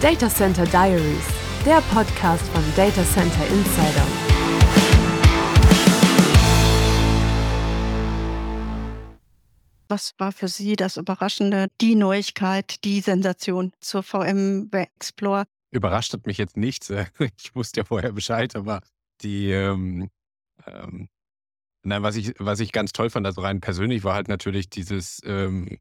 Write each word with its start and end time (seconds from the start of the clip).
Data 0.00 0.28
Center 0.28 0.64
Diaries, 0.64 1.26
der 1.66 1.80
Podcast 1.92 2.46
von 2.50 2.62
Data 2.76 3.02
Center 3.02 3.44
Insider. 3.48 4.06
Was 9.88 10.14
war 10.18 10.30
für 10.30 10.46
Sie 10.46 10.76
das 10.76 10.98
Überraschende, 10.98 11.66
die 11.80 11.96
Neuigkeit, 11.96 12.84
die 12.84 13.00
Sensation 13.00 13.72
zur 13.80 14.04
VM 14.04 14.70
Explore? 14.70 15.46
Überrascht 15.72 16.12
hat 16.12 16.28
mich 16.28 16.38
jetzt 16.38 16.56
nichts. 16.56 16.92
Ich 17.36 17.56
wusste 17.56 17.80
ja 17.80 17.84
vorher 17.84 18.12
Bescheid, 18.12 18.54
aber 18.54 18.82
die, 19.22 19.50
ähm, 19.50 20.10
ähm, 20.64 21.08
nein, 21.82 22.04
was 22.04 22.14
ich, 22.14 22.34
was 22.38 22.60
ich 22.60 22.70
ganz 22.70 22.92
toll 22.92 23.10
fand, 23.10 23.26
also 23.26 23.40
rein 23.40 23.60
persönlich, 23.60 24.04
war 24.04 24.14
halt 24.14 24.28
natürlich 24.28 24.70
dieses 24.70 25.20
ähm, 25.24 25.78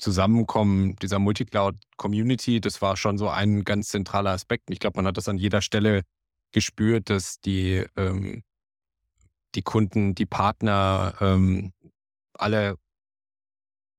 Zusammenkommen 0.00 0.96
dieser 0.96 1.18
Multicloud-Community. 1.18 2.60
Das 2.60 2.82
war 2.82 2.96
schon 2.96 3.18
so 3.18 3.28
ein 3.28 3.64
ganz 3.64 3.88
zentraler 3.88 4.30
Aspekt. 4.30 4.70
Ich 4.70 4.80
glaube, 4.80 4.98
man 4.98 5.06
hat 5.06 5.16
das 5.16 5.28
an 5.28 5.38
jeder 5.38 5.62
Stelle 5.62 6.02
gespürt, 6.52 7.10
dass 7.10 7.40
die, 7.40 7.84
ähm, 7.96 8.42
die 9.54 9.62
Kunden, 9.62 10.14
die 10.14 10.26
Partner 10.26 11.14
ähm, 11.20 11.72
alle 12.34 12.76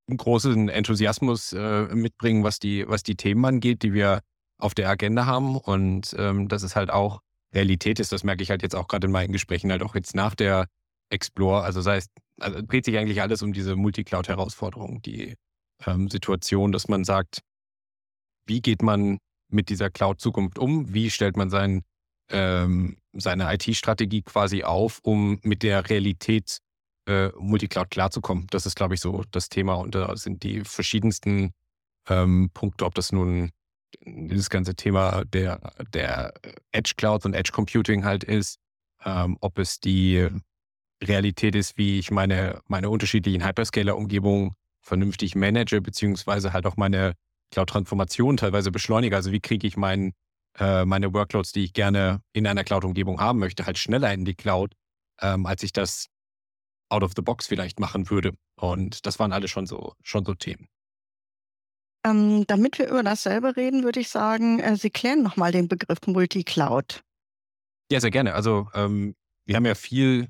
einen 0.08 0.18
großen 0.18 0.70
Enthusiasmus 0.70 1.54
äh, 1.54 1.84
mitbringen, 1.94 2.44
was 2.44 2.60
die, 2.60 2.88
was 2.88 3.04
die 3.04 3.16
Themen 3.16 3.46
angeht, 3.46 3.84
die 3.84 3.94
wir 3.94 4.22
auf 4.58 4.74
der 4.74 4.90
Agenda 4.90 5.26
haben. 5.26 5.56
Und 5.56 6.16
ähm, 6.18 6.48
dass 6.48 6.64
es 6.64 6.76
halt 6.76 6.90
auch 6.90 7.22
Realität 7.54 8.00
ist, 8.00 8.12
das 8.12 8.24
merke 8.24 8.44
ich 8.44 8.50
halt 8.50 8.64
jetzt 8.64 8.76
auch 8.76 8.88
gerade 8.88 9.08
in 9.08 9.12
meinen 9.12 9.34
Gesprächen, 9.34 9.72
halt 9.72 9.84
auch 9.84 9.96
jetzt 9.96 10.16
nach 10.16 10.36
der 10.36 10.68
Explore. 11.10 11.64
Also 11.64 11.80
das 11.80 11.88
heißt, 11.88 12.12
also 12.40 12.62
dreht 12.62 12.86
sich 12.86 12.98
eigentlich 12.98 13.22
alles 13.22 13.42
um 13.42 13.54
diese 13.54 13.76
Multicloud-Herausforderung, 13.76 15.02
die 15.02 15.36
ähm, 15.86 16.10
Situation, 16.10 16.72
dass 16.72 16.88
man 16.88 17.04
sagt, 17.04 17.42
wie 18.46 18.62
geht 18.62 18.82
man 18.82 19.20
mit 19.50 19.70
dieser 19.70 19.90
Cloud-Zukunft 19.90 20.60
um? 20.60 20.94
Wie 20.94 21.10
stellt 21.10 21.38
man 21.38 21.50
sein, 21.50 21.84
ähm, 22.30 22.98
seine 23.14 23.54
IT-Strategie 23.54 24.22
quasi 24.22 24.64
auf, 24.64 25.00
um 25.04 25.40
mit 25.44 25.64
der 25.64 25.90
Realität 25.90 26.60
äh, 27.08 27.30
Multicloud 27.38 27.90
klarzukommen? 27.90 28.48
Das 28.50 28.66
ist, 28.66 28.76
glaube 28.76 28.96
ich, 28.96 29.02
so 29.02 29.24
das 29.32 29.50
Thema. 29.50 29.76
Und 29.76 29.96
da 29.96 30.16
sind 30.16 30.44
die 30.44 30.62
verschiedensten 30.62 31.54
ähm, 32.08 32.50
Punkte, 32.54 32.86
ob 32.86 32.96
das 32.96 33.12
nun 33.12 33.52
dieses 34.06 34.50
ganze 34.50 34.76
Thema 34.76 35.26
der, 35.26 35.74
der 35.94 36.34
Edge 36.72 36.94
Cloud 36.96 37.26
und 37.26 37.34
Edge 37.34 37.52
Computing 37.52 38.06
halt 38.06 38.24
ist, 38.24 38.58
ähm, 39.04 39.38
ob 39.42 39.60
es 39.60 39.80
die 39.80 40.28
Realität 41.04 41.56
ist, 41.56 41.78
wie 41.78 42.00
ich 42.00 42.12
meine, 42.12 42.62
meine 42.68 42.90
unterschiedlichen 42.90 43.46
Hyperscaler-Umgebungen 43.46 44.56
vernünftig 44.82 45.36
manage, 45.36 45.82
beziehungsweise 45.82 46.54
halt 46.54 46.66
auch 46.66 46.78
meine 46.78 47.14
Cloud-Transformation 47.52 48.38
teilweise 48.38 48.72
beschleunige. 48.72 49.16
Also 49.16 49.32
wie 49.32 49.40
kriege 49.40 49.68
ich 49.68 49.78
mein, 49.78 50.14
äh, 50.58 50.86
meine 50.86 51.14
Workloads, 51.14 51.52
die 51.52 51.64
ich 51.64 51.74
gerne 51.74 52.22
in 52.34 52.48
einer 52.48 52.64
Cloud-Umgebung 52.64 53.20
haben 53.20 53.40
möchte, 53.40 53.66
halt 53.66 53.78
schneller 53.78 54.14
in 54.14 54.26
die 54.26 54.36
Cloud, 54.36 54.74
ähm, 55.22 55.46
als 55.46 55.64
ich 55.64 55.74
das 55.74 56.08
out 56.90 57.04
of 57.04 57.12
the 57.16 57.22
box 57.22 57.48
vielleicht 57.48 57.80
machen 57.80 58.10
würde. 58.10 58.34
Und 58.56 59.06
das 59.06 59.20
waren 59.20 59.32
alle 59.32 59.48
schon 59.48 59.66
so, 59.66 59.94
schon 60.04 60.26
so 60.26 60.34
Themen. 60.34 60.68
Ähm, 62.04 62.46
damit 62.48 62.80
wir 62.80 62.90
über 62.90 63.04
dasselbe 63.04 63.56
reden, 63.56 63.84
würde 63.84 64.00
ich 64.00 64.10
sagen, 64.10 64.60
äh, 64.60 64.76
Sie 64.76 64.90
klären 64.90 65.22
nochmal 65.22 65.52
den 65.52 65.68
Begriff 65.68 66.00
Multicloud. 66.08 67.04
Ja, 67.92 68.00
sehr 68.00 68.12
gerne. 68.12 68.34
Also 68.34 68.70
ähm, 68.74 69.16
wir 69.46 69.56
haben 69.56 69.66
ja 69.66 69.76
viel 69.76 70.30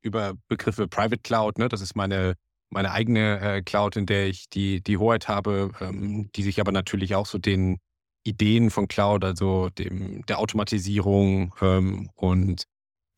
über 0.00 0.34
Begriffe 0.48 0.88
Private 0.88 1.22
Cloud, 1.22 1.58
ne? 1.58 1.68
das 1.68 1.80
ist 1.80 1.94
meine 1.94 2.34
meine 2.72 2.92
eigene 2.92 3.40
äh, 3.40 3.62
Cloud, 3.62 3.96
in 3.96 4.06
der 4.06 4.26
ich 4.26 4.48
die, 4.48 4.82
die 4.82 4.98
Hoheit 4.98 5.28
habe, 5.28 5.72
ähm, 5.80 6.30
die 6.34 6.42
sich 6.42 6.60
aber 6.60 6.72
natürlich 6.72 7.14
auch 7.14 7.26
so 7.26 7.38
den 7.38 7.78
Ideen 8.24 8.70
von 8.70 8.88
Cloud, 8.88 9.24
also 9.24 9.68
dem, 9.70 10.24
der 10.26 10.38
Automatisierung 10.38 11.54
ähm, 11.60 12.10
und 12.14 12.64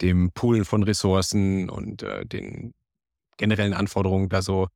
dem 0.01 0.33
Poolen 0.33 0.65
von 0.65 0.83
Ressourcen 0.83 1.71
und 1.71 2.03
äh, 2.03 2.27
den 2.27 2.75
generellen 3.37 3.75
Anforderungen 3.75 4.29
da 4.29 4.43
so 4.43 4.69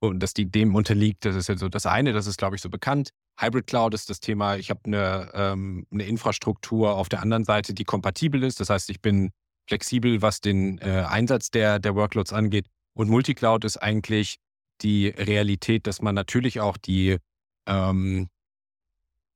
und 0.00 0.20
dass 0.20 0.34
die 0.34 0.50
dem 0.50 0.74
unterliegt, 0.74 1.24
das 1.24 1.36
ist 1.36 1.48
ja 1.48 1.56
so 1.56 1.68
das 1.68 1.86
eine, 1.86 2.12
das 2.12 2.26
ist, 2.26 2.36
glaube 2.36 2.56
ich, 2.56 2.62
so 2.62 2.68
bekannt. 2.68 3.10
Hybrid 3.38 3.68
Cloud 3.68 3.94
ist 3.94 4.10
das 4.10 4.18
Thema, 4.18 4.56
ich 4.56 4.68
habe 4.68 4.80
eine, 4.84 5.30
ähm, 5.32 5.86
eine 5.92 6.04
Infrastruktur 6.04 6.96
auf 6.96 7.08
der 7.08 7.22
anderen 7.22 7.44
Seite, 7.44 7.72
die 7.72 7.84
kompatibel 7.84 8.42
ist. 8.42 8.58
Das 8.58 8.68
heißt, 8.68 8.90
ich 8.90 9.00
bin 9.00 9.30
flexibel, 9.68 10.20
was 10.20 10.40
den 10.40 10.78
äh, 10.78 11.04
Einsatz 11.08 11.50
der, 11.50 11.78
der 11.78 11.94
Workloads 11.94 12.32
angeht. 12.32 12.66
Und 12.94 13.08
Multicloud 13.08 13.64
ist 13.64 13.76
eigentlich 13.76 14.36
die 14.82 15.08
Realität, 15.08 15.86
dass 15.86 16.02
man 16.02 16.14
natürlich 16.14 16.60
auch 16.60 16.76
die, 16.76 17.18
ähm, 17.66 18.28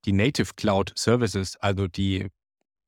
die 0.04 0.12
Native 0.12 0.54
Cloud 0.56 0.92
Services, 0.96 1.56
also 1.56 1.88
die 1.88 2.28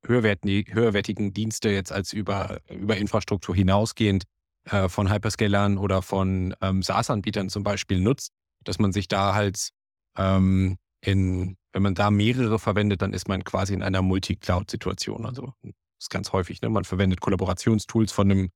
höherwertigen 0.05 1.33
Dienste 1.33 1.71
jetzt 1.71 1.93
als 1.93 2.13
über, 2.13 2.61
über 2.71 2.97
Infrastruktur 2.97 3.55
hinausgehend 3.55 4.25
äh, 4.65 4.89
von 4.89 5.11
Hyperscalern 5.11 5.79
oder 5.79 6.03
von 6.03 6.55
ähm, 6.61 6.83
SaaS-Anbietern 6.83 7.49
zum 7.49 7.63
Beispiel 7.63 8.01
nutzt, 8.01 8.33
dass 8.65 8.79
man 8.79 8.93
sich 8.93 9.09
da 9.09 9.35
halt 9.35 9.71
ähm, 10.17 10.77
in, 11.01 11.57
wenn 11.73 11.83
man 11.83 11.95
da 11.95 12.11
mehrere 12.11 12.59
verwendet, 12.59 13.03
dann 13.03 13.13
ist 13.13 13.29
man 13.29 13.45
quasi 13.45 13.75
in 13.75 13.83
einer 13.83 14.03
Multi-Cloud-Situation. 14.03 15.27
Also 15.27 15.53
das 15.63 15.73
ist 16.01 16.11
ganz 16.11 16.33
häufig, 16.33 16.61
ne? 16.63 16.69
man 16.69 16.85
verwendet 16.85 17.21
Kollaborationstools 17.21 18.13
von 18.13 18.31
einem 18.31 18.51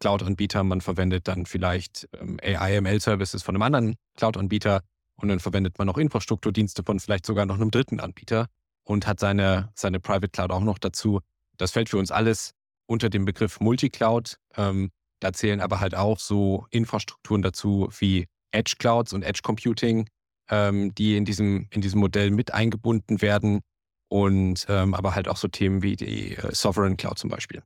Cloud-Anbieter, 0.00 0.64
man 0.64 0.80
verwendet 0.80 1.28
dann 1.28 1.46
vielleicht 1.46 2.08
ähm, 2.20 2.38
AI-ML-Services 2.42 3.42
von 3.42 3.54
einem 3.54 3.62
anderen 3.62 3.96
Cloud-Anbieter 4.16 4.82
und 5.16 5.28
dann 5.28 5.40
verwendet 5.40 5.78
man 5.78 5.86
noch 5.86 5.98
Infrastrukturdienste 5.98 6.82
von 6.82 6.98
vielleicht 6.98 7.26
sogar 7.26 7.46
noch 7.46 7.56
einem 7.56 7.70
dritten 7.70 8.00
Anbieter 8.00 8.46
und 8.84 9.06
hat 9.06 9.20
seine, 9.20 9.70
seine 9.74 10.00
Private 10.00 10.30
Cloud 10.30 10.50
auch 10.50 10.62
noch 10.62 10.78
dazu. 10.78 11.20
Das 11.58 11.70
fällt 11.70 11.90
für 11.90 11.98
uns 11.98 12.10
alles 12.10 12.52
unter 12.86 13.10
dem 13.10 13.24
Begriff 13.24 13.60
Multicloud. 13.60 14.38
Ähm, 14.56 14.90
da 15.20 15.32
zählen 15.32 15.60
aber 15.60 15.80
halt 15.80 15.94
auch 15.94 16.18
so 16.18 16.66
Infrastrukturen 16.70 17.42
dazu 17.42 17.88
wie 17.98 18.26
Edge 18.50 18.74
Clouds 18.78 19.12
und 19.12 19.22
Edge 19.22 19.40
Computing, 19.42 20.08
ähm, 20.48 20.94
die 20.94 21.16
in 21.16 21.24
diesem, 21.24 21.68
in 21.70 21.82
diesem 21.82 22.00
Modell 22.00 22.30
mit 22.30 22.52
eingebunden 22.54 23.20
werden 23.20 23.60
und 24.08 24.66
ähm, 24.68 24.94
aber 24.94 25.14
halt 25.14 25.28
auch 25.28 25.36
so 25.36 25.46
Themen 25.48 25.82
wie 25.82 25.96
die 25.96 26.36
äh, 26.36 26.54
Sovereign 26.54 26.96
Cloud 26.96 27.18
zum 27.18 27.30
Beispiel. 27.30 27.62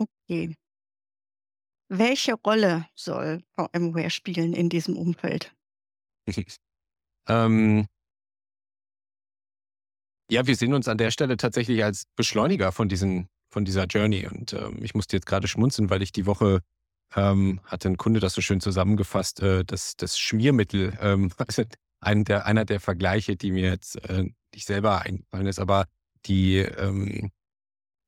Okay. 0.00 0.54
Welche 1.90 2.34
Rolle 2.34 2.86
soll 2.94 3.42
VMware 3.56 4.10
spielen 4.10 4.52
in 4.52 4.68
diesem 4.68 4.96
Umfeld? 4.96 5.54
Ähm 7.28 7.86
ja, 10.30 10.46
wir 10.46 10.56
sehen 10.56 10.74
uns 10.74 10.88
an 10.88 10.98
der 10.98 11.10
Stelle 11.10 11.36
tatsächlich 11.36 11.82
als 11.84 12.04
Beschleuniger 12.16 12.72
von 12.72 12.88
diesen 12.88 13.28
von 13.50 13.64
dieser 13.64 13.86
Journey 13.86 14.26
und, 14.26 14.52
ähm, 14.52 14.78
ich 14.82 14.94
musste 14.94 15.16
jetzt 15.16 15.24
gerade 15.26 15.48
schmunzeln, 15.48 15.88
weil 15.88 16.02
ich 16.02 16.12
die 16.12 16.26
Woche, 16.26 16.60
ähm 17.16 17.60
hatte 17.64 17.88
ein 17.88 17.96
Kunde 17.96 18.20
das 18.20 18.34
so 18.34 18.42
schön 18.42 18.60
zusammengefasst, 18.60 19.40
äh, 19.40 19.64
das 19.64 19.96
das 19.96 20.18
Schmiermittel, 20.18 20.96
ähm, 21.00 21.30
also 21.38 21.62
ein 22.00 22.24
der 22.24 22.44
einer 22.46 22.64
der 22.66 22.80
Vergleiche, 22.80 23.36
die 23.36 23.50
mir 23.52 23.70
jetzt, 23.70 23.96
äh, 24.08 24.24
nicht 24.54 24.66
selber 24.66 25.00
eingefallen 25.02 25.46
ist, 25.46 25.58
aber 25.60 25.86
die, 26.26 26.58
ähm 26.58 27.30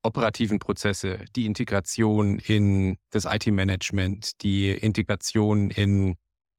operativen 0.03 0.59
Prozesse, 0.59 1.25
die 1.35 1.45
Integration 1.45 2.39
in 2.39 2.97
das 3.11 3.25
IT-Management, 3.25 4.41
die 4.41 4.71
Integration 4.71 5.69
in 5.69 6.15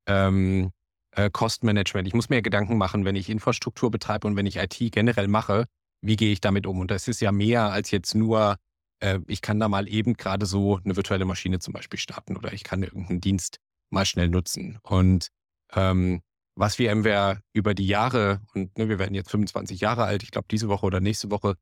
ähm, 0.06 0.70
äh, 1.12 1.30
Kostenmanagement. 1.30 2.06
Ich 2.08 2.14
muss 2.14 2.28
mir 2.28 2.42
Gedanken 2.42 2.78
machen, 2.78 3.04
wenn 3.04 3.16
ich 3.16 3.28
Infrastruktur 3.28 3.90
betreibe 3.90 4.26
und 4.26 4.36
wenn 4.36 4.46
ich 4.46 4.56
IT 4.56 4.78
generell 4.92 5.28
mache, 5.28 5.66
wie 6.00 6.16
gehe 6.16 6.32
ich 6.32 6.40
damit 6.40 6.66
um? 6.66 6.80
Und 6.80 6.90
das 6.90 7.08
ist 7.08 7.20
ja 7.20 7.32
mehr 7.32 7.70
als 7.72 7.90
jetzt 7.90 8.14
nur, 8.14 8.56
äh, 9.00 9.20
ich 9.26 9.42
kann 9.42 9.60
da 9.60 9.68
mal 9.68 9.88
eben 9.88 10.14
gerade 10.14 10.46
so 10.46 10.78
eine 10.84 10.96
virtuelle 10.96 11.24
Maschine 11.24 11.58
zum 11.58 11.72
Beispiel 11.72 11.98
starten 11.98 12.36
oder 12.36 12.52
ich 12.52 12.64
kann 12.64 12.82
irgendeinen 12.82 13.20
Dienst 13.20 13.58
mal 13.90 14.04
schnell 14.04 14.28
nutzen. 14.28 14.78
Und 14.82 15.28
ähm, 15.74 16.22
was 16.54 16.78
wir 16.78 16.94
MWR 16.94 17.40
über 17.52 17.74
die 17.74 17.86
Jahre, 17.86 18.40
und 18.54 18.76
ne, 18.76 18.88
wir 18.88 18.98
werden 18.98 19.14
jetzt 19.14 19.30
25 19.30 19.80
Jahre 19.80 20.04
alt, 20.04 20.22
ich 20.22 20.30
glaube 20.30 20.48
diese 20.50 20.68
Woche 20.68 20.86
oder 20.86 21.00
nächste 21.00 21.30
Woche, 21.30 21.56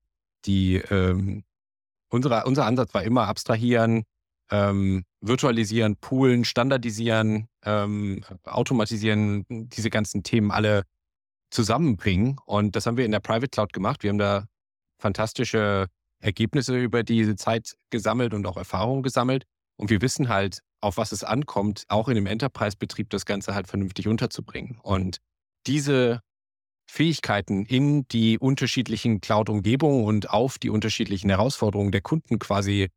die 0.46 0.76
ähm, 0.76 1.44
Unsere, 2.10 2.44
unser 2.44 2.66
Ansatz 2.66 2.92
war 2.92 3.02
immer 3.02 3.28
abstrahieren, 3.28 4.04
ähm, 4.50 5.04
virtualisieren, 5.20 5.96
poolen, 5.96 6.44
standardisieren, 6.44 7.48
ähm, 7.64 8.24
automatisieren, 8.44 9.44
diese 9.48 9.90
ganzen 9.90 10.22
Themen 10.22 10.50
alle 10.50 10.82
zusammenbringen. 11.50 12.38
Und 12.46 12.76
das 12.76 12.86
haben 12.86 12.96
wir 12.96 13.04
in 13.04 13.12
der 13.12 13.20
Private 13.20 13.48
Cloud 13.48 13.72
gemacht. 13.72 14.02
Wir 14.02 14.10
haben 14.10 14.18
da 14.18 14.44
fantastische 15.00 15.86
Ergebnisse 16.20 16.78
über 16.78 17.02
diese 17.02 17.36
Zeit 17.36 17.74
gesammelt 17.90 18.34
und 18.34 18.46
auch 18.46 18.56
Erfahrungen 18.56 19.02
gesammelt. 19.02 19.44
Und 19.76 19.90
wir 19.90 20.02
wissen 20.02 20.28
halt, 20.28 20.60
auf 20.80 20.96
was 20.96 21.12
es 21.12 21.24
ankommt, 21.24 21.84
auch 21.88 22.08
in 22.08 22.14
dem 22.14 22.26
Enterprise-Betrieb 22.26 23.10
das 23.10 23.24
Ganze 23.24 23.54
halt 23.54 23.66
vernünftig 23.66 24.08
unterzubringen. 24.08 24.78
Und 24.82 25.18
diese 25.66 26.20
Fähigkeiten 26.90 27.64
in 27.64 28.06
die 28.08 28.38
unterschiedlichen 28.38 29.20
Cloud-Umgebungen 29.20 30.04
und 30.04 30.30
auf 30.30 30.58
die 30.58 30.70
unterschiedlichen 30.70 31.30
Herausforderungen 31.30 31.92
der 31.92 32.00
Kunden 32.00 32.38
quasi 32.38 32.88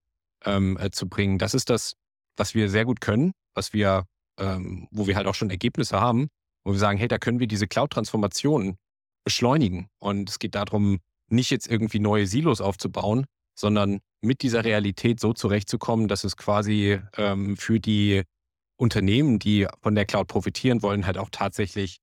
ähm, 0.46 0.78
äh, 0.80 0.92
zu 0.92 1.08
bringen. 1.08 1.38
Das 1.38 1.54
ist 1.54 1.70
das, 1.70 1.94
was 2.36 2.56
wir 2.56 2.70
sehr 2.70 2.86
gut 2.86 3.02
können, 3.02 3.34
was 3.54 3.72
wir, 3.72 4.06
ähm, 4.40 4.88
wo 4.92 5.08
wir 5.08 5.16
halt 5.16 5.28
auch 5.28 5.36
schon 5.36 5.50
Ergebnisse 5.50 6.00
haben. 6.02 6.28
wo 6.66 6.72
wir 6.72 6.80
sagen, 6.80 6.98
hey, 6.98 7.10
da 7.10 7.18
können 7.18 7.40
wir 7.40 7.48
diese 7.48 7.68
Cloud-Transformation 7.68 8.78
beschleunigen. 9.26 9.88
Und 10.00 10.30
es 10.30 10.40
geht 10.40 10.56
darum, 10.56 11.00
nicht 11.30 11.50
jetzt 11.52 11.68
irgendwie 11.68 12.00
neue 12.00 12.26
Silos 12.26 12.62
aufzubauen, 12.62 13.26
sondern 13.54 14.00
mit 14.22 14.42
dieser 14.42 14.64
Realität 14.64 15.20
so 15.20 15.34
zurechtzukommen, 15.34 16.08
dass 16.08 16.24
es 16.24 16.38
quasi 16.38 17.00
ähm, 17.18 17.58
für 17.58 17.80
die 17.80 18.24
Unternehmen, 18.78 19.40
die 19.40 19.68
von 19.82 19.96
der 19.96 20.06
Cloud 20.06 20.28
profitieren 20.28 20.82
wollen, 20.82 21.06
halt 21.06 21.18
auch 21.18 21.30
tatsächlich 21.32 21.98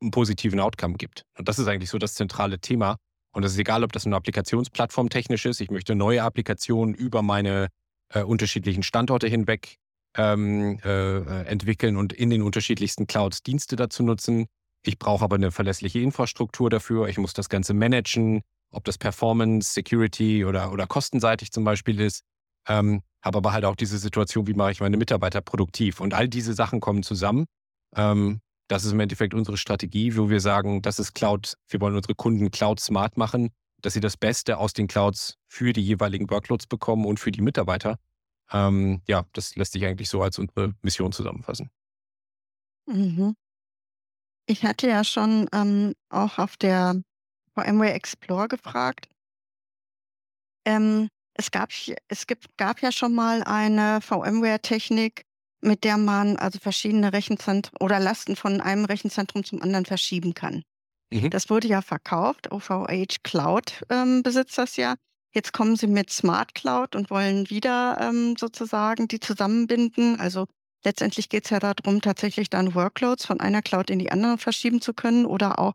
einen 0.00 0.10
positiven 0.10 0.60
Outcome 0.60 0.94
gibt. 0.94 1.24
Und 1.36 1.48
das 1.48 1.58
ist 1.58 1.68
eigentlich 1.68 1.90
so 1.90 1.98
das 1.98 2.14
zentrale 2.14 2.58
Thema. 2.58 2.96
Und 3.32 3.44
es 3.44 3.52
ist 3.52 3.58
egal, 3.58 3.84
ob 3.84 3.92
das 3.92 4.06
eine 4.06 4.16
Applikationsplattform 4.16 5.10
technisch 5.10 5.44
ist. 5.46 5.60
Ich 5.60 5.70
möchte 5.70 5.94
neue 5.94 6.22
Applikationen 6.22 6.94
über 6.94 7.22
meine 7.22 7.68
äh, 8.12 8.22
unterschiedlichen 8.22 8.82
Standorte 8.82 9.28
hinweg 9.28 9.76
ähm, 10.16 10.78
äh, 10.84 11.42
entwickeln 11.44 11.96
und 11.96 12.12
in 12.12 12.30
den 12.30 12.42
unterschiedlichsten 12.42 13.06
Clouds 13.06 13.42
Dienste 13.42 13.76
dazu 13.76 14.02
nutzen. 14.02 14.46
Ich 14.84 14.98
brauche 14.98 15.24
aber 15.24 15.36
eine 15.36 15.50
verlässliche 15.50 16.00
Infrastruktur 16.00 16.70
dafür. 16.70 17.08
Ich 17.08 17.18
muss 17.18 17.34
das 17.34 17.48
Ganze 17.48 17.74
managen, 17.74 18.42
ob 18.70 18.84
das 18.84 18.98
Performance, 18.98 19.72
Security 19.72 20.44
oder, 20.44 20.72
oder 20.72 20.86
kostenseitig 20.86 21.52
zum 21.52 21.64
Beispiel 21.64 22.00
ist. 22.00 22.22
Ähm, 22.66 23.02
habe 23.22 23.38
aber 23.38 23.52
halt 23.52 23.64
auch 23.64 23.76
diese 23.76 23.98
Situation, 23.98 24.46
wie 24.46 24.54
mache 24.54 24.72
ich 24.72 24.80
meine 24.80 24.96
Mitarbeiter 24.96 25.40
produktiv. 25.40 26.00
Und 26.00 26.14
all 26.14 26.28
diese 26.28 26.54
Sachen 26.54 26.80
kommen 26.80 27.02
zusammen. 27.02 27.46
Ähm, 27.96 28.40
das 28.68 28.84
ist 28.84 28.92
im 28.92 29.00
Endeffekt 29.00 29.34
unsere 29.34 29.56
Strategie, 29.56 30.16
wo 30.16 30.30
wir 30.30 30.40
sagen, 30.40 30.82
das 30.82 30.98
ist 30.98 31.14
Cloud, 31.14 31.54
wir 31.68 31.80
wollen 31.80 31.96
unsere 31.96 32.14
Kunden 32.14 32.50
Cloud 32.50 32.80
smart 32.80 33.16
machen, 33.16 33.50
dass 33.80 33.94
sie 33.94 34.00
das 34.00 34.16
Beste 34.16 34.58
aus 34.58 34.72
den 34.72 34.86
Clouds 34.86 35.36
für 35.46 35.72
die 35.72 35.82
jeweiligen 35.82 36.30
Workloads 36.30 36.66
bekommen 36.66 37.06
und 37.06 37.18
für 37.18 37.30
die 37.30 37.40
Mitarbeiter. 37.40 37.98
Ähm, 38.52 39.02
ja, 39.06 39.24
das 39.32 39.56
lässt 39.56 39.72
sich 39.72 39.84
eigentlich 39.84 40.08
so 40.08 40.22
als 40.22 40.38
unsere 40.38 40.74
Mission 40.82 41.12
zusammenfassen. 41.12 41.70
Mhm. 42.86 43.34
Ich 44.46 44.64
hatte 44.64 44.88
ja 44.88 45.04
schon 45.04 45.48
ähm, 45.52 45.94
auch 46.08 46.38
auf 46.38 46.56
der 46.56 47.02
VMware 47.54 47.92
Explore 47.92 48.48
gefragt. 48.48 49.08
Ähm, 50.64 51.08
es 51.34 51.50
gab, 51.50 51.70
es 52.08 52.26
gibt, 52.26 52.56
gab 52.56 52.80
ja 52.80 52.90
schon 52.90 53.14
mal 53.14 53.42
eine 53.44 54.00
VMware-Technik, 54.00 55.24
mit 55.60 55.84
der 55.84 55.96
man 55.96 56.36
also 56.36 56.58
verschiedene 56.58 57.12
Rechenzentren 57.12 57.76
oder 57.80 57.98
Lasten 57.98 58.36
von 58.36 58.60
einem 58.60 58.84
Rechenzentrum 58.84 59.44
zum 59.44 59.62
anderen 59.62 59.84
verschieben 59.84 60.34
kann. 60.34 60.62
Mhm. 61.10 61.30
Das 61.30 61.50
wurde 61.50 61.68
ja 61.68 61.82
verkauft. 61.82 62.52
OVH 62.52 63.22
Cloud 63.22 63.82
ähm, 63.90 64.22
besitzt 64.22 64.58
das 64.58 64.76
ja. 64.76 64.94
Jetzt 65.34 65.52
kommen 65.52 65.76
sie 65.76 65.86
mit 65.86 66.10
Smart 66.10 66.54
Cloud 66.54 66.96
und 66.96 67.10
wollen 67.10 67.50
wieder 67.50 67.98
ähm, 68.00 68.36
sozusagen 68.36 69.08
die 69.08 69.20
zusammenbinden. 69.20 70.18
Also 70.18 70.46
letztendlich 70.84 71.28
geht 71.28 71.44
es 71.44 71.50
ja 71.50 71.58
darum, 71.58 72.00
tatsächlich 72.00 72.50
dann 72.50 72.74
Workloads 72.74 73.26
von 73.26 73.40
einer 73.40 73.62
Cloud 73.62 73.90
in 73.90 73.98
die 73.98 74.10
andere 74.10 74.38
verschieben 74.38 74.80
zu 74.80 74.94
können 74.94 75.26
oder 75.26 75.58
auch 75.58 75.74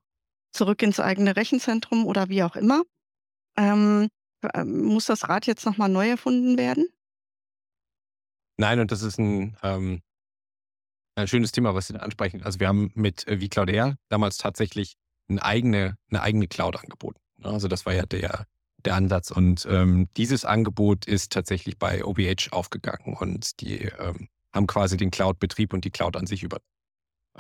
zurück 0.52 0.82
ins 0.82 1.00
eigene 1.00 1.36
Rechenzentrum 1.36 2.06
oder 2.06 2.30
wie 2.30 2.44
auch 2.44 2.56
immer. 2.56 2.84
Ähm, 3.58 4.08
ähm 4.54 4.86
muss 4.86 5.06
das 5.06 5.30
Rad 5.30 5.46
jetzt 5.46 5.66
nochmal 5.66 5.90
neu 5.90 6.10
erfunden 6.10 6.58
werden? 6.58 6.88
Nein, 8.64 8.80
und 8.80 8.94
das 8.94 9.02
ist 9.02 9.20
ein, 9.20 9.58
ähm, 9.62 10.02
ein 11.16 11.28
schönes 11.28 11.52
Thema, 11.52 11.76
was 11.76 11.88
Sie 11.88 11.94
da 11.94 12.00
ansprechen. 12.00 12.44
Also 12.44 12.62
wir 12.62 12.70
haben 12.70 12.94
mit 12.96 13.28
äh, 13.28 13.38
vCloud 13.38 13.70
Air 13.70 13.98
damals 14.08 14.38
tatsächlich 14.38 14.96
eine 15.28 15.44
eigene, 15.44 15.98
eine 16.10 16.22
eigene 16.22 16.48
Cloud 16.48 16.78
angeboten. 16.78 17.20
Ne? 17.40 17.50
Also 17.50 17.68
das 17.68 17.86
war 17.86 17.94
ja 17.94 18.06
der, 18.06 18.48
der 18.86 18.96
Ansatz. 18.96 19.32
Und 19.32 19.68
ähm, 19.70 20.08
dieses 20.16 20.46
Angebot 20.46 21.06
ist 21.06 21.34
tatsächlich 21.34 21.78
bei 21.78 22.06
OBH 22.06 22.54
aufgegangen 22.54 23.18
und 23.18 23.60
die 23.60 23.80
ähm, 23.80 24.30
haben 24.54 24.66
quasi 24.66 24.96
den 24.96 25.12
Cloud-Betrieb 25.12 25.74
und 25.74 25.84
die 25.84 25.92
Cloud 25.92 26.16
an 26.16 26.26
sich 26.26 26.42
über. 26.42 26.60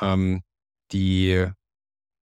Ähm, 0.01 0.41
die, 0.91 1.47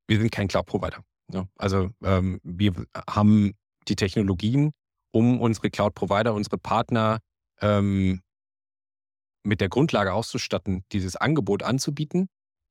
wir 0.07 0.19
sind 0.19 0.31
kein 0.31 0.47
Cloud-Provider. 0.47 1.03
Ne? 1.27 1.49
Also 1.55 1.89
ähm, 2.03 2.39
wir 2.43 2.73
haben 3.09 3.53
die 3.87 3.95
Technologien, 3.95 4.73
um 5.09 5.41
unsere 5.41 5.71
Cloud-Provider, 5.71 6.35
unsere 6.35 6.59
Partner 6.59 7.17
ähm, 7.61 8.21
mit 9.43 9.61
der 9.61 9.69
Grundlage 9.69 10.13
auszustatten, 10.13 10.83
dieses 10.91 11.15
Angebot 11.15 11.63
anzubieten. 11.63 12.27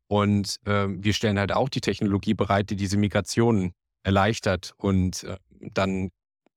Und 0.09 0.57
äh, 0.65 0.87
wir 0.89 1.13
stellen 1.13 1.39
halt 1.39 1.53
auch 1.53 1.69
die 1.69 1.81
Technologie 1.81 2.35
bereit, 2.35 2.71
die 2.71 2.77
diese 2.77 2.97
Migration 2.97 3.73
erleichtert 4.03 4.75
und 4.77 5.25
äh, 5.25 5.37
dann, 5.61 6.11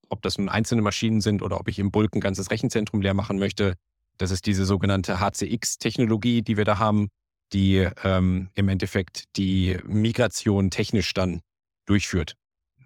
ob 0.09 0.21
das 0.21 0.37
nun 0.37 0.49
einzelne 0.49 0.81
Maschinen 0.81 1.21
sind 1.21 1.41
oder 1.41 1.59
ob 1.59 1.67
ich 1.67 1.77
im 1.77 1.91
Bulk 1.91 2.15
ein 2.15 2.21
ganzes 2.21 2.51
Rechenzentrum 2.51 3.01
leer 3.01 3.13
machen 3.13 3.37
möchte, 3.37 3.75
das 4.17 4.31
ist 4.31 4.45
diese 4.45 4.65
sogenannte 4.65 5.19
HCX-Technologie, 5.19 6.41
die 6.41 6.57
wir 6.57 6.65
da 6.65 6.77
haben, 6.77 7.09
die 7.51 7.87
ähm, 8.03 8.49
im 8.55 8.69
Endeffekt 8.69 9.25
die 9.35 9.77
Migration 9.85 10.69
technisch 10.69 11.13
dann 11.13 11.41
durchführt. 11.85 12.35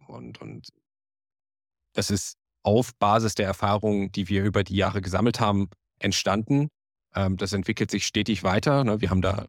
Und, 0.08 0.42
und 0.42 0.70
das 1.94 2.10
ist 2.12 2.38
auf 2.64 2.94
Basis 2.96 3.36
der 3.36 3.46
Erfahrungen, 3.46 4.12
die 4.12 4.30
wir 4.30 4.44
über 4.44 4.64
die 4.64 4.76
Jahre 4.76 5.02
gesammelt 5.02 5.40
haben, 5.40 5.70
entstanden. 6.00 6.70
Ähm, 7.18 7.36
das 7.36 7.52
entwickelt 7.54 7.90
sich 7.90 8.06
stetig 8.06 8.44
weiter. 8.44 8.84
Ne? 8.84 9.02
Wir 9.02 9.10
haben 9.10 9.22
da, 9.22 9.48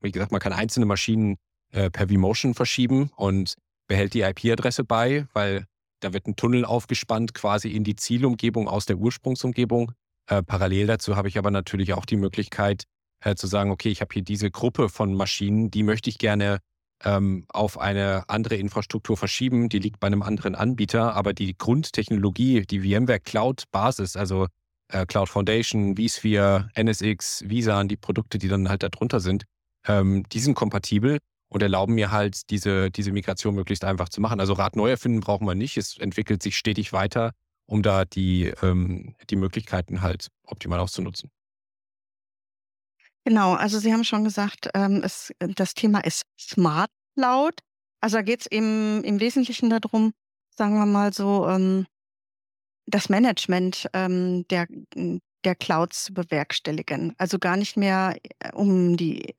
wie 0.00 0.12
gesagt, 0.12 0.32
man 0.32 0.40
kann 0.40 0.52
einzelne 0.52 0.84
Maschinen 0.86 1.36
äh, 1.72 1.90
per 1.90 2.10
vMotion 2.10 2.54
verschieben 2.54 3.10
und 3.16 3.54
behält 3.88 4.12
die 4.12 4.20
IP-Adresse 4.20 4.84
bei, 4.84 5.26
weil 5.32 5.64
da 6.00 6.12
wird 6.12 6.26
ein 6.26 6.36
Tunnel 6.36 6.66
aufgespannt 6.66 7.32
quasi 7.32 7.70
in 7.70 7.84
die 7.84 7.96
Zielumgebung 7.96 8.68
aus 8.68 8.84
der 8.84 8.98
Ursprungsumgebung. 8.98 9.92
Äh, 10.26 10.42
parallel 10.42 10.86
dazu 10.86 11.16
habe 11.16 11.28
ich 11.28 11.38
aber 11.38 11.50
natürlich 11.50 11.94
auch 11.94 12.04
die 12.04 12.16
Möglichkeit 12.16 12.84
äh, 13.20 13.34
zu 13.34 13.46
sagen, 13.46 13.70
okay, 13.70 13.88
ich 13.88 14.02
habe 14.02 14.12
hier 14.12 14.22
diese 14.22 14.50
Gruppe 14.50 14.90
von 14.90 15.14
Maschinen, 15.14 15.70
die 15.70 15.82
möchte 15.82 16.10
ich 16.10 16.18
gerne 16.18 16.58
ähm, 17.02 17.46
auf 17.48 17.78
eine 17.78 18.28
andere 18.28 18.56
Infrastruktur 18.56 19.16
verschieben. 19.16 19.70
Die 19.70 19.78
liegt 19.78 20.00
bei 20.00 20.06
einem 20.06 20.22
anderen 20.22 20.54
Anbieter, 20.54 21.14
aber 21.14 21.32
die 21.32 21.56
Grundtechnologie, 21.56 22.66
die 22.66 22.80
VMware 22.80 23.20
Cloud 23.20 23.64
Basis, 23.72 24.16
also 24.16 24.48
Cloud 24.88 25.28
Foundation, 25.28 25.96
vSphere, 25.96 26.68
NSX, 26.74 27.44
Visan, 27.48 27.88
die 27.88 27.96
Produkte, 27.96 28.38
die 28.38 28.48
dann 28.48 28.68
halt 28.68 28.82
darunter 28.82 29.20
sind, 29.20 29.44
ähm, 29.86 30.24
die 30.30 30.40
sind 30.40 30.54
kompatibel 30.54 31.18
und 31.48 31.62
erlauben 31.62 31.94
mir 31.94 32.10
halt, 32.10 32.50
diese, 32.50 32.90
diese 32.90 33.12
Migration 33.12 33.54
möglichst 33.54 33.84
einfach 33.84 34.08
zu 34.08 34.20
machen. 34.20 34.40
Also 34.40 34.54
Rad 34.54 34.76
neu 34.76 34.90
erfinden 34.90 35.20
brauchen 35.20 35.46
wir 35.46 35.54
nicht. 35.54 35.76
Es 35.76 35.96
entwickelt 35.98 36.42
sich 36.42 36.56
stetig 36.56 36.92
weiter, 36.92 37.32
um 37.66 37.82
da 37.82 38.04
die, 38.04 38.52
ähm, 38.62 39.14
die 39.30 39.36
Möglichkeiten 39.36 40.02
halt 40.02 40.28
optimal 40.44 40.80
auszunutzen. 40.80 41.30
Genau, 43.24 43.54
also 43.54 43.78
Sie 43.78 43.92
haben 43.92 44.04
schon 44.04 44.24
gesagt, 44.24 44.68
ähm, 44.74 45.00
es, 45.02 45.32
das 45.38 45.74
Thema 45.74 46.00
ist 46.00 46.24
Smart 46.38 46.90
Cloud. 47.14 47.60
Also 48.00 48.16
da 48.18 48.22
geht 48.22 48.42
es 48.42 48.46
eben 48.50 49.02
im 49.02 49.18
Wesentlichen 49.20 49.70
darum, 49.70 50.12
sagen 50.50 50.74
wir 50.74 50.84
mal 50.84 51.12
so, 51.12 51.48
ähm, 51.48 51.86
das 52.86 53.08
Management 53.08 53.88
ähm, 53.92 54.46
der, 54.48 54.66
der 55.44 55.54
Clouds 55.54 56.04
zu 56.04 56.14
bewerkstelligen. 56.14 57.14
Also 57.18 57.38
gar 57.38 57.56
nicht 57.56 57.76
mehr 57.76 58.16
äh, 58.38 58.52
um 58.52 58.96
die, 58.96 59.34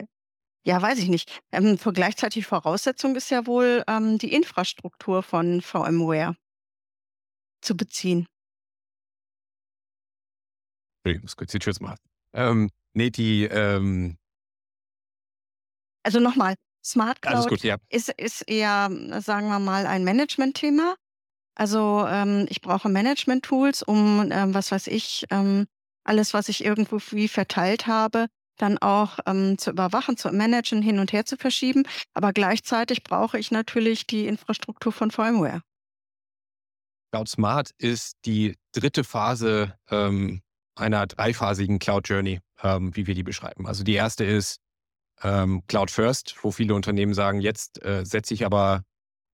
ja, 0.66 0.82
weiß 0.82 1.00
ich 1.00 1.10
nicht. 1.10 1.42
Ähm, 1.52 1.78
gleichzeitig 1.78 2.46
Voraussetzung 2.46 3.16
ist 3.16 3.30
ja 3.30 3.46
wohl 3.46 3.84
ähm, 3.88 4.18
die 4.18 4.34
Infrastruktur 4.34 5.24
von 5.24 5.62
VMware 5.62 6.36
zu 7.62 7.76
beziehen. 7.76 8.28
Ich 11.04 11.22
muss 11.22 11.36
kurz 11.36 11.52
die 11.52 11.60
Tür 11.60 11.74
machen. 11.82 12.00
Ähm, 12.34 12.70
nee, 12.94 13.12
die. 13.12 13.44
Ähm 13.44 14.18
also 16.04 16.20
nochmal, 16.20 16.56
Smart 16.84 17.22
Cloud 17.22 17.48
gut, 17.50 17.64
ja. 17.64 17.78
ist, 17.90 18.10
ist 18.10 18.42
eher, 18.44 18.90
sagen 19.22 19.48
wir 19.48 19.60
mal, 19.60 19.88
ein 19.88 20.04
Management-Thema 20.04 20.96
also 21.56 22.06
ähm, 22.08 22.46
ich 22.50 22.62
brauche 22.62 22.90
Management-Tools, 22.90 23.84
um, 23.84 24.30
ähm, 24.32 24.54
was 24.54 24.72
weiß 24.72 24.88
ich, 24.88 25.26
ähm, 25.32 25.66
alles, 26.04 26.34
was 26.34 26.50
ich 26.50 26.64
irgendwo 26.64 27.00
wie 27.12 27.28
verteilt 27.28 27.88
habe, 27.88 28.28
dann 28.58 28.78
auch 28.78 29.20
ähm, 29.26 29.58
zu 29.58 29.72
überwachen, 29.72 30.18
zu 30.18 30.32
managen, 30.32 30.82
hin 30.82 31.00
und 31.00 31.14
her 31.14 31.26
zu 31.26 31.38
verschieben. 31.38 31.84
Aber 32.14 32.34
gleichzeitig 32.34 33.04
brauche 33.04 33.40
ich 33.40 33.52
natürlich 33.52 34.06
die 34.06 34.28
Infrastruktur 34.28 34.92
von 34.92 35.12
VMware. 35.12 35.62
Cloud 37.12 37.30
Smart 37.30 37.72
ist 37.78 38.18
die 38.26 38.56
dritte 38.74 39.04
Phase 39.04 39.78
ähm, 39.90 40.42
einer 40.76 41.08
dreiphasigen 41.08 41.80
Cloud 41.80 42.10
Journey, 42.10 42.42
ähm, 42.62 42.96
wie 42.96 43.08
wir 43.08 43.16
die 43.16 43.24
beschreiben. 43.24 43.68
Also 43.68 43.84
die 43.84 43.94
erste 43.94 44.26
ist 44.26 44.60
ähm, 45.24 45.64
Cloud 45.68 45.92
First, 45.92 46.36
wo 46.42 46.52
viele 46.52 46.76
Unternehmen 46.76 47.14
sagen, 47.14 47.40
jetzt 47.40 47.84
äh, 47.84 48.06
setze 48.06 48.34
ich 48.34 48.46
aber 48.46 48.84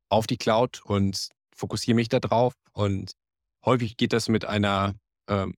auf 0.10 0.28
die 0.28 0.38
Cloud 0.38 0.82
und 0.84 1.30
fokussiere 1.62 1.96
mich 1.96 2.10
da 2.10 2.20
drauf. 2.20 2.54
Und 2.74 3.14
häufig 3.66 3.96
geht 3.96 4.14
das 4.14 4.28
mit 4.28 4.46
einer 4.46 4.96
ähm, 5.30 5.54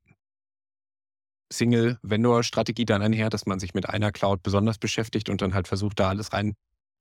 Single-Vendor-Strategie 1.51 2.85
dann 2.85 3.01
einher, 3.01 3.29
dass 3.29 3.45
man 3.45 3.59
sich 3.59 3.73
mit 3.73 3.89
einer 3.89 4.11
Cloud 4.11 4.43
besonders 4.43 4.77
beschäftigt 4.77 5.29
und 5.29 5.41
dann 5.41 5.53
halt 5.53 5.67
versucht, 5.67 5.99
da 5.99 6.09
alles 6.09 6.33
rein 6.33 6.53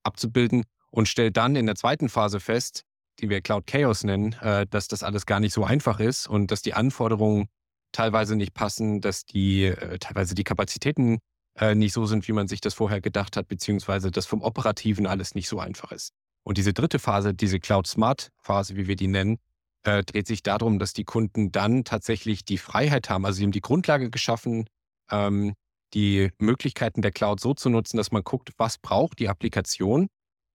abzubilden 0.04 0.64
und 0.90 1.08
stellt 1.08 1.36
dann 1.36 1.56
in 1.56 1.66
der 1.66 1.74
zweiten 1.74 2.08
Phase 2.08 2.40
fest, 2.40 2.82
die 3.20 3.28
wir 3.28 3.40
Cloud 3.40 3.66
Chaos 3.66 4.04
nennen, 4.04 4.34
äh, 4.40 4.66
dass 4.66 4.88
das 4.88 5.02
alles 5.02 5.26
gar 5.26 5.40
nicht 5.40 5.52
so 5.52 5.64
einfach 5.64 6.00
ist 6.00 6.26
und 6.26 6.50
dass 6.50 6.62
die 6.62 6.74
Anforderungen 6.74 7.48
teilweise 7.92 8.36
nicht 8.36 8.54
passen, 8.54 9.00
dass 9.00 9.24
die 9.24 9.64
äh, 9.64 9.98
teilweise 9.98 10.34
die 10.34 10.44
Kapazitäten 10.44 11.18
äh, 11.58 11.74
nicht 11.74 11.92
so 11.92 12.06
sind, 12.06 12.26
wie 12.28 12.32
man 12.32 12.48
sich 12.48 12.60
das 12.60 12.74
vorher 12.74 13.00
gedacht 13.00 13.36
hat, 13.36 13.48
beziehungsweise 13.48 14.10
das 14.10 14.26
vom 14.26 14.42
Operativen 14.42 15.06
alles 15.06 15.34
nicht 15.34 15.48
so 15.48 15.60
einfach 15.60 15.92
ist. 15.92 16.12
Und 16.44 16.58
diese 16.58 16.72
dritte 16.72 16.98
Phase, 16.98 17.34
diese 17.34 17.60
Cloud 17.60 17.86
Smart 17.86 18.30
Phase, 18.38 18.76
wie 18.76 18.88
wir 18.88 18.96
die 18.96 19.08
nennen, 19.08 19.38
äh, 19.84 20.02
dreht 20.02 20.26
sich 20.26 20.42
darum, 20.42 20.78
dass 20.78 20.92
die 20.92 21.04
Kunden 21.04 21.52
dann 21.52 21.84
tatsächlich 21.84 22.44
die 22.44 22.58
Freiheit 22.58 23.10
haben. 23.10 23.24
Also 23.24 23.38
sie 23.38 23.44
haben 23.44 23.52
die 23.52 23.60
Grundlage 23.60 24.10
geschaffen, 24.10 24.66
ähm, 25.10 25.54
die 25.94 26.30
Möglichkeiten 26.38 27.02
der 27.02 27.12
Cloud 27.12 27.40
so 27.40 27.54
zu 27.54 27.68
nutzen, 27.68 27.96
dass 27.96 28.12
man 28.12 28.24
guckt, 28.24 28.50
was 28.56 28.78
braucht 28.78 29.18
die 29.18 29.28
Applikation 29.28 30.08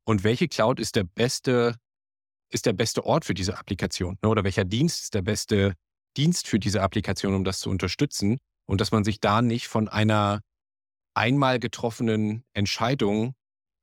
und 0.06 0.24
welche 0.24 0.48
Cloud 0.48 0.80
ist 0.80 0.96
der 0.96 1.04
beste, 1.04 1.76
ist 2.50 2.66
der 2.66 2.74
beste 2.74 3.06
Ort 3.06 3.26
für 3.26 3.34
diese 3.34 3.58
Applikation 3.58 4.18
ne? 4.22 4.30
oder 4.30 4.44
welcher 4.44 4.66
Dienst 4.66 5.04
ist 5.04 5.14
der 5.14 5.22
beste 5.22 5.74
Dienst 6.16 6.48
für 6.48 6.60
diese 6.60 6.82
Applikation, 6.82 7.36
um 7.36 7.44
das 7.44 7.60
zu 7.60 7.70
unterstützen 7.70 8.40
und 8.66 8.82
dass 8.82 8.92
man 8.92 9.04
sich 9.04 9.20
da 9.20 9.42
nicht 9.42 9.68
von 9.68 9.88
einer 9.88 10.42
einmal 11.14 11.60
getroffenen 11.60 12.44
Entscheidung 12.54 13.36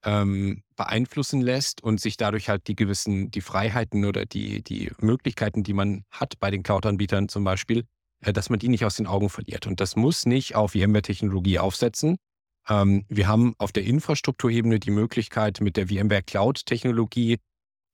ähm, 0.04 0.63
beeinflussen 0.76 1.40
lässt 1.40 1.82
und 1.82 2.00
sich 2.00 2.16
dadurch 2.16 2.48
halt 2.48 2.66
die 2.68 2.76
gewissen, 2.76 3.30
die 3.30 3.40
Freiheiten 3.40 4.04
oder 4.04 4.26
die, 4.26 4.62
die 4.62 4.90
Möglichkeiten, 5.00 5.62
die 5.62 5.72
man 5.72 6.04
hat 6.10 6.38
bei 6.40 6.50
den 6.50 6.62
Cloud-Anbietern 6.62 7.28
zum 7.28 7.44
Beispiel, 7.44 7.84
äh, 8.20 8.32
dass 8.32 8.50
man 8.50 8.58
die 8.58 8.68
nicht 8.68 8.84
aus 8.84 8.96
den 8.96 9.06
Augen 9.06 9.30
verliert. 9.30 9.66
Und 9.66 9.80
das 9.80 9.96
muss 9.96 10.26
nicht 10.26 10.54
auf 10.54 10.72
VMware-Technologie 10.72 11.58
aufsetzen. 11.58 12.16
Ähm, 12.68 13.04
wir 13.08 13.28
haben 13.28 13.54
auf 13.58 13.72
der 13.72 13.84
Infrastrukturebene 13.84 14.80
die 14.80 14.90
Möglichkeit, 14.90 15.60
mit 15.60 15.76
der 15.76 15.88
VMware 15.88 16.22
Cloud-Technologie 16.22 17.38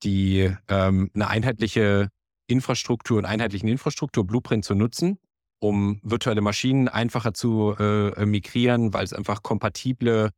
die 0.02 0.50
ähm, 0.68 1.10
eine 1.14 1.28
einheitliche 1.28 2.08
Infrastruktur, 2.46 3.18
einen 3.18 3.26
einheitlichen 3.26 3.68
Infrastruktur-Blueprint 3.68 4.64
zu 4.64 4.75
nutzen, 4.75 5.18
um 5.60 6.00
virtuelle 6.02 6.40
Maschinen 6.40 6.88
einfacher 6.88 7.34
zu 7.34 7.75
äh, 7.78 8.25
migrieren, 8.25 8.94
weil 8.94 9.04
es 9.04 9.12
einfach 9.12 9.42
kompatible 9.42 10.30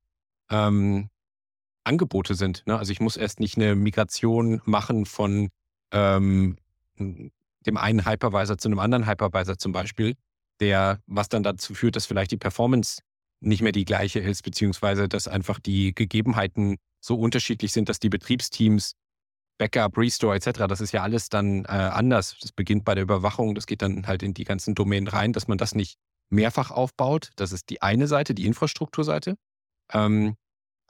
ähm, 0.50 1.08
Angebote 1.84 2.34
sind. 2.34 2.64
Ne? 2.66 2.78
Also 2.78 2.92
ich 2.92 3.00
muss 3.00 3.16
erst 3.16 3.40
nicht 3.40 3.56
eine 3.56 3.74
Migration 3.74 4.60
machen 4.64 5.06
von 5.06 5.50
ähm, 5.92 6.56
dem 6.96 7.76
einen 7.76 8.06
Hypervisor 8.06 8.58
zu 8.58 8.68
einem 8.68 8.78
anderen 8.78 9.06
Hypervisor 9.06 9.58
zum 9.58 9.72
Beispiel, 9.72 10.14
der, 10.60 11.00
was 11.06 11.28
dann 11.28 11.42
dazu 11.42 11.74
führt, 11.74 11.96
dass 11.96 12.06
vielleicht 12.06 12.30
die 12.30 12.36
Performance 12.36 13.02
nicht 13.40 13.62
mehr 13.62 13.72
die 13.72 13.84
gleiche 13.84 14.20
ist, 14.20 14.42
beziehungsweise 14.42 15.08
dass 15.08 15.28
einfach 15.28 15.58
die 15.58 15.94
Gegebenheiten 15.94 16.76
so 17.00 17.18
unterschiedlich 17.18 17.72
sind, 17.72 17.88
dass 17.88 17.98
die 17.98 18.08
Betriebsteams 18.08 18.94
Backup, 19.58 19.96
Restore 19.98 20.36
etc., 20.36 20.66
das 20.68 20.80
ist 20.80 20.92
ja 20.92 21.02
alles 21.02 21.28
dann 21.28 21.64
äh, 21.64 21.68
anders. 21.68 22.36
Das 22.40 22.52
beginnt 22.52 22.84
bei 22.84 22.94
der 22.94 23.04
Überwachung, 23.04 23.54
das 23.54 23.66
geht 23.66 23.82
dann 23.82 24.06
halt 24.06 24.22
in 24.22 24.34
die 24.34 24.44
ganzen 24.44 24.74
Domänen 24.74 25.08
rein, 25.08 25.32
dass 25.32 25.46
man 25.46 25.58
das 25.58 25.74
nicht 25.74 25.98
mehrfach 26.30 26.70
aufbaut. 26.70 27.30
Das 27.36 27.52
ist 27.52 27.68
die 27.70 27.82
eine 27.82 28.06
Seite, 28.06 28.34
die 28.34 28.46
Infrastrukturseite. 28.46 29.36
Ähm, 29.92 30.36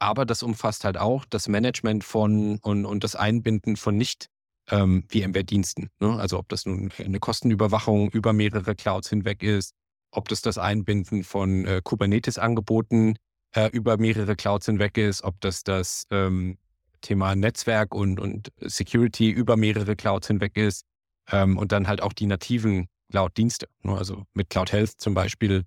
aber 0.03 0.27
das 0.27 0.43
umfasst 0.43 0.85
halt 0.85 0.99
auch 0.99 1.25
das 1.25 1.49
Management 1.49 2.05
von 2.05 2.59
und, 2.59 2.85
und 2.85 3.05
das 3.05 3.17
Einbinden 3.17 3.77
von 3.77 3.97
nicht 3.97 4.27
ähm, 4.71 5.05
VMware-Diensten. 5.09 5.91
Ne? 6.01 6.19
Also 6.19 6.39
ob 6.39 6.49
das 6.49 6.67
nun 6.67 6.91
eine 6.99 7.21
Kostenüberwachung 7.21 8.11
über 8.11 8.33
mehrere 8.33 8.75
Clouds 8.75 9.09
hinweg 9.09 9.43
ist, 9.43 9.75
ob 10.11 10.29
das 10.29 10.43
das 10.43 10.59
Einbinden 10.59 11.25
von 11.25 11.67
äh, 11.67 11.81
Kubernetes-Angeboten 11.83 13.17
äh, 13.55 13.69
über 13.71 13.97
mehrere 13.97 14.37
Clouds 14.37 14.67
hinweg 14.67 14.99
ist, 14.99 15.23
ob 15.23 15.41
das 15.41 15.65
das 15.65 16.07
ähm, 16.11 16.59
Thema 17.01 17.35
Netzwerk 17.35 17.95
und, 17.95 18.21
und 18.21 18.53
Security 18.61 19.31
über 19.31 19.57
mehrere 19.57 19.97
Clouds 19.97 20.27
hinweg 20.27 20.57
ist 20.57 20.85
ähm, 21.31 21.59
und 21.59 21.73
dann 21.73 21.89
halt 21.89 22.03
auch 22.03 22.13
die 22.13 22.27
nativen 22.27 22.89
Cloud-Dienste. 23.11 23.69
Ne? 23.83 23.97
Also 23.97 24.25
mit 24.35 24.51
Cloud 24.51 24.73
Health 24.73 24.93
zum 24.99 25.15
Beispiel, 25.15 25.65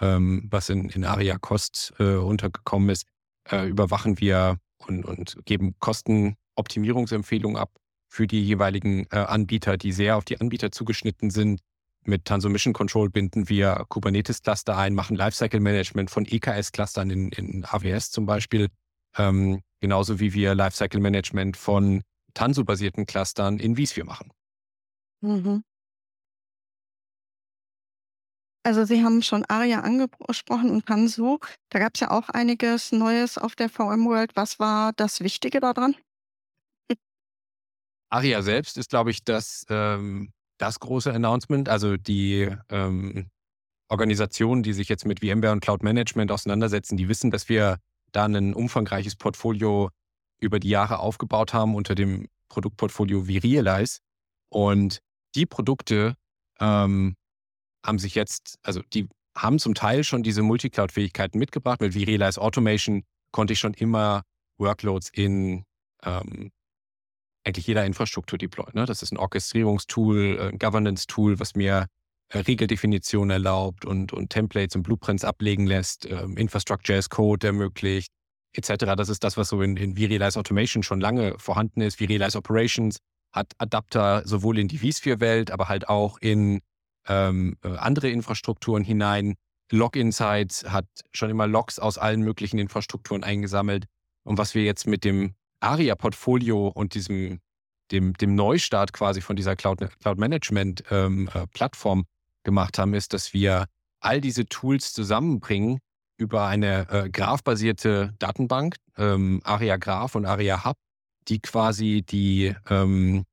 ähm, 0.00 0.46
was 0.50 0.68
in, 0.70 0.88
in 0.90 1.04
ARIA 1.04 1.38
Cost 1.38 1.92
äh, 1.98 2.14
untergekommen 2.14 2.90
ist, 2.90 3.06
äh, 3.50 3.66
überwachen 3.68 4.20
wir 4.20 4.58
und, 4.78 5.04
und 5.04 5.36
geben 5.44 5.74
Kostenoptimierungsempfehlungen 5.78 7.56
ab 7.56 7.70
für 8.08 8.26
die 8.26 8.44
jeweiligen 8.44 9.06
äh, 9.10 9.16
Anbieter, 9.18 9.76
die 9.76 9.92
sehr 9.92 10.16
auf 10.16 10.24
die 10.24 10.40
Anbieter 10.40 10.70
zugeschnitten 10.72 11.30
sind. 11.30 11.60
Mit 12.04 12.24
Tanso 12.24 12.48
Mission 12.48 12.72
Control 12.72 13.10
binden 13.10 13.48
wir 13.48 13.84
Kubernetes-Cluster 13.88 14.76
ein, 14.76 14.94
machen 14.94 15.16
Lifecycle-Management 15.16 16.08
von 16.08 16.24
EKS-Clustern 16.24 17.10
in, 17.10 17.28
in 17.30 17.64
AWS 17.64 18.12
zum 18.12 18.26
Beispiel, 18.26 18.68
ähm, 19.18 19.60
genauso 19.80 20.20
wie 20.20 20.32
wir 20.32 20.54
Lifecycle-Management 20.54 21.56
von 21.56 22.02
Tanso-basierten 22.34 23.06
Clustern 23.06 23.58
in 23.58 23.76
vSphere 23.76 24.06
machen. 24.06 24.30
Mhm. 25.20 25.64
Also 28.66 28.84
Sie 28.84 29.04
haben 29.04 29.22
schon 29.22 29.44
ARIA 29.44 29.82
angesprochen 29.82 30.70
und 30.70 30.86
Tanzu. 30.86 31.38
Da 31.70 31.78
gab 31.78 31.94
es 31.94 32.00
ja 32.00 32.10
auch 32.10 32.30
einiges 32.30 32.90
Neues 32.90 33.38
auf 33.38 33.54
der 33.54 33.68
VMworld. 33.68 34.34
Was 34.34 34.58
war 34.58 34.92
das 34.92 35.20
Wichtige 35.20 35.60
daran? 35.60 35.94
ARIA 38.10 38.42
selbst 38.42 38.76
ist, 38.76 38.90
glaube 38.90 39.12
ich, 39.12 39.22
das, 39.22 39.66
ähm, 39.68 40.32
das 40.58 40.80
große 40.80 41.14
Announcement. 41.14 41.68
Also 41.68 41.96
die 41.96 42.50
ähm, 42.68 43.30
Organisationen, 43.88 44.64
die 44.64 44.72
sich 44.72 44.88
jetzt 44.88 45.06
mit 45.06 45.20
VMware 45.20 45.52
und 45.52 45.60
Cloud 45.60 45.84
Management 45.84 46.32
auseinandersetzen, 46.32 46.96
die 46.96 47.08
wissen, 47.08 47.30
dass 47.30 47.48
wir 47.48 47.78
da 48.10 48.24
ein 48.24 48.52
umfangreiches 48.52 49.14
Portfolio 49.14 49.90
über 50.40 50.58
die 50.58 50.70
Jahre 50.70 50.98
aufgebaut 50.98 51.54
haben 51.54 51.76
unter 51.76 51.94
dem 51.94 52.26
Produktportfolio 52.48 53.26
vRealize. 53.26 54.00
Und 54.48 54.98
die 55.36 55.46
Produkte 55.46 56.16
ähm, 56.58 57.14
haben 57.86 57.98
sich 57.98 58.14
jetzt, 58.14 58.58
also 58.62 58.82
die 58.92 59.08
haben 59.36 59.58
zum 59.58 59.74
Teil 59.74 60.02
schon 60.02 60.22
diese 60.22 60.42
Multicloud-Fähigkeiten 60.42 61.38
mitgebracht. 61.38 61.80
Mit 61.80 61.92
vRealize 61.94 62.40
Automation 62.40 63.04
konnte 63.32 63.52
ich 63.52 63.58
schon 63.58 63.74
immer 63.74 64.22
Workloads 64.58 65.10
in 65.10 65.64
ähm, 66.02 66.50
eigentlich 67.44 67.66
jeder 67.66 67.84
Infrastruktur 67.84 68.38
deployen. 68.38 68.72
Ne? 68.74 68.86
Das 68.86 69.02
ist 69.02 69.12
ein 69.12 69.18
Orchestrierungstool, 69.18 70.50
ein 70.52 70.58
Governance-Tool, 70.58 71.38
was 71.38 71.54
mir 71.54 71.86
äh, 72.30 72.38
Regeldefinitionen 72.38 73.30
erlaubt 73.30 73.84
und, 73.84 74.12
und 74.12 74.30
Templates 74.30 74.74
und 74.74 74.82
Blueprints 74.82 75.24
ablegen 75.24 75.66
lässt, 75.66 76.06
ähm, 76.06 76.36
Infrastructure 76.36 76.98
as 76.98 77.08
Code 77.08 77.46
ermöglicht, 77.46 78.10
etc. 78.52 78.96
Das 78.96 79.08
ist 79.08 79.22
das, 79.22 79.36
was 79.36 79.48
so 79.48 79.62
in, 79.62 79.76
in 79.76 79.96
vRealize 79.96 80.38
Automation 80.38 80.82
schon 80.82 81.00
lange 81.00 81.38
vorhanden 81.38 81.82
ist. 81.82 81.98
vRealize 81.98 82.36
Operations 82.36 82.98
hat 83.32 83.52
Adapter 83.58 84.22
sowohl 84.26 84.58
in 84.58 84.66
die 84.66 84.78
vSphere-Welt, 84.78 85.50
aber 85.50 85.68
halt 85.68 85.88
auch 85.88 86.18
in 86.18 86.60
ähm, 87.08 87.56
äh, 87.62 87.76
andere 87.76 88.10
Infrastrukturen 88.10 88.84
hinein. 88.84 89.36
Log 89.70 89.96
Insights 89.96 90.64
hat 90.64 90.86
schon 91.12 91.30
immer 91.30 91.46
Logs 91.46 91.78
aus 91.78 91.96
allen 91.98 92.22
möglichen 92.22 92.58
Infrastrukturen 92.58 93.22
eingesammelt. 93.24 93.84
Und 94.22 94.38
was 94.38 94.54
wir 94.54 94.64
jetzt 94.64 94.86
mit 94.86 95.04
dem 95.04 95.34
ARIA-Portfolio 95.60 96.68
und 96.68 96.94
diesem, 96.94 97.40
dem, 97.90 98.14
dem 98.14 98.34
Neustart 98.34 98.92
quasi 98.92 99.20
von 99.20 99.36
dieser 99.36 99.54
Cloud-Management-Plattform 99.56 101.98
ähm, 101.98 102.04
äh, 102.04 102.08
gemacht 102.44 102.78
haben, 102.78 102.94
ist, 102.94 103.12
dass 103.12 103.34
wir 103.34 103.66
all 104.00 104.20
diese 104.20 104.46
Tools 104.46 104.92
zusammenbringen 104.92 105.78
über 106.16 106.46
eine 106.46 106.88
äh, 106.88 107.10
graph-basierte 107.10 108.14
Datenbank, 108.18 108.76
ähm, 108.96 109.40
ARIA 109.44 109.76
Graph 109.76 110.14
und 110.14 110.24
ARIA 110.24 110.64
Hub, 110.64 110.78
die 111.28 111.40
quasi 111.40 112.02
die, 112.08 112.54
ähm, 112.70 113.24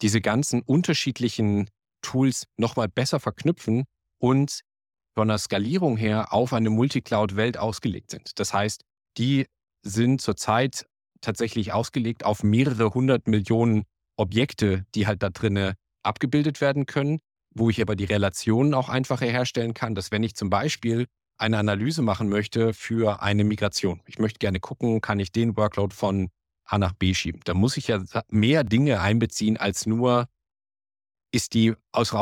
diese 0.00 0.20
ganzen 0.20 0.62
unterschiedlichen 0.62 1.68
Tools 2.02 2.44
nochmal 2.56 2.88
besser 2.88 3.20
verknüpfen 3.20 3.84
und 4.18 4.60
von 5.14 5.28
der 5.28 5.38
Skalierung 5.38 5.96
her 5.96 6.32
auf 6.32 6.52
eine 6.52 6.70
Multicloud-Welt 6.70 7.58
ausgelegt 7.58 8.10
sind. 8.10 8.38
Das 8.38 8.52
heißt, 8.52 8.82
die 9.18 9.46
sind 9.82 10.20
zurzeit 10.20 10.86
tatsächlich 11.20 11.72
ausgelegt 11.72 12.24
auf 12.24 12.42
mehrere 12.42 12.94
hundert 12.94 13.28
Millionen 13.28 13.84
Objekte, 14.16 14.84
die 14.94 15.06
halt 15.06 15.22
da 15.22 15.30
drinnen 15.30 15.74
abgebildet 16.02 16.60
werden 16.60 16.86
können, 16.86 17.20
wo 17.54 17.70
ich 17.70 17.80
aber 17.80 17.96
die 17.96 18.04
Relationen 18.04 18.74
auch 18.74 18.88
einfacher 18.88 19.26
herstellen 19.26 19.74
kann, 19.74 19.94
dass 19.94 20.10
wenn 20.10 20.22
ich 20.22 20.34
zum 20.34 20.50
Beispiel 20.50 21.06
eine 21.38 21.58
Analyse 21.58 22.02
machen 22.02 22.28
möchte 22.28 22.74
für 22.74 23.22
eine 23.22 23.44
Migration, 23.44 24.00
ich 24.06 24.18
möchte 24.18 24.38
gerne 24.38 24.60
gucken, 24.60 25.00
kann 25.00 25.20
ich 25.20 25.32
den 25.32 25.56
Workload 25.56 25.94
von 25.94 26.30
A 26.64 26.78
nach 26.78 26.92
B 26.92 27.14
schieben, 27.14 27.40
da 27.44 27.54
muss 27.54 27.76
ich 27.76 27.88
ja 27.88 28.02
mehr 28.28 28.64
Dinge 28.64 29.00
einbeziehen 29.00 29.56
als 29.56 29.86
nur 29.86 30.28
ist 31.32 31.54
die 31.54 31.74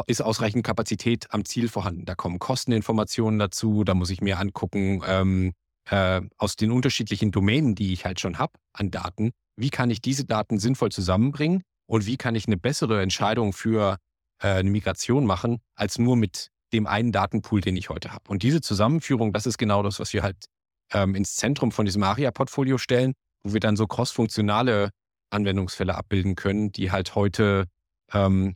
ist 0.07 0.23
ausreichend 0.23 0.64
Kapazität 0.64 1.26
am 1.31 1.45
Ziel 1.45 1.69
vorhanden. 1.69 2.05
Da 2.05 2.14
kommen 2.14 2.38
Kosteninformationen 2.38 3.38
dazu, 3.38 3.85
da 3.85 3.95
muss 3.95 4.11
ich 4.11 4.21
mir 4.21 4.38
angucken, 4.38 5.02
ähm, 5.07 5.52
äh, 5.90 6.21
aus 6.38 6.57
den 6.57 6.71
unterschiedlichen 6.71 7.33
Domänen, 7.33 7.75
die 7.75 7.93
ich 7.93 8.05
halt 8.05 8.21
schon 8.21 8.38
habe 8.38 8.52
an 8.73 8.90
Daten, 8.90 9.33
wie 9.57 9.71
kann 9.71 9.90
ich 9.90 10.00
diese 10.00 10.25
Daten 10.25 10.59
sinnvoll 10.59 10.93
zusammenbringen 10.93 11.62
und 11.87 12.07
wie 12.07 12.17
kann 12.17 12.37
ich 12.37 12.47
eine 12.47 12.57
bessere 12.57 13.02
Entscheidung 13.02 13.52
für 13.52 13.99
äh, 14.40 14.49
eine 14.49 14.71
Migration 14.71 15.26
machen, 15.26 15.61
als 15.75 15.99
nur 15.99 16.17
mit 16.17 16.50
dem 16.73 16.87
einen 16.87 17.11
Datenpool, 17.11 17.61
den 17.61 17.76
ich 17.76 17.90
heute 17.90 18.12
habe. 18.12 18.31
Und 18.31 18.45
diese 18.45 18.61
Zusammenführung, 18.61 19.33
das 19.33 19.47
ist 19.47 19.59
genau 19.59 19.83
das, 19.83 19.99
was 19.99 20.12
wir 20.12 20.23
halt 20.23 20.47
ähm, 20.93 21.17
ins 21.17 21.35
Zentrum 21.35 21.73
von 21.73 21.85
diesem 21.85 22.02
ARIA-Portfolio 22.05 22.79
stellen, 22.79 23.14
wo 23.43 23.52
wir 23.52 23.61
dann 23.61 23.76
so 23.76 23.88
crossfunktionale 23.88 24.90
Anwendungsfälle 25.31 25.97
abbilden 25.97 26.37
können, 26.37 26.71
die 26.71 26.93
halt 26.93 27.17
heute 27.17 27.67
ähm, 28.12 28.55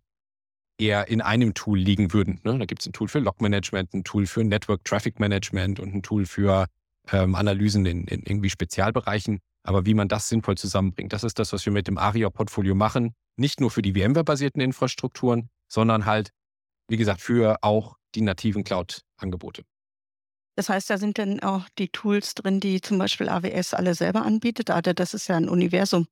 eher 0.78 1.09
in 1.09 1.21
einem 1.21 1.54
Tool 1.54 1.78
liegen 1.78 2.12
würden. 2.12 2.40
Ne? 2.45 2.59
Da 2.59 2.64
gibt 2.64 2.83
es 2.83 2.87
ein 2.87 2.93
Tool 2.93 3.09
für 3.09 3.21
Log-Management, 3.21 3.95
ein 3.95 4.04
Tool 4.04 4.26
für 4.26 4.45
Network 4.45 4.85
Traffic 4.85 5.21
Management 5.21 5.81
und 5.81 5.95
ein 5.95 6.02
Tool 6.02 6.26
für 6.26 6.66
ähm, 7.12 7.35
Analysen 7.35 7.87
in, 7.87 8.07
in 8.07 8.23
irgendwie 8.23 8.50
Spezialbereichen. 8.50 9.40
Aber 9.62 9.87
wie 9.87 9.95
man 9.95 10.09
das 10.09 10.28
sinnvoll 10.28 10.57
zusammenbringt, 10.57 11.12
das 11.12 11.25
ist 11.25 11.38
das, 11.38 11.52
was 11.52 11.64
wir 11.64 11.73
mit 11.73 11.87
dem 11.87 11.97
ARIA-Portfolio 11.97 12.75
machen. 12.75 13.14
Nicht 13.37 13.61
nur 13.61 13.71
für 13.71 13.83
die 13.83 13.95
VMware-basierten 13.95 14.61
Infrastrukturen, 14.61 15.49
sondern 15.69 16.07
halt, 16.07 16.31
wie 16.88 16.97
gesagt, 16.97 17.21
für 17.21 17.59
auch 17.62 17.97
die 18.14 18.21
nativen 18.21 18.62
Cloud-Angebote. 18.62 19.64
Das 20.57 20.69
heißt, 20.69 20.88
da 20.88 20.99
sind 20.99 21.19
dann 21.19 21.40
auch 21.40 21.69
die 21.78 21.88
Tools 21.88 22.35
drin, 22.35 22.61
die 22.61 22.81
zum 22.81 22.99
Beispiel 22.99 23.28
AWS 23.28 23.75
alle 23.75 23.95
selber 23.95 24.23
anbietet. 24.23 24.71
Also 24.71 24.93
das 24.93 25.14
ist 25.14 25.28
ja 25.28 25.37
ein 25.37 25.49
Universum. 25.49 26.07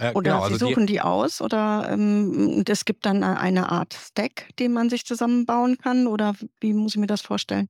Äh, 0.00 0.12
Oder 0.14 0.30
genau, 0.30 0.46
Sie 0.46 0.52
also 0.52 0.66
die, 0.66 0.72
suchen 0.72 0.86
die 0.86 1.00
aus 1.00 1.42
oder 1.42 1.88
ähm, 1.90 2.64
es 2.66 2.84
gibt 2.86 3.04
dann 3.04 3.22
eine 3.22 3.70
Art 3.70 3.92
Stack, 3.94 4.48
den 4.58 4.72
man 4.72 4.88
sich 4.88 5.04
zusammenbauen 5.04 5.76
kann? 5.76 6.06
Oder 6.06 6.34
wie 6.60 6.72
muss 6.72 6.94
ich 6.94 7.00
mir 7.00 7.06
das 7.06 7.20
vorstellen? 7.20 7.68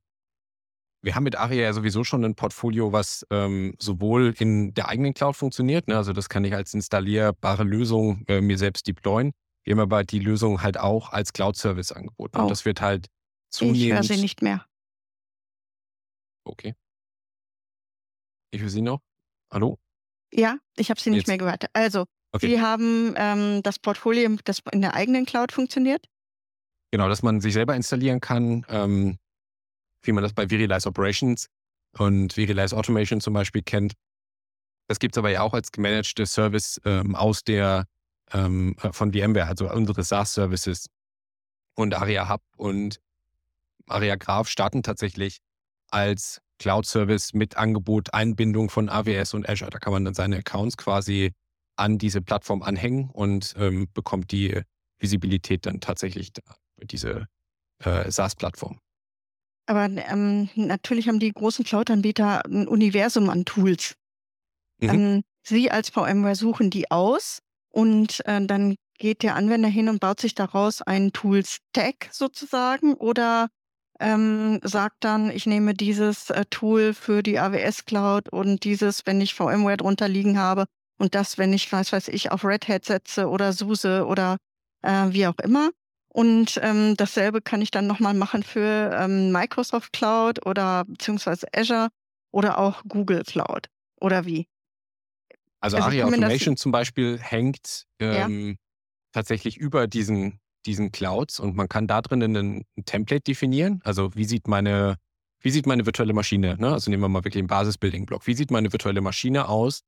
wir 1.02 1.14
haben 1.14 1.24
mit 1.24 1.36
Aria 1.36 1.62
ja 1.62 1.72
sowieso 1.72 2.04
schon 2.04 2.24
ein 2.24 2.34
Portfolio, 2.34 2.92
was 2.92 3.26
ähm, 3.30 3.74
sowohl 3.78 4.34
in 4.38 4.74
der 4.74 4.88
eigenen 4.88 5.14
Cloud 5.14 5.36
funktioniert, 5.36 5.88
ne, 5.88 5.96
also 5.96 6.12
das 6.12 6.28
kann 6.28 6.44
ich 6.44 6.54
als 6.54 6.74
installierbare 6.74 7.64
Lösung 7.64 8.24
äh, 8.28 8.40
mir 8.40 8.58
selbst 8.58 8.86
deployen. 8.86 9.32
Wir 9.64 9.72
haben 9.72 9.80
aber 9.80 10.04
die 10.04 10.18
Lösung 10.18 10.62
halt 10.62 10.78
auch 10.78 11.10
als 11.10 11.32
Cloud-Service 11.32 11.92
angeboten. 11.92 12.36
Oh. 12.38 12.42
Und 12.42 12.50
das 12.50 12.64
wird 12.64 12.80
halt 12.80 13.06
Ich 13.06 13.60
höre 13.60 13.68
zunehmend. 13.68 14.04
Sie 14.04 14.16
nicht 14.16 14.42
mehr. 14.42 14.66
Okay. 16.44 16.74
Ich 18.50 18.60
höre 18.60 18.70
Sie 18.70 18.82
noch. 18.82 19.00
Hallo? 19.52 19.78
Ja, 20.32 20.58
ich 20.76 20.90
habe 20.90 21.00
Sie 21.00 21.10
nicht 21.10 21.20
Jetzt. 21.20 21.28
mehr 21.28 21.38
gehört. 21.38 21.66
Also, 21.72 22.06
Okay. 22.32 22.48
Sie 22.48 22.60
haben 22.60 23.14
ähm, 23.16 23.62
das 23.62 23.78
Portfolio, 23.78 24.36
das 24.44 24.60
in 24.72 24.80
der 24.80 24.94
eigenen 24.94 25.26
Cloud 25.26 25.52
funktioniert? 25.52 26.06
Genau, 26.92 27.08
dass 27.08 27.22
man 27.22 27.40
sich 27.40 27.52
selber 27.52 27.74
installieren 27.74 28.20
kann, 28.20 28.64
ähm, 28.68 29.18
wie 30.02 30.12
man 30.12 30.22
das 30.22 30.32
bei 30.32 30.48
Virilize 30.50 30.88
Operations 30.88 31.46
und 31.98 32.36
Virilize 32.36 32.76
Automation 32.76 33.20
zum 33.20 33.34
Beispiel 33.34 33.62
kennt. 33.62 33.94
Das 34.88 34.98
gibt 34.98 35.16
es 35.16 35.18
aber 35.18 35.30
ja 35.30 35.42
auch 35.42 35.54
als 35.54 35.72
gemanagte 35.72 36.26
Service 36.26 36.80
ähm, 36.84 37.14
aus 37.14 37.44
der 37.44 37.86
ähm, 38.32 38.76
äh, 38.82 38.92
von 38.92 39.12
VMware, 39.12 39.46
also 39.46 39.70
unsere 39.70 40.02
SaaS-Services 40.02 40.86
und 41.74 41.94
Aria 41.94 42.28
Hub 42.28 42.42
und 42.56 43.00
Aria 43.86 44.16
Graph 44.16 44.48
starten 44.48 44.82
tatsächlich 44.82 45.38
als 45.90 46.40
Cloud-Service 46.58 47.32
mit 47.34 47.56
Angebot, 47.56 48.12
Einbindung 48.14 48.70
von 48.70 48.88
AWS 48.88 49.34
und 49.34 49.48
Azure. 49.48 49.70
Da 49.70 49.78
kann 49.78 49.92
man 49.92 50.04
dann 50.04 50.14
seine 50.14 50.38
Accounts 50.38 50.76
quasi 50.76 51.32
an 51.80 51.98
diese 51.98 52.20
Plattform 52.20 52.62
anhängen 52.62 53.10
und 53.10 53.54
ähm, 53.58 53.88
bekommt 53.94 54.30
die 54.30 54.62
Visibilität 54.98 55.66
dann 55.66 55.80
tatsächlich 55.80 56.32
für 56.78 56.86
diese 56.86 57.26
äh, 57.82 58.10
SaaS-Plattform. 58.10 58.78
Aber 59.66 59.84
ähm, 59.84 60.48
natürlich 60.54 61.08
haben 61.08 61.20
die 61.20 61.32
großen 61.32 61.64
Cloud-Anbieter 61.64 62.44
ein 62.44 62.68
Universum 62.68 63.30
an 63.30 63.44
Tools. 63.44 63.94
Mhm. 64.80 64.88
Ähm, 64.88 65.22
Sie 65.42 65.70
als 65.70 65.88
VMware 65.88 66.34
suchen 66.34 66.70
die 66.70 66.90
aus 66.90 67.38
und 67.70 68.20
äh, 68.26 68.44
dann 68.44 68.74
geht 68.98 69.22
der 69.22 69.36
Anwender 69.36 69.68
hin 69.68 69.88
und 69.88 70.00
baut 70.00 70.20
sich 70.20 70.34
daraus 70.34 70.82
einen 70.82 71.12
Tool-Stack 71.12 72.10
sozusagen 72.12 72.92
oder 72.92 73.48
ähm, 73.98 74.60
sagt 74.62 74.96
dann, 75.00 75.30
ich 75.30 75.46
nehme 75.46 75.72
dieses 75.72 76.28
äh, 76.28 76.44
Tool 76.50 76.92
für 76.92 77.22
die 77.22 77.38
AWS 77.38 77.86
Cloud 77.86 78.28
und 78.28 78.64
dieses, 78.64 79.06
wenn 79.06 79.22
ich 79.22 79.34
VMware 79.34 79.78
drunter 79.78 80.08
liegen 80.08 80.38
habe 80.38 80.66
und 81.00 81.14
das, 81.14 81.38
wenn 81.38 81.52
ich, 81.52 81.72
was 81.72 81.92
weiß 81.92 82.08
ich, 82.08 82.30
auf 82.30 82.44
Red 82.44 82.68
Hat 82.68 82.84
setze 82.84 83.28
oder 83.28 83.52
SUSE 83.52 84.06
oder 84.06 84.36
äh, 84.82 85.06
wie 85.10 85.26
auch 85.26 85.38
immer. 85.42 85.70
Und 86.12 86.58
ähm, 86.62 86.94
dasselbe 86.96 87.40
kann 87.40 87.62
ich 87.62 87.70
dann 87.70 87.86
nochmal 87.86 88.14
machen 88.14 88.42
für 88.42 88.90
ähm, 88.94 89.32
Microsoft 89.32 89.92
Cloud 89.92 90.44
oder 90.44 90.84
beziehungsweise 90.84 91.46
Azure 91.54 91.88
oder 92.32 92.58
auch 92.58 92.82
Google 92.86 93.22
Cloud. 93.22 93.68
Oder 94.00 94.26
wie? 94.26 94.46
Also, 95.60 95.76
Also 95.76 95.88
Aria 95.88 96.04
mir 96.06 96.10
das- 96.12 96.18
Automation 96.20 96.56
zum 96.56 96.72
Beispiel 96.72 97.18
hängt 97.18 97.84
ähm, 98.00 98.56
tatsächlich 99.12 99.56
über 99.56 99.86
diesen, 99.86 100.40
diesen 100.66 100.90
Clouds 100.92 101.38
und 101.40 101.54
man 101.56 101.68
kann 101.68 101.86
da 101.86 102.02
drinnen 102.02 102.36
ein, 102.36 102.64
ein 102.76 102.84
Template 102.84 103.22
definieren. 103.22 103.80
Also 103.84 104.14
wie 104.14 104.24
sieht 104.24 104.48
meine, 104.48 104.96
wie 105.40 105.50
sieht 105.50 105.66
meine 105.66 105.86
virtuelle 105.86 106.12
Maschine, 106.12 106.56
ne? 106.58 106.72
also 106.72 106.90
nehmen 106.90 107.02
wir 107.02 107.08
mal 107.08 107.24
wirklich 107.24 107.40
einen 107.40 107.48
Basis-Building-Block, 107.48 108.26
wie 108.26 108.34
sieht 108.34 108.50
meine 108.50 108.72
virtuelle 108.72 109.00
Maschine 109.00 109.48
aus? 109.48 109.82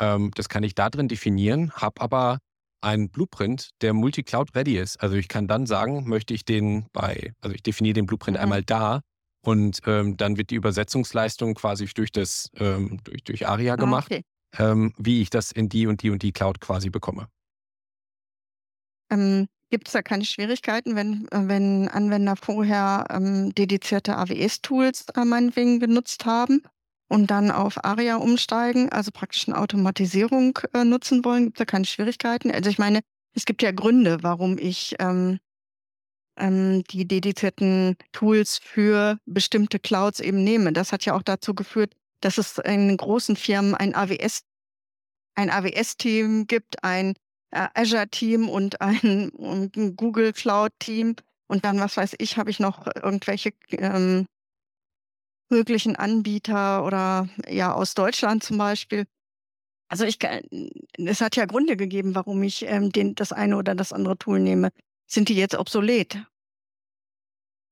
Ähm, 0.00 0.30
das 0.34 0.48
kann 0.48 0.62
ich 0.62 0.74
da 0.74 0.90
drin 0.90 1.08
definieren, 1.08 1.72
habe 1.72 2.00
aber 2.00 2.38
einen 2.80 3.10
Blueprint, 3.10 3.70
der 3.80 3.94
multi-Cloud-ready 3.94 4.78
ist. 4.78 4.98
Also 5.02 5.16
ich 5.16 5.28
kann 5.28 5.48
dann 5.48 5.66
sagen, 5.66 6.08
möchte 6.08 6.34
ich 6.34 6.44
den 6.44 6.86
bei, 6.92 7.32
also 7.40 7.54
ich 7.54 7.62
definiere 7.62 7.94
den 7.94 8.06
Blueprint 8.06 8.36
Mhm. 8.36 8.42
einmal 8.42 8.62
da 8.62 9.00
und 9.44 9.80
ähm, 9.86 10.16
dann 10.16 10.36
wird 10.36 10.50
die 10.50 10.56
Übersetzungsleistung 10.56 11.54
quasi 11.54 11.86
durch 11.94 12.12
das, 12.12 12.50
ähm, 12.56 13.00
durch, 13.04 13.24
durch 13.24 13.46
Aria 13.48 13.76
Ah, 13.76 13.76
gemacht 13.76 14.12
okay. 14.12 14.22
ähm, 14.58 14.92
wie 14.98 15.22
ich 15.22 15.30
das 15.30 15.50
in 15.52 15.68
die 15.68 15.86
und 15.86 16.02
die 16.02 16.10
und 16.10 16.22
die 16.22 16.32
Cloud 16.32 16.60
quasi 16.60 16.90
bekomme. 16.90 17.28
Ähm, 19.10 19.48
Gibt 19.70 19.88
es 19.88 19.92
da 19.92 20.02
keine 20.02 20.24
Schwierigkeiten, 20.24 20.94
wenn, 20.94 21.26
äh, 21.32 21.48
wenn 21.48 21.88
Anwender 21.88 22.36
vorher 22.36 23.06
ähm, 23.10 23.54
dedizierte 23.54 24.16
AWS-Tools 24.16 25.06
äh, 25.16 25.24
meinetwegen 25.24 25.80
genutzt 25.80 26.26
haben 26.26 26.62
und 27.08 27.30
dann 27.30 27.50
auf 27.50 27.84
ARIA 27.84 28.16
umsteigen, 28.16 28.90
also 28.90 29.10
praktisch 29.12 29.48
eine 29.48 29.58
Automatisierung 29.58 30.58
äh, 30.72 30.84
nutzen 30.84 31.24
wollen? 31.24 31.44
Gibt 31.44 31.58
es 31.58 31.58
da 31.58 31.64
keine 31.64 31.84
Schwierigkeiten? 31.84 32.50
Also 32.50 32.70
ich 32.70 32.78
meine, 32.78 33.00
es 33.34 33.44
gibt 33.44 33.62
ja 33.62 33.72
Gründe, 33.72 34.22
warum 34.22 34.58
ich 34.58 34.94
ähm, 34.98 35.38
ähm, 36.36 36.84
die 36.84 37.06
dedizierten 37.06 37.96
Tools 38.12 38.58
für 38.58 39.18
bestimmte 39.26 39.78
Clouds 39.78 40.20
eben 40.20 40.42
nehme. 40.42 40.72
Das 40.72 40.92
hat 40.92 41.04
ja 41.04 41.14
auch 41.14 41.22
dazu 41.22 41.54
geführt, 41.54 41.94
dass 42.20 42.38
es 42.38 42.58
in 42.58 42.96
großen 42.96 43.36
Firmen 43.36 43.74
ein 43.74 43.94
AWS 43.94 44.42
ein 45.36 45.50
AWS-Team 45.50 46.46
gibt, 46.46 46.82
ein 46.84 47.14
äh, 47.50 47.68
Azure-Team 47.74 48.48
und 48.48 48.80
ein, 48.80 49.32
ein 49.36 49.96
Google 49.96 50.32
Cloud-Team. 50.32 51.16
Und 51.48 51.64
dann, 51.64 51.80
was 51.80 51.96
weiß 51.96 52.14
ich, 52.18 52.36
habe 52.36 52.50
ich 52.50 52.60
noch 52.60 52.86
irgendwelche 52.86 53.52
ähm, 53.70 54.26
möglichen 55.50 55.96
Anbieter 55.96 56.84
oder 56.84 57.28
ja 57.48 57.72
aus 57.72 57.94
Deutschland 57.94 58.42
zum 58.42 58.58
Beispiel. 58.58 59.06
Also 59.88 60.04
ich, 60.04 60.18
es 60.96 61.20
hat 61.20 61.36
ja 61.36 61.44
Gründe 61.44 61.76
gegeben, 61.76 62.14
warum 62.14 62.42
ich 62.42 62.64
ähm, 62.66 62.90
den, 62.90 63.14
das 63.14 63.32
eine 63.32 63.56
oder 63.56 63.74
das 63.74 63.92
andere 63.92 64.16
Tool 64.16 64.40
nehme. 64.40 64.70
Sind 65.06 65.28
die 65.28 65.36
jetzt 65.36 65.54
obsolet? 65.54 66.18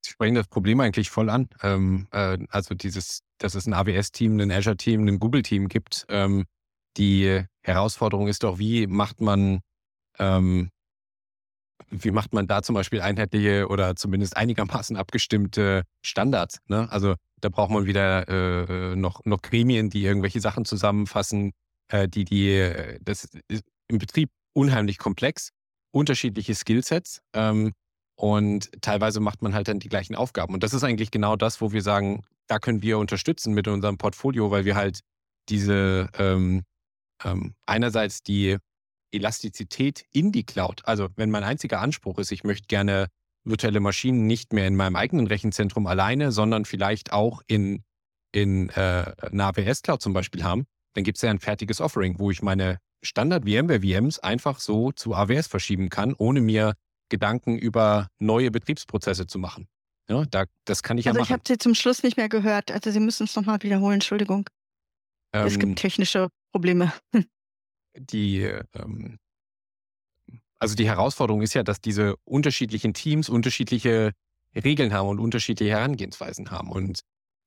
Sie 0.04 0.10
sprechen 0.10 0.34
das 0.34 0.48
Problem 0.48 0.80
eigentlich 0.80 1.10
voll 1.10 1.30
an. 1.30 1.48
Ähm, 1.62 2.08
äh, 2.12 2.38
also 2.50 2.74
dieses, 2.74 3.22
dass 3.38 3.54
es 3.54 3.66
ein 3.66 3.72
AWS-Team, 3.72 4.38
ein 4.40 4.50
Azure-Team, 4.50 5.06
ein 5.06 5.18
Google-Team 5.18 5.68
gibt. 5.68 6.06
Ähm, 6.08 6.44
die 6.96 7.44
Herausforderung 7.62 8.28
ist 8.28 8.42
doch, 8.42 8.58
wie 8.58 8.86
macht 8.86 9.20
man, 9.20 9.60
ähm, 10.18 10.70
wie 11.92 12.10
macht 12.10 12.32
man 12.32 12.46
da 12.46 12.62
zum 12.62 12.74
Beispiel 12.74 13.02
einheitliche 13.02 13.68
oder 13.68 13.94
zumindest 13.96 14.36
einigermaßen 14.36 14.96
abgestimmte 14.96 15.82
Standards? 16.02 16.58
Ne? 16.66 16.90
Also 16.90 17.14
da 17.40 17.50
braucht 17.50 17.70
man 17.70 17.86
wieder 17.86 18.28
äh, 18.28 18.96
noch, 18.96 19.24
noch 19.24 19.42
Gremien, 19.42 19.90
die 19.90 20.04
irgendwelche 20.04 20.40
Sachen 20.40 20.64
zusammenfassen, 20.64 21.52
äh, 21.88 22.08
die 22.08 22.24
die, 22.24 22.50
äh, 22.50 22.98
das 23.02 23.28
ist 23.48 23.64
im 23.88 23.98
Betrieb 23.98 24.30
unheimlich 24.54 24.98
komplex, 24.98 25.50
unterschiedliche 25.92 26.54
Skillsets. 26.54 27.20
Ähm, 27.34 27.72
und 28.16 28.70
teilweise 28.80 29.20
macht 29.20 29.42
man 29.42 29.54
halt 29.54 29.68
dann 29.68 29.80
die 29.80 29.88
gleichen 29.88 30.14
Aufgaben. 30.14 30.54
Und 30.54 30.62
das 30.62 30.74
ist 30.74 30.84
eigentlich 30.84 31.10
genau 31.10 31.36
das, 31.36 31.60
wo 31.60 31.72
wir 31.72 31.82
sagen, 31.82 32.22
da 32.46 32.58
können 32.58 32.82
wir 32.82 32.98
unterstützen 32.98 33.52
mit 33.52 33.68
unserem 33.68 33.98
Portfolio, 33.98 34.50
weil 34.50 34.64
wir 34.64 34.76
halt 34.76 35.00
diese 35.48 36.08
ähm, 36.18 36.62
ähm, 37.24 37.54
einerseits 37.66 38.22
die 38.22 38.58
Elastizität 39.12 40.04
in 40.12 40.32
die 40.32 40.44
Cloud, 40.44 40.82
also 40.84 41.08
wenn 41.16 41.30
mein 41.30 41.44
einziger 41.44 41.80
Anspruch 41.80 42.18
ist, 42.18 42.32
ich 42.32 42.44
möchte 42.44 42.66
gerne 42.66 43.08
virtuelle 43.44 43.80
Maschinen 43.80 44.26
nicht 44.26 44.52
mehr 44.52 44.66
in 44.66 44.76
meinem 44.76 44.96
eigenen 44.96 45.26
Rechenzentrum 45.26 45.86
alleine, 45.86 46.32
sondern 46.32 46.64
vielleicht 46.64 47.12
auch 47.12 47.42
in, 47.46 47.82
in 48.32 48.68
äh, 48.70 49.12
einer 49.20 49.46
AWS-Cloud 49.46 50.00
zum 50.00 50.12
Beispiel 50.12 50.44
haben, 50.44 50.64
dann 50.94 51.04
gibt 51.04 51.18
es 51.18 51.22
ja 51.22 51.30
ein 51.30 51.40
fertiges 51.40 51.80
Offering, 51.80 52.18
wo 52.18 52.30
ich 52.30 52.42
meine 52.42 52.78
Standard-VMware-VMs 53.04 54.20
einfach 54.20 54.60
so 54.60 54.92
zu 54.92 55.14
AWS 55.14 55.48
verschieben 55.48 55.88
kann, 55.88 56.14
ohne 56.14 56.40
mir 56.40 56.74
Gedanken 57.08 57.58
über 57.58 58.08
neue 58.18 58.50
Betriebsprozesse 58.50 59.26
zu 59.26 59.38
machen. 59.38 59.66
Ja, 60.08 60.24
da, 60.24 60.44
das 60.64 60.82
kann 60.82 60.98
ich 60.98 61.06
Also 61.06 61.18
ja 61.18 61.22
ich 61.24 61.30
machen. 61.30 61.40
habe 61.40 61.48
Sie 61.48 61.58
zum 61.58 61.74
Schluss 61.74 62.02
nicht 62.02 62.16
mehr 62.16 62.28
gehört. 62.28 62.70
Also 62.70 62.90
Sie 62.90 63.00
müssen 63.00 63.24
es 63.24 63.34
nochmal 63.36 63.62
wiederholen. 63.62 63.94
Entschuldigung. 63.94 64.48
es 65.32 65.54
Ähm, 65.54 65.58
gibt 65.58 65.78
technische 65.78 66.28
Probleme. 66.52 66.92
die, 67.96 68.42
ähm, 68.74 69.18
also 70.58 70.74
die 70.74 70.86
Herausforderung 70.86 71.42
ist 71.42 71.54
ja, 71.54 71.62
dass 71.62 71.80
diese 71.80 72.16
unterschiedlichen 72.24 72.94
Teams 72.94 73.28
unterschiedliche 73.28 74.12
Regeln 74.54 74.92
haben 74.92 75.08
und 75.08 75.18
unterschiedliche 75.18 75.72
Herangehensweisen 75.72 76.50
haben. 76.50 76.70
Und 76.70 77.00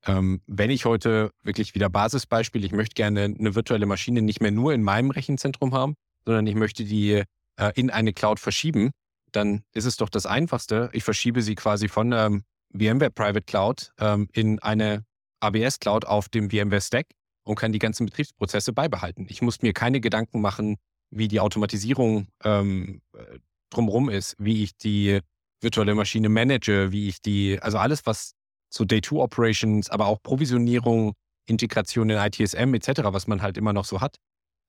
ähm, 0.06 0.42
wenn 0.48 0.70
ich 0.70 0.86
heute 0.86 1.32
wirklich 1.44 1.76
wieder 1.76 1.90
Basisbeispiel, 1.90 2.64
ich 2.64 2.72
möchte 2.72 2.94
gerne 2.94 3.24
eine 3.24 3.56
virtuelle 3.56 3.86
Maschine 3.86 4.22
nicht 4.22 4.42
mehr 4.42 4.52
nur 4.52 4.74
in 4.74 4.84
meinem 4.84 5.12
Rechenzentrum 5.12 5.74
haben, 5.74 5.96
sondern 6.26 6.48
ich 6.48 6.56
möchte 6.56 6.84
die 6.84 7.24
äh, 7.58 7.72
in 7.76 7.90
eine 7.90 8.14
Cloud 8.14 8.40
verschieben, 8.40 8.92
dann 9.32 9.64
ist 9.74 9.86
es 9.86 9.98
doch 9.98 10.10
das 10.10 10.26
Einfachste. 10.26 10.90
Ich 10.94 11.04
verschiebe 11.04 11.42
sie 11.42 11.56
quasi 11.56 11.88
von 11.88 12.12
ähm, 12.12 12.44
VMware 12.74 13.12
Private 13.12 13.44
Cloud 13.44 13.92
ähm, 14.00 14.28
in 14.34 14.60
eine 14.60 15.06
AWS 15.40 15.80
Cloud 15.80 16.06
auf 16.06 16.30
dem 16.30 16.50
VMware 16.50 16.82
Stack 16.82 17.08
und 17.46 17.56
kann 17.56 17.72
die 17.72 17.80
ganzen 17.80 18.06
Betriebsprozesse 18.06 18.74
beibehalten. 18.74 19.28
Ich 19.30 19.42
muss 19.42 19.62
mir 19.62 19.74
keine 19.74 20.02
Gedanken 20.02 20.42
machen, 20.42 20.78
wie 21.12 21.28
die 21.28 21.40
Automatisierung 21.40 22.28
ähm, 22.44 23.02
äh, 23.14 23.40
drumherum 23.70 24.10
ist, 24.10 24.36
wie 24.38 24.64
ich 24.64 24.76
die 24.76 25.20
virtuelle 25.62 25.96
Maschine 25.96 26.30
manage, 26.30 26.92
wie 26.92 27.08
ich 27.08 27.22
die, 27.22 27.60
also 27.62 27.78
alles, 27.78 28.06
was 28.06 28.34
zu 28.70 28.86
Day-2-Operations, 28.86 29.90
aber 29.90 30.08
auch 30.08 30.22
Provisionierung, 30.22 31.14
Integration 31.48 32.10
in 32.10 32.18
ITSM 32.18 32.74
etc., 32.74 33.02
was 33.06 33.28
man 33.28 33.42
halt 33.42 33.58
immer 33.58 33.74
noch 33.74 33.86
so 33.86 34.02
hat, 34.02 34.18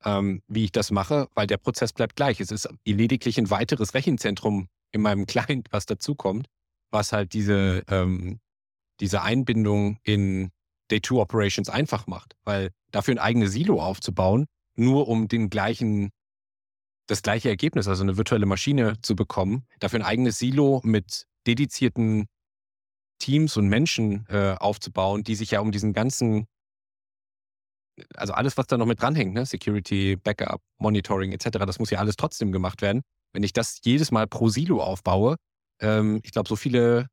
ähm, 0.04 0.42
wie 0.46 0.64
ich 0.64 0.72
das 0.72 0.90
mache, 0.90 1.28
weil 1.34 1.46
der 1.46 1.56
Prozess 1.56 1.92
bleibt 1.92 2.16
gleich. 2.16 2.40
Es 2.40 2.50
ist 2.50 2.68
lediglich 2.84 3.38
ein 3.38 3.50
weiteres 3.50 3.94
Rechenzentrum 3.94 4.68
in 4.92 5.00
meinem 5.00 5.26
Client, 5.26 5.68
was 5.70 5.86
dazukommt, 5.86 6.46
was 6.90 7.12
halt 7.12 7.32
diese, 7.32 7.82
ähm, 7.88 8.40
diese 9.00 9.22
Einbindung 9.22 9.98
in 10.04 10.50
Day-2-Operations 10.90 11.68
einfach 11.68 12.07
macht, 12.07 12.35
weil 12.44 12.70
dafür 12.90 13.14
ein 13.14 13.18
eigenes 13.18 13.53
Silo 13.53 13.83
aufzubauen, 13.83 14.46
nur 14.75 15.09
um 15.09 15.29
den 15.29 15.51
gleichen, 15.51 16.11
das 17.07 17.22
gleiche 17.22 17.49
Ergebnis, 17.49 17.88
also 17.88 18.03
eine 18.03 18.16
virtuelle 18.16 18.46
Maschine 18.46 19.01
zu 19.01 19.16
bekommen, 19.16 19.66
dafür 19.81 20.01
ein 20.01 20.07
eigenes 20.07 20.38
Silo 20.38 20.81
mit 20.85 21.27
dedizierten 21.46 22.27
Teams 23.18 23.57
und 23.57 23.68
Menschen 23.68 24.27
äh, 24.29 24.57
aufzubauen, 24.59 25.22
die 25.22 25.35
sich 25.35 25.53
ja 25.53 25.61
um 25.61 25.72
diesen 25.72 25.92
ganzen, 25.92 26.46
also 28.14 28.35
alles, 28.35 28.57
was 28.59 28.66
da 28.66 28.77
noch 28.77 28.87
mit 28.87 29.01
dranhängt, 29.01 29.33
ne? 29.35 29.46
Security, 29.46 30.16
Backup, 30.16 30.61
Monitoring 30.79 31.33
etc., 31.33 31.59
das 31.66 31.79
muss 31.79 31.90
ja 31.90 31.99
alles 31.99 32.16
trotzdem 32.16 32.53
gemacht 32.53 32.83
werden. 32.83 33.03
Wenn 33.33 33.42
ich 33.42 33.53
das 33.53 33.81
jedes 33.85 34.11
Mal 34.11 34.27
pro 34.27 34.49
Silo 34.49 34.83
aufbaue, 34.83 35.37
ähm, 35.81 36.20
ich 36.22 36.33
glaube, 36.33 36.49
so 36.49 36.57
viele 36.57 37.09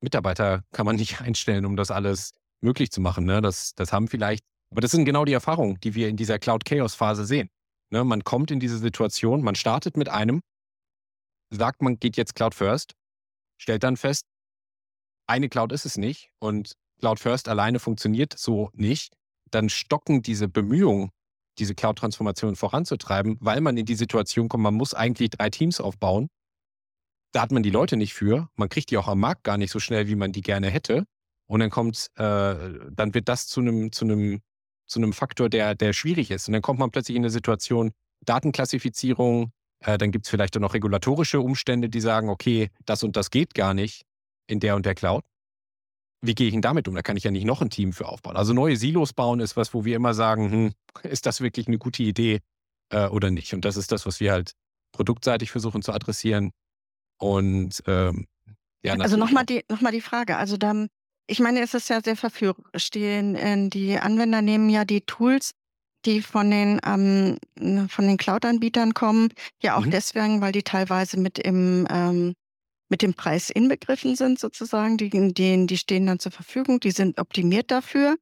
Mitarbeiter 0.00 0.62
kann 0.72 0.86
man 0.86 0.96
nicht 0.96 1.20
einstellen, 1.20 1.64
um 1.64 1.76
das 1.76 1.90
alles 1.90 2.32
möglich 2.62 2.90
zu 2.90 3.00
machen. 3.00 3.24
Ne? 3.24 3.40
Das, 3.40 3.74
das 3.74 3.92
haben 3.92 4.08
vielleicht, 4.08 4.44
aber 4.70 4.80
das 4.80 4.90
sind 4.90 5.04
genau 5.04 5.24
die 5.24 5.32
Erfahrungen, 5.32 5.78
die 5.80 5.94
wir 5.94 6.08
in 6.08 6.16
dieser 6.16 6.38
Cloud-Chaos-Phase 6.38 7.24
sehen. 7.24 7.48
Ne? 7.90 8.04
Man 8.04 8.24
kommt 8.24 8.50
in 8.50 8.60
diese 8.60 8.78
Situation, 8.78 9.42
man 9.42 9.54
startet 9.54 9.96
mit 9.96 10.08
einem, 10.08 10.42
sagt, 11.50 11.82
man 11.82 11.98
geht 11.98 12.16
jetzt 12.16 12.34
Cloud 12.34 12.54
First, 12.54 12.94
stellt 13.60 13.82
dann 13.82 13.96
fest, 13.96 14.26
eine 15.26 15.48
Cloud 15.48 15.72
ist 15.72 15.86
es 15.86 15.96
nicht 15.96 16.30
und 16.38 16.74
Cloud 17.00 17.20
First 17.20 17.48
alleine 17.48 17.78
funktioniert 17.78 18.36
so 18.38 18.70
nicht, 18.74 19.14
dann 19.50 19.68
stocken 19.68 20.22
diese 20.22 20.48
Bemühungen, 20.48 21.10
diese 21.58 21.74
Cloud-Transformation 21.74 22.56
voranzutreiben, 22.56 23.36
weil 23.40 23.60
man 23.60 23.76
in 23.76 23.86
die 23.86 23.94
Situation 23.94 24.48
kommt, 24.48 24.62
man 24.62 24.74
muss 24.74 24.94
eigentlich 24.94 25.30
drei 25.30 25.50
Teams 25.50 25.80
aufbauen. 25.80 26.28
Da 27.32 27.42
hat 27.42 27.52
man 27.52 27.62
die 27.62 27.70
Leute 27.70 27.96
nicht 27.96 28.14
für. 28.14 28.48
Man 28.56 28.68
kriegt 28.68 28.90
die 28.90 28.96
auch 28.96 29.08
am 29.08 29.20
Markt 29.20 29.44
gar 29.44 29.56
nicht 29.56 29.70
so 29.70 29.78
schnell, 29.78 30.08
wie 30.08 30.16
man 30.16 30.32
die 30.32 30.40
gerne 30.42 30.68
hätte. 30.68 31.04
Und 31.50 31.58
dann 31.58 31.70
kommt, 31.70 32.10
äh, 32.14 32.54
dann 32.92 33.12
wird 33.12 33.28
das 33.28 33.48
zu 33.48 33.58
einem, 33.58 33.90
zu 33.90 34.04
einem, 34.04 34.40
zu 34.86 35.00
einem 35.00 35.12
Faktor, 35.12 35.48
der, 35.48 35.74
der 35.74 35.92
schwierig 35.92 36.30
ist. 36.30 36.46
Und 36.46 36.52
dann 36.52 36.62
kommt 36.62 36.78
man 36.78 36.92
plötzlich 36.92 37.16
in 37.16 37.24
eine 37.24 37.30
Situation, 37.30 37.90
Datenklassifizierung, 38.24 39.50
äh, 39.80 39.98
dann 39.98 40.12
gibt 40.12 40.26
es 40.26 40.30
vielleicht 40.30 40.56
auch 40.56 40.60
noch 40.60 40.74
regulatorische 40.74 41.40
Umstände, 41.40 41.88
die 41.88 42.00
sagen, 42.00 42.28
okay, 42.28 42.70
das 42.86 43.02
und 43.02 43.16
das 43.16 43.30
geht 43.30 43.54
gar 43.54 43.74
nicht 43.74 44.04
in 44.46 44.60
der 44.60 44.76
und 44.76 44.86
der 44.86 44.94
Cloud. 44.94 45.24
Wie 46.20 46.36
gehe 46.36 46.46
ich 46.46 46.52
denn 46.52 46.62
damit 46.62 46.86
um? 46.86 46.94
Da 46.94 47.02
kann 47.02 47.16
ich 47.16 47.24
ja 47.24 47.32
nicht 47.32 47.46
noch 47.46 47.62
ein 47.62 47.70
Team 47.70 47.92
für 47.92 48.06
aufbauen. 48.06 48.36
Also 48.36 48.52
neue 48.52 48.76
Silos 48.76 49.12
bauen 49.12 49.40
ist 49.40 49.56
was, 49.56 49.74
wo 49.74 49.84
wir 49.84 49.96
immer 49.96 50.14
sagen, 50.14 50.52
hm, 50.52 50.72
ist 51.02 51.26
das 51.26 51.40
wirklich 51.40 51.66
eine 51.66 51.78
gute 51.78 52.04
Idee 52.04 52.42
äh, 52.90 53.08
oder 53.08 53.32
nicht? 53.32 53.54
Und 53.54 53.64
das 53.64 53.76
ist 53.76 53.90
das, 53.90 54.06
was 54.06 54.20
wir 54.20 54.30
halt 54.30 54.52
produktseitig 54.92 55.50
versuchen 55.50 55.82
zu 55.82 55.92
adressieren. 55.92 56.52
Und 57.18 57.82
ähm, 57.88 58.28
ja, 58.84 58.94
also 58.94 59.16
nochmal 59.16 59.44
die, 59.44 59.64
noch 59.68 59.80
die 59.90 60.00
Frage. 60.00 60.36
Also 60.36 60.56
dann, 60.56 60.88
ich 61.30 61.40
meine, 61.40 61.60
es 61.60 61.74
ist 61.74 61.88
ja 61.88 62.00
sehr 62.02 62.16
verführerisch. 62.16 62.90
Die, 62.90 63.04
äh, 63.04 63.68
die 63.68 63.98
Anwender 63.98 64.42
nehmen 64.42 64.68
ja 64.68 64.84
die 64.84 65.02
Tools, 65.02 65.52
die 66.04 66.22
von 66.22 66.50
den, 66.50 66.80
ähm, 66.84 67.38
von 67.88 68.06
den 68.06 68.16
Cloud-Anbietern 68.16 68.94
kommen, 68.94 69.28
ja 69.62 69.76
auch 69.76 69.84
mhm. 69.84 69.90
deswegen, 69.90 70.40
weil 70.40 70.52
die 70.52 70.62
teilweise 70.62 71.18
mit 71.18 71.38
im 71.38 71.86
ähm, 71.90 72.34
mit 72.90 73.02
dem 73.02 73.14
Preis 73.14 73.50
inbegriffen 73.50 74.16
sind, 74.16 74.38
sozusagen. 74.38 74.96
Die, 74.96 75.08
die, 75.10 75.66
die 75.66 75.78
stehen 75.78 76.06
dann 76.06 76.18
zur 76.18 76.32
Verfügung, 76.32 76.80
die 76.80 76.90
sind 76.90 77.20
optimiert 77.20 77.70
dafür. 77.70 78.16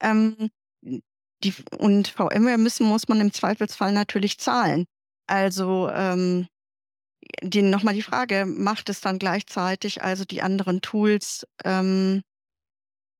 Ähm, 0.00 0.50
die, 0.80 1.54
und 1.78 2.08
VMware 2.08 2.58
müssen, 2.58 2.86
muss 2.86 3.08
man 3.08 3.20
im 3.20 3.32
Zweifelsfall 3.32 3.92
natürlich 3.92 4.38
zahlen. 4.38 4.86
Also 5.26 5.90
ähm, 5.90 6.48
die, 7.42 7.60
nochmal 7.60 7.94
die 7.94 8.02
Frage, 8.02 8.46
macht 8.46 8.88
es 8.88 9.02
dann 9.02 9.18
gleichzeitig 9.18 10.02
also 10.02 10.24
die 10.24 10.40
anderen 10.42 10.80
Tools 10.80 11.46
ähm, 11.64 12.22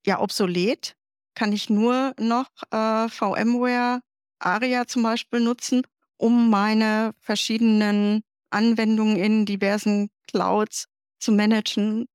ja 0.06 0.20
obsolet? 0.20 0.96
Kann 1.34 1.52
ich 1.52 1.68
nur 1.68 2.14
noch 2.18 2.48
äh, 2.70 3.08
VMware 3.08 4.00
ARIA 4.38 4.86
zum 4.86 5.02
Beispiel 5.02 5.40
nutzen, 5.40 5.82
um 6.16 6.48
meine 6.50 7.14
verschiedenen 7.20 8.22
Anwendungen 8.50 9.16
in 9.16 9.44
diversen 9.44 10.08
Clouds 10.28 10.86
zu 11.18 11.32
managen, 11.32 12.06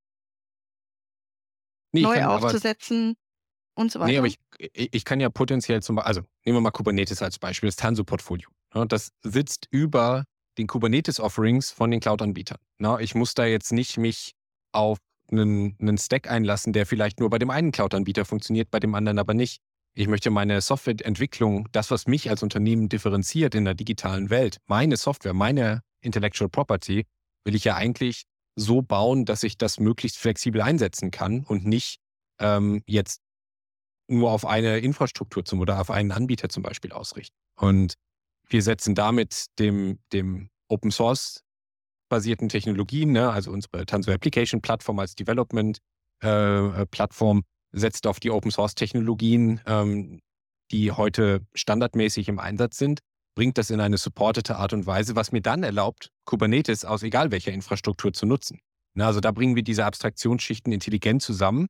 nee, 1.91 2.01
neu 2.01 2.23
aufzusetzen 2.25 3.15
aber, 3.75 3.81
und 3.81 3.91
so 3.91 3.99
weiter. 3.99 4.11
Nee, 4.11 4.17
aber 4.17 4.27
ich, 4.27 4.39
ich 4.73 5.05
kann 5.05 5.19
ja 5.19 5.29
potenziell 5.29 5.81
zum 5.81 5.97
Beispiel, 5.97 6.07
also 6.07 6.21
nehmen 6.45 6.57
wir 6.57 6.61
mal 6.61 6.71
Kubernetes 6.71 7.21
als 7.21 7.39
Beispiel, 7.39 7.67
das 7.67 7.75
Tanso-Portfolio. 7.75 8.49
Ne, 8.73 8.87
das 8.87 9.11
sitzt 9.21 9.67
über 9.69 10.25
den 10.57 10.67
Kubernetes-Offerings 10.67 11.71
von 11.71 11.91
den 11.91 11.99
Cloud-Anbietern. 11.99 12.57
Ne, 12.77 12.97
ich 13.01 13.15
muss 13.15 13.33
da 13.33 13.45
jetzt 13.45 13.71
nicht 13.71 13.97
mich 13.97 14.33
auf 14.71 14.99
einen, 15.31 15.75
einen 15.79 15.97
Stack 15.97 16.29
einlassen, 16.29 16.73
der 16.73 16.85
vielleicht 16.85 17.19
nur 17.19 17.29
bei 17.29 17.39
dem 17.39 17.49
einen 17.49 17.71
Cloud-Anbieter 17.71 18.25
funktioniert, 18.25 18.71
bei 18.71 18.79
dem 18.79 18.95
anderen 18.95 19.19
aber 19.19 19.33
nicht. 19.33 19.61
Ich 19.93 20.07
möchte 20.07 20.29
meine 20.29 20.61
Softwareentwicklung, 20.61 21.67
das, 21.71 21.91
was 21.91 22.07
mich 22.07 22.29
als 22.29 22.43
Unternehmen 22.43 22.87
differenziert 22.87 23.55
in 23.55 23.65
der 23.65 23.73
digitalen 23.73 24.29
Welt, 24.29 24.57
meine 24.67 24.95
Software, 24.95 25.33
meine 25.33 25.81
Intellectual 26.01 26.49
Property, 26.49 27.05
will 27.43 27.55
ich 27.55 27.65
ja 27.65 27.75
eigentlich 27.75 28.23
so 28.55 28.81
bauen, 28.81 29.25
dass 29.25 29.43
ich 29.43 29.57
das 29.57 29.79
möglichst 29.79 30.17
flexibel 30.17 30.61
einsetzen 30.61 31.11
kann 31.11 31.43
und 31.43 31.65
nicht 31.65 31.99
ähm, 32.39 32.83
jetzt 32.85 33.21
nur 34.07 34.31
auf 34.31 34.45
eine 34.45 34.79
Infrastruktur 34.79 35.45
zum 35.45 35.59
oder 35.59 35.79
auf 35.79 35.89
einen 35.89 36.11
Anbieter 36.11 36.49
zum 36.49 36.63
Beispiel 36.63 36.91
ausrichten. 36.91 37.35
Und 37.55 37.95
wir 38.47 38.61
setzen 38.61 38.95
damit 38.95 39.45
dem, 39.59 39.99
dem 40.11 40.49
Open 40.67 40.91
Source 40.91 41.43
basierten 42.11 42.49
Technologien, 42.49 43.11
ne, 43.11 43.31
also 43.31 43.51
unsere 43.51 43.87
Tanso 43.87 44.11
Application 44.11 44.61
Plattform 44.61 44.99
als 44.99 45.15
Development 45.15 45.79
äh, 46.23 46.27
äh, 46.27 46.85
Plattform 46.85 47.41
setzt 47.71 48.05
auf 48.05 48.19
die 48.19 48.29
Open 48.29 48.51
Source 48.51 48.75
Technologien, 48.75 49.61
ähm, 49.65 50.19
die 50.69 50.91
heute 50.91 51.41
standardmäßig 51.55 52.27
im 52.27 52.37
Einsatz 52.37 52.77
sind 52.77 52.99
bringt 53.35 53.57
das 53.57 53.69
in 53.69 53.79
eine 53.79 53.97
supportete 53.97 54.57
Art 54.57 54.73
und 54.73 54.85
Weise, 54.85 55.15
was 55.15 55.31
mir 55.31 55.41
dann 55.41 55.63
erlaubt, 55.63 56.11
Kubernetes 56.25 56.85
aus 56.85 57.03
egal 57.03 57.31
welcher 57.31 57.51
Infrastruktur 57.51 58.13
zu 58.13 58.25
nutzen. 58.25 58.59
Na, 58.93 59.07
also 59.07 59.19
da 59.21 59.31
bringen 59.31 59.55
wir 59.55 59.63
diese 59.63 59.85
Abstraktionsschichten 59.85 60.73
intelligent 60.73 61.21
zusammen, 61.21 61.67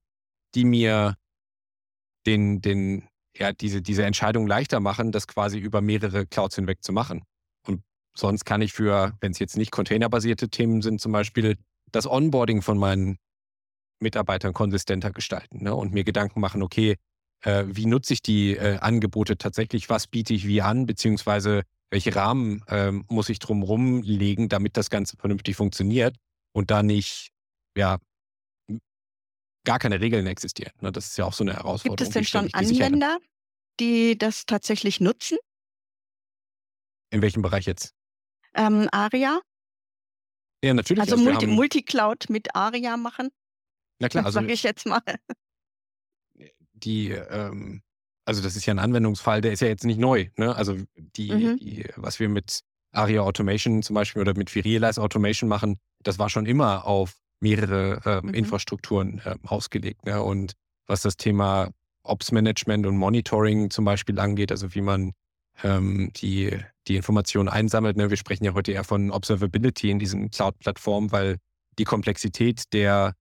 die 0.56 0.66
mir 0.66 1.16
den, 2.26 2.62
den, 2.62 3.08
ja, 3.38 3.54
diese, 3.54 3.82
diese 3.82 4.04
Entscheidung 4.04 4.48
leichter 4.48 4.80
machen, 4.80 5.12
das 5.12 5.28
quasi 5.28 5.60
über 5.60 5.82
mehrere 5.82 6.26
Clouds 6.26 6.56
hinweg 6.56 6.84
zu 6.84 6.94
machen. 6.94 7.24
Sonst 8.16 8.46
kann 8.46 8.62
ich 8.62 8.74
für, 8.74 9.14
wenn 9.22 9.32
es 9.32 9.40
jetzt 9.40 9.58
nicht 9.58 9.72
containerbasierte 9.72 10.50
Themen 10.50 10.82
sind, 10.82 11.00
zum 11.00 11.12
Beispiel 11.12 11.58
das 11.92 12.06
Onboarding 12.06 12.62
von 12.62 12.78
meinen 12.78 13.18
Mitarbeitern 14.00 14.54
konsistenter 14.54 15.12
gestalten 15.12 15.64
ne? 15.64 15.76
und 15.76 15.94
mir 15.94 16.04
Gedanken 16.04 16.42
machen, 16.42 16.62
okay, 16.62 16.98
äh, 17.42 17.66
wie 17.68 17.86
nutze 17.86 18.14
ich 18.14 18.22
die 18.22 18.56
äh, 18.56 18.78
Angebote 18.78 19.38
tatsächlich, 19.38 19.90
was 19.90 20.08
biete 20.08 20.34
ich 20.34 20.46
wie 20.46 20.62
an, 20.62 20.86
beziehungsweise 20.86 21.64
welche 21.90 22.16
Rahmen 22.16 22.64
äh, 22.68 22.92
muss 22.92 23.30
ich 23.30 23.40
drumherum 23.40 24.02
legen, 24.02 24.50
damit 24.50 24.78
das 24.78 24.90
Ganze 24.90 25.18
vernünftig 25.18 25.56
funktioniert 25.56 26.16
und 26.54 26.72
da 26.72 26.84
nicht, 26.84 27.32
ja, 27.78 27.98
gar 29.66 29.80
keine 29.80 30.00
Regeln 30.02 30.26
existieren. 30.26 30.74
Ne? 30.82 30.92
Das 30.92 31.08
ist 31.08 31.18
ja 31.18 31.26
auch 31.26 31.34
so 31.34 31.44
eine 31.44 31.54
Herausforderung. 31.54 31.98
Gibt 31.98 32.08
es 32.08 32.14
denn 32.14 32.26
schon 32.26 32.54
Anwender, 32.54 33.20
die 33.80 34.18
das 34.18 34.46
tatsächlich 34.46 35.00
nutzen? 35.00 35.38
In 37.12 37.22
welchem 37.22 37.42
Bereich 37.42 37.66
jetzt? 37.66 37.94
Ähm, 38.56 38.88
ARIA? 38.92 39.40
Ja, 40.64 40.74
natürlich. 40.74 41.02
Also, 41.02 41.16
also 41.16 41.30
Multi 41.30 41.48
Multicloud 41.48 42.30
mit 42.30 42.56
ARIA 42.56 42.98
machen? 42.98 43.30
Na 44.00 44.10
klar, 44.10 44.26
also. 44.26 44.40
Sag 44.40 44.50
ich 44.50 44.64
jetzt 44.64 44.86
mal 44.86 45.02
die, 46.84 47.12
ähm, 47.12 47.82
also 48.26 48.42
das 48.42 48.56
ist 48.56 48.66
ja 48.66 48.74
ein 48.74 48.80
Anwendungsfall, 48.80 49.42
der 49.42 49.52
ist 49.52 49.62
ja 49.62 49.68
jetzt 49.68 49.86
nicht 49.86 50.00
neu. 50.00 50.28
Ne? 50.38 50.56
Also 50.56 50.78
die, 50.96 51.32
mhm. 51.32 51.58
die, 51.58 51.86
was 51.96 52.20
wir 52.20 52.30
mit 52.30 52.62
ARIA 52.92 53.22
Automation 53.22 53.84
zum 53.84 53.94
Beispiel 53.94 54.22
oder 54.22 54.36
mit 54.36 54.54
Virialize 54.54 55.02
Automation 55.02 55.48
machen, 55.50 55.80
das 56.04 56.20
war 56.20 56.30
schon 56.30 56.46
immer 56.46 56.86
auf 56.86 57.18
mehrere 57.40 58.02
ähm, 58.06 58.28
mhm. 58.28 58.34
Infrastrukturen 58.34 59.22
ähm, 59.26 59.40
ausgelegt. 59.44 60.06
Ne? 60.06 60.22
Und 60.22 60.54
was 60.88 61.02
das 61.02 61.18
Thema 61.18 61.72
Ops 62.04 62.32
Management 62.32 62.86
und 62.86 62.98
Monitoring 62.98 63.70
zum 63.70 63.86
Beispiel 63.86 64.20
angeht, 64.20 64.52
also 64.52 64.74
wie 64.76 64.82
man 64.82 65.14
ähm, 65.64 66.12
die, 66.16 66.58
die 66.88 66.96
Informationen 66.96 67.50
einsammelt. 67.50 67.98
Ne? 67.98 68.10
Wir 68.10 68.18
sprechen 68.18 68.44
ja 68.44 68.54
heute 68.54 68.72
eher 68.72 68.84
von 68.84 69.12
Observability 69.12 69.90
in 69.90 70.00
diesen 70.00 70.32
Cloud-Plattformen, 70.32 71.12
weil 71.12 71.38
die 71.78 71.84
Komplexität 71.84 72.72
der, 72.74 73.16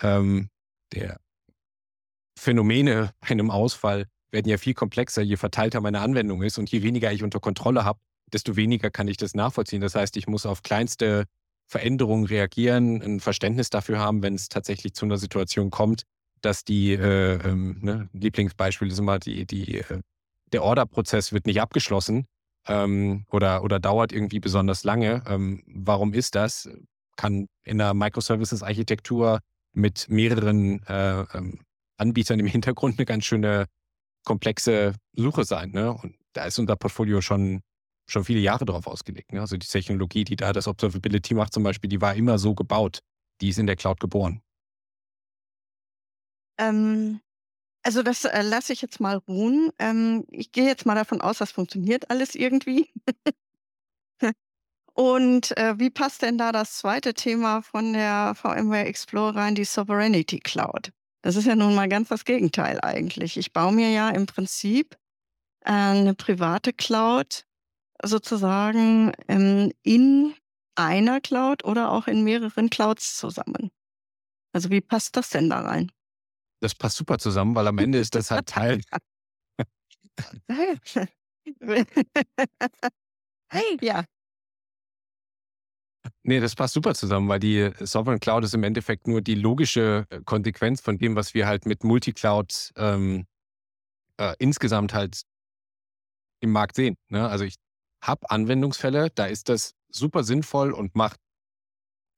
ähm, 0.00 0.48
der 0.92 1.18
Phänomene 2.38 3.12
bei 3.20 3.28
einem 3.28 3.50
Ausfall 3.50 4.06
werden 4.32 4.48
ja 4.48 4.56
viel 4.56 4.74
komplexer, 4.74 5.22
je 5.22 5.36
verteilter 5.36 5.80
meine 5.80 6.00
Anwendung 6.00 6.42
ist 6.42 6.58
und 6.58 6.70
je 6.70 6.82
weniger 6.82 7.12
ich 7.12 7.22
unter 7.22 7.38
Kontrolle 7.38 7.84
habe, 7.84 8.00
desto 8.32 8.56
weniger 8.56 8.90
kann 8.90 9.08
ich 9.08 9.18
das 9.18 9.34
nachvollziehen. 9.34 9.82
Das 9.82 9.94
heißt, 9.94 10.16
ich 10.16 10.26
muss 10.26 10.46
auf 10.46 10.62
kleinste 10.62 11.26
Veränderungen 11.68 12.24
reagieren, 12.24 13.02
ein 13.02 13.20
Verständnis 13.20 13.70
dafür 13.70 13.98
haben, 13.98 14.22
wenn 14.22 14.34
es 14.34 14.48
tatsächlich 14.48 14.94
zu 14.94 15.04
einer 15.04 15.18
Situation 15.18 15.70
kommt, 15.70 16.04
dass 16.40 16.64
die, 16.64 16.92
äh, 16.92 17.34
ähm, 17.48 17.78
ne, 17.80 18.08
Lieblingsbeispiel 18.12 18.88
ist 18.88 18.98
immer, 18.98 19.18
die, 19.18 19.46
die, 19.46 19.78
äh, 19.78 20.00
der 20.52 20.62
Orderprozess 20.62 21.32
wird 21.32 21.46
nicht 21.46 21.60
abgeschlossen 21.60 22.26
ähm, 22.66 23.24
oder, 23.30 23.62
oder 23.64 23.80
dauert 23.80 24.12
irgendwie 24.12 24.40
besonders 24.40 24.84
lange. 24.84 25.22
Ähm, 25.26 25.62
warum 25.66 26.12
ist 26.12 26.34
das? 26.34 26.68
Kann 27.16 27.48
in 27.64 27.80
einer 27.80 27.94
Microservices-Architektur 27.94 29.40
mit 29.72 30.08
mehreren 30.08 30.82
äh, 30.86 31.22
ähm, 31.34 31.60
Anbietern 31.96 32.40
im 32.40 32.46
Hintergrund 32.46 32.98
eine 32.98 33.06
ganz 33.06 33.24
schöne 33.24 33.66
komplexe 34.24 34.94
Suche 35.14 35.44
sein. 35.44 35.70
Ne? 35.70 35.92
Und 35.92 36.16
da 36.32 36.44
ist 36.44 36.58
unser 36.58 36.76
Portfolio 36.76 37.20
schon, 37.20 37.60
schon 38.08 38.24
viele 38.24 38.40
Jahre 38.40 38.64
drauf 38.64 38.86
ausgelegt. 38.86 39.32
Ne? 39.32 39.40
Also 39.40 39.56
die 39.56 39.66
Technologie, 39.66 40.24
die 40.24 40.36
da 40.36 40.52
das 40.52 40.68
Observability 40.68 41.34
macht 41.34 41.52
zum 41.52 41.62
Beispiel, 41.62 41.88
die 41.88 42.00
war 42.00 42.14
immer 42.14 42.38
so 42.38 42.54
gebaut. 42.54 43.00
Die 43.40 43.48
ist 43.48 43.58
in 43.58 43.66
der 43.66 43.76
Cloud 43.76 44.00
geboren. 44.00 44.42
Ähm, 46.58 47.20
also 47.82 48.02
das 48.02 48.24
äh, 48.24 48.42
lasse 48.42 48.72
ich 48.72 48.82
jetzt 48.82 49.00
mal 49.00 49.16
ruhen. 49.16 49.70
Ähm, 49.78 50.24
ich 50.30 50.52
gehe 50.52 50.66
jetzt 50.66 50.86
mal 50.86 50.94
davon 50.94 51.20
aus, 51.20 51.38
das 51.38 51.52
funktioniert 51.52 52.10
alles 52.10 52.34
irgendwie. 52.34 52.90
Und 54.94 55.56
äh, 55.56 55.78
wie 55.78 55.90
passt 55.90 56.22
denn 56.22 56.36
da 56.36 56.52
das 56.52 56.76
zweite 56.76 57.14
Thema 57.14 57.62
von 57.62 57.94
der 57.94 58.34
VMware 58.34 58.84
Explorer 58.84 59.36
rein, 59.36 59.54
die 59.54 59.64
Sovereignty 59.64 60.38
Cloud? 60.38 60.92
Das 61.22 61.36
ist 61.36 61.46
ja 61.46 61.56
nun 61.56 61.74
mal 61.74 61.88
ganz 61.88 62.08
das 62.08 62.24
Gegenteil 62.24 62.78
eigentlich. 62.82 63.36
Ich 63.36 63.52
baue 63.52 63.72
mir 63.72 63.90
ja 63.90 64.10
im 64.10 64.26
Prinzip 64.26 64.96
äh, 65.64 65.70
eine 65.70 66.14
private 66.14 66.72
Cloud 66.72 67.46
sozusagen 68.02 69.12
ähm, 69.28 69.72
in 69.82 70.34
einer 70.74 71.20
Cloud 71.20 71.64
oder 71.64 71.90
auch 71.90 72.06
in 72.06 72.24
mehreren 72.24 72.70
Clouds 72.70 73.16
zusammen. 73.16 73.70
Also 74.52 74.70
wie 74.70 74.80
passt 74.80 75.16
das 75.16 75.30
denn 75.30 75.48
da 75.48 75.60
rein? 75.60 75.90
Das 76.62 76.74
passt 76.76 76.96
super 76.96 77.18
zusammen, 77.18 77.56
weil 77.56 77.66
am 77.66 77.76
Ende 77.78 77.98
ist 77.98 78.14
das 78.14 78.30
halt 78.30 78.46
Teil. 78.46 78.80
ja. 83.80 84.04
Nee, 86.22 86.38
das 86.38 86.54
passt 86.54 86.74
super 86.74 86.94
zusammen, 86.94 87.28
weil 87.28 87.40
die 87.40 87.72
Sovereign 87.80 88.20
Cloud 88.20 88.44
ist 88.44 88.54
im 88.54 88.62
Endeffekt 88.62 89.08
nur 89.08 89.22
die 89.22 89.34
logische 89.34 90.06
äh, 90.10 90.20
Konsequenz 90.24 90.80
von 90.80 90.98
dem, 90.98 91.16
was 91.16 91.34
wir 91.34 91.48
halt 91.48 91.66
mit 91.66 91.82
Multicloud 91.82 92.70
ähm, 92.76 93.26
äh, 94.18 94.34
insgesamt 94.38 94.94
halt 94.94 95.22
im 96.38 96.52
Markt 96.52 96.76
sehen. 96.76 96.94
Ne? 97.08 97.28
Also 97.28 97.44
ich 97.44 97.56
habe 98.04 98.30
Anwendungsfälle, 98.30 99.10
da 99.10 99.26
ist 99.26 99.48
das 99.48 99.74
super 99.88 100.22
sinnvoll 100.22 100.70
und 100.70 100.94
macht 100.94 101.18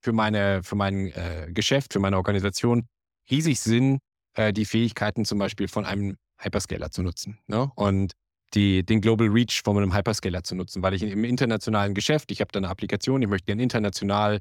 für 0.03 0.13
meine, 0.13 0.61
für 0.61 0.75
mein 0.75 1.07
äh, 1.13 1.49
Geschäft, 1.51 1.93
für 1.93 1.99
meine 1.99 2.17
Organisation 2.17 2.87
riesig 3.31 3.59
Sinn, 3.59 4.01
äh, 4.35 4.53
die 4.53 4.65
Fähigkeiten 4.65 5.25
zum 5.25 5.39
Beispiel 5.39 5.67
von 5.67 5.85
einem 5.85 6.17
Hyperscaler 6.37 6.91
zu 6.91 7.03
nutzen. 7.03 7.39
Ne? 7.47 7.71
Und 7.75 8.13
die, 8.53 8.85
den 8.85 9.01
Global 9.01 9.27
Reach 9.27 9.61
von 9.63 9.77
einem 9.77 9.93
Hyperscaler 9.93 10.43
zu 10.43 10.55
nutzen, 10.55 10.81
weil 10.81 10.93
ich 10.93 11.03
im 11.03 11.23
internationalen 11.23 11.93
Geschäft, 11.93 12.31
ich 12.31 12.41
habe 12.41 12.51
da 12.51 12.59
eine 12.59 12.69
Applikation, 12.69 13.21
ich 13.21 13.27
möchte 13.27 13.45
gerne 13.47 13.63
international 13.63 14.39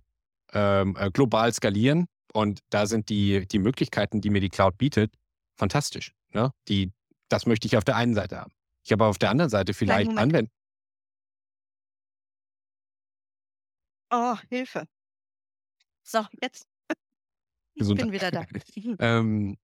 ähm, 0.52 0.96
äh, 0.98 1.10
global 1.10 1.52
skalieren 1.52 2.06
und 2.32 2.60
da 2.70 2.86
sind 2.86 3.08
die, 3.08 3.46
die 3.48 3.58
Möglichkeiten, 3.58 4.20
die 4.20 4.30
mir 4.30 4.40
die 4.40 4.50
Cloud 4.50 4.76
bietet, 4.78 5.14
fantastisch. 5.56 6.12
Ne? 6.32 6.52
Die, 6.68 6.92
das 7.28 7.46
möchte 7.46 7.66
ich 7.66 7.76
auf 7.76 7.84
der 7.84 7.96
einen 7.96 8.14
Seite 8.14 8.38
haben. 8.38 8.52
Ich 8.84 8.92
habe 8.92 9.04
auf 9.06 9.18
der 9.18 9.30
anderen 9.30 9.50
Seite 9.50 9.72
vielleicht 9.72 10.10
Anwendungen. 10.10 10.50
Oh, 14.10 14.36
Hilfe. 14.48 14.86
So, 16.02 16.24
jetzt. 16.40 16.68
Ich 17.74 17.80
Gesundheit. 17.80 18.06
bin 18.06 18.12
wieder 18.12 18.30
da. 18.30 18.44
ähm, 19.00 19.56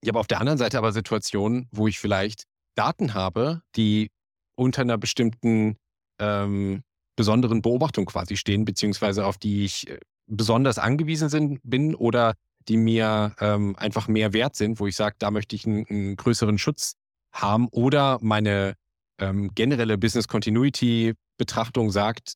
ich 0.00 0.08
habe 0.08 0.18
auf 0.18 0.26
der 0.26 0.40
anderen 0.40 0.58
Seite 0.58 0.78
aber 0.78 0.92
Situationen, 0.92 1.68
wo 1.70 1.88
ich 1.88 1.98
vielleicht 1.98 2.44
Daten 2.74 3.14
habe, 3.14 3.62
die 3.74 4.10
unter 4.56 4.82
einer 4.82 4.98
bestimmten 4.98 5.76
ähm, 6.18 6.82
besonderen 7.16 7.62
Beobachtung 7.62 8.06
quasi 8.06 8.36
stehen, 8.36 8.64
beziehungsweise 8.64 9.26
auf 9.26 9.38
die 9.38 9.64
ich 9.64 9.88
äh, 9.88 9.98
besonders 10.26 10.78
angewiesen 10.78 11.28
sind, 11.28 11.60
bin 11.62 11.94
oder 11.94 12.34
die 12.68 12.76
mir 12.76 13.34
ähm, 13.40 13.76
einfach 13.76 14.08
mehr 14.08 14.32
wert 14.32 14.56
sind, 14.56 14.80
wo 14.80 14.86
ich 14.86 14.96
sage, 14.96 15.16
da 15.18 15.30
möchte 15.30 15.54
ich 15.54 15.66
einen, 15.66 15.86
einen 15.88 16.16
größeren 16.16 16.58
Schutz 16.58 16.94
haben 17.32 17.68
oder 17.68 18.18
meine 18.20 18.74
ähm, 19.18 19.54
generelle 19.54 19.98
Business 19.98 20.28
Continuity 20.28 21.14
Betrachtung 21.38 21.90
sagt, 21.90 22.34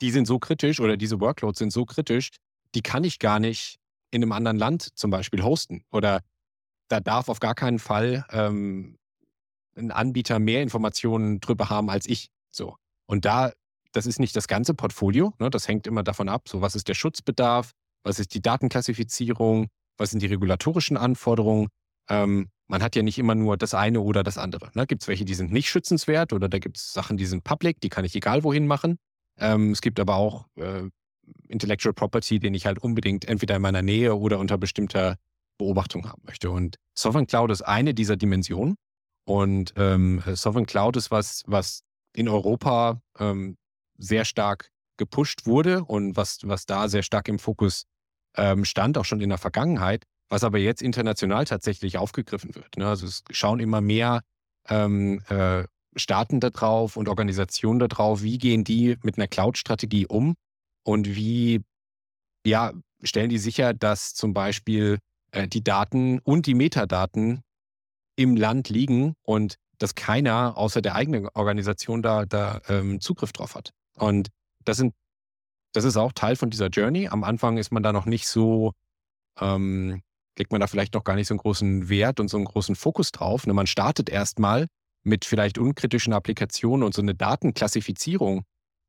die 0.00 0.10
sind 0.10 0.26
so 0.26 0.38
kritisch 0.38 0.80
oder 0.80 0.96
diese 0.96 1.20
Workloads 1.20 1.58
sind 1.58 1.72
so 1.72 1.84
kritisch, 1.84 2.30
die 2.74 2.82
kann 2.82 3.04
ich 3.04 3.18
gar 3.18 3.38
nicht 3.38 3.76
in 4.10 4.22
einem 4.22 4.32
anderen 4.32 4.58
Land 4.58 4.88
zum 4.96 5.10
Beispiel 5.10 5.42
hosten 5.42 5.82
oder 5.90 6.20
da 6.90 7.00
darf 7.00 7.28
auf 7.28 7.40
gar 7.40 7.54
keinen 7.54 7.78
Fall 7.78 8.26
ähm, 8.30 8.98
ein 9.76 9.90
Anbieter 9.90 10.38
mehr 10.38 10.62
Informationen 10.62 11.40
drüber 11.40 11.70
haben 11.70 11.88
als 11.88 12.06
ich. 12.06 12.28
So. 12.50 12.76
Und 13.06 13.24
da, 13.24 13.52
das 13.92 14.06
ist 14.06 14.18
nicht 14.20 14.36
das 14.36 14.48
ganze 14.48 14.74
Portfolio, 14.74 15.32
ne? 15.38 15.50
das 15.50 15.68
hängt 15.68 15.86
immer 15.86 16.02
davon 16.02 16.28
ab, 16.28 16.48
so 16.48 16.60
was 16.60 16.74
ist 16.74 16.88
der 16.88 16.94
Schutzbedarf, 16.94 17.72
was 18.02 18.18
ist 18.18 18.34
die 18.34 18.42
Datenklassifizierung, 18.42 19.68
was 19.96 20.10
sind 20.10 20.22
die 20.22 20.26
regulatorischen 20.26 20.96
Anforderungen. 20.96 21.68
Ähm, 22.08 22.48
man 22.66 22.82
hat 22.82 22.96
ja 22.96 23.02
nicht 23.02 23.18
immer 23.18 23.34
nur 23.34 23.56
das 23.56 23.74
eine 23.74 24.00
oder 24.00 24.22
das 24.22 24.38
andere. 24.38 24.70
Ne? 24.74 24.86
Gibt 24.86 25.02
es 25.02 25.08
welche, 25.08 25.24
die 25.24 25.34
sind 25.34 25.52
nicht 25.52 25.68
schützenswert 25.68 26.32
oder 26.32 26.48
da 26.48 26.58
gibt 26.58 26.76
es 26.76 26.92
Sachen, 26.92 27.16
die 27.16 27.26
sind 27.26 27.44
public, 27.44 27.80
die 27.80 27.88
kann 27.88 28.04
ich 28.04 28.14
egal 28.14 28.42
wohin 28.42 28.66
machen. 28.66 28.98
Ähm, 29.38 29.72
es 29.72 29.80
gibt 29.80 30.00
aber 30.00 30.16
auch 30.16 30.46
äh, 30.56 30.88
Intellectual 31.48 31.92
Property, 31.92 32.40
den 32.40 32.54
ich 32.54 32.66
halt 32.66 32.78
unbedingt 32.78 33.26
entweder 33.26 33.56
in 33.56 33.62
meiner 33.62 33.82
Nähe 33.82 34.16
oder 34.16 34.38
unter 34.38 34.58
bestimmter 34.58 35.16
Beobachtung 35.60 36.08
haben 36.08 36.22
möchte. 36.24 36.50
Und 36.50 36.76
Sovereign 36.98 37.26
Cloud 37.26 37.50
ist 37.50 37.62
eine 37.62 37.94
dieser 37.94 38.16
Dimensionen. 38.16 38.76
Und 39.24 39.74
ähm, 39.76 40.22
Sovereign 40.26 40.66
Cloud 40.66 40.96
ist 40.96 41.10
was, 41.10 41.42
was 41.46 41.82
in 42.14 42.28
Europa 42.28 43.00
ähm, 43.18 43.56
sehr 43.98 44.24
stark 44.24 44.70
gepusht 44.96 45.46
wurde 45.46 45.84
und 45.84 46.16
was, 46.16 46.38
was 46.42 46.66
da 46.66 46.88
sehr 46.88 47.02
stark 47.02 47.28
im 47.28 47.38
Fokus 47.38 47.84
ähm, 48.36 48.64
stand, 48.64 48.98
auch 48.98 49.04
schon 49.04 49.20
in 49.20 49.28
der 49.28 49.38
Vergangenheit, 49.38 50.04
was 50.28 50.44
aber 50.44 50.58
jetzt 50.58 50.82
international 50.82 51.44
tatsächlich 51.44 51.98
aufgegriffen 51.98 52.54
wird. 52.54 52.76
Ne? 52.76 52.86
Also 52.86 53.06
es 53.06 53.22
schauen 53.30 53.60
immer 53.60 53.80
mehr 53.80 54.22
ähm, 54.68 55.22
äh, 55.28 55.64
Staaten 55.96 56.40
darauf 56.40 56.96
und 56.96 57.08
Organisationen 57.08 57.80
darauf, 57.80 58.22
wie 58.22 58.38
gehen 58.38 58.64
die 58.64 58.96
mit 59.02 59.18
einer 59.18 59.28
Cloud-Strategie 59.28 60.06
um 60.06 60.34
und 60.84 61.14
wie 61.14 61.62
ja, 62.46 62.72
stellen 63.02 63.30
die 63.30 63.38
sicher, 63.38 63.74
dass 63.74 64.14
zum 64.14 64.32
Beispiel 64.32 64.98
äh, 65.32 65.48
die 65.48 65.62
Daten 65.62 66.18
und 66.20 66.46
die 66.46 66.54
Metadaten 66.54 67.42
im 68.16 68.36
Land 68.36 68.68
liegen 68.68 69.14
und 69.22 69.56
dass 69.78 69.94
keiner 69.94 70.56
außer 70.56 70.82
der 70.82 70.94
eigenen 70.94 71.28
Organisation 71.28 72.02
da, 72.02 72.26
da 72.26 72.60
ähm, 72.68 73.00
Zugriff 73.00 73.32
drauf 73.32 73.54
hat. 73.54 73.72
Und 73.94 74.28
das 74.64 74.76
sind, 74.76 74.94
das 75.72 75.84
ist 75.84 75.96
auch 75.96 76.12
Teil 76.12 76.36
von 76.36 76.50
dieser 76.50 76.68
Journey. 76.68 77.08
Am 77.08 77.24
Anfang 77.24 77.56
ist 77.56 77.72
man 77.72 77.82
da 77.82 77.92
noch 77.92 78.06
nicht 78.06 78.26
so, 78.26 78.72
ähm, 79.40 80.02
legt 80.38 80.52
man 80.52 80.60
da 80.60 80.66
vielleicht 80.66 80.94
noch 80.94 81.04
gar 81.04 81.14
nicht 81.14 81.28
so 81.28 81.34
einen 81.34 81.40
großen 81.40 81.88
Wert 81.88 82.20
und 82.20 82.28
so 82.28 82.36
einen 82.36 82.46
großen 82.46 82.76
Fokus 82.76 83.10
drauf. 83.10 83.46
Ne? 83.46 83.54
Man 83.54 83.66
startet 83.66 84.10
erstmal 84.10 84.66
mit 85.02 85.24
vielleicht 85.24 85.56
unkritischen 85.56 86.12
Applikationen 86.12 86.84
und 86.84 86.94
so 86.94 87.00
eine 87.00 87.14
Datenklassifizierung. 87.14 88.44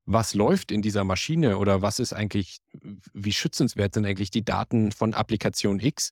Was 0.05 0.33
läuft 0.33 0.71
in 0.71 0.81
dieser 0.81 1.05
Maschine 1.05 1.57
oder 1.57 1.81
was 1.81 1.99
ist 1.99 2.11
eigentlich, 2.11 2.57
wie 3.13 3.31
schützenswert 3.31 3.93
sind 3.93 4.05
eigentlich 4.05 4.31
die 4.31 4.43
Daten 4.43 4.91
von 4.91 5.13
Applikation 5.13 5.79
X? 5.79 6.11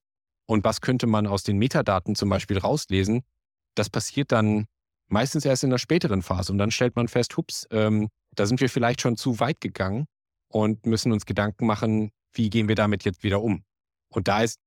Und 0.50 0.64
was 0.64 0.82
könnte 0.82 1.06
man 1.06 1.28
aus 1.28 1.44
den 1.44 1.60
Metadaten 1.60 2.16
zum 2.16 2.28
Beispiel 2.28 2.58
rauslesen? 2.58 3.22
Das 3.76 3.92
passiert 3.92 4.32
dann 4.32 4.66
meistens 5.08 5.46
erst 5.46 5.64
in 5.64 5.70
der 5.70 5.78
späteren 5.78 6.24
Phase. 6.24 6.52
Und 6.52 6.58
dann 6.58 6.72
stellt 6.72 6.96
man 6.96 7.08
fest, 7.08 7.38
hups, 7.38 7.68
ähm, 7.70 8.10
da 8.34 8.48
sind 8.48 8.60
wir 8.60 8.68
vielleicht 8.68 9.00
schon 9.00 9.16
zu 9.16 9.40
weit 9.40 9.62
gegangen 9.62 10.08
und 10.48 10.88
müssen 10.88 11.12
uns 11.12 11.28
Gedanken 11.28 11.68
machen, 11.68 12.10
wie 12.34 12.50
gehen 12.50 12.68
wir 12.68 12.74
damit 12.74 13.06
jetzt 13.06 13.22
wieder 13.22 13.44
um? 13.44 13.64
Und 14.12 14.28
da 14.28 14.42
ist, 14.42 14.58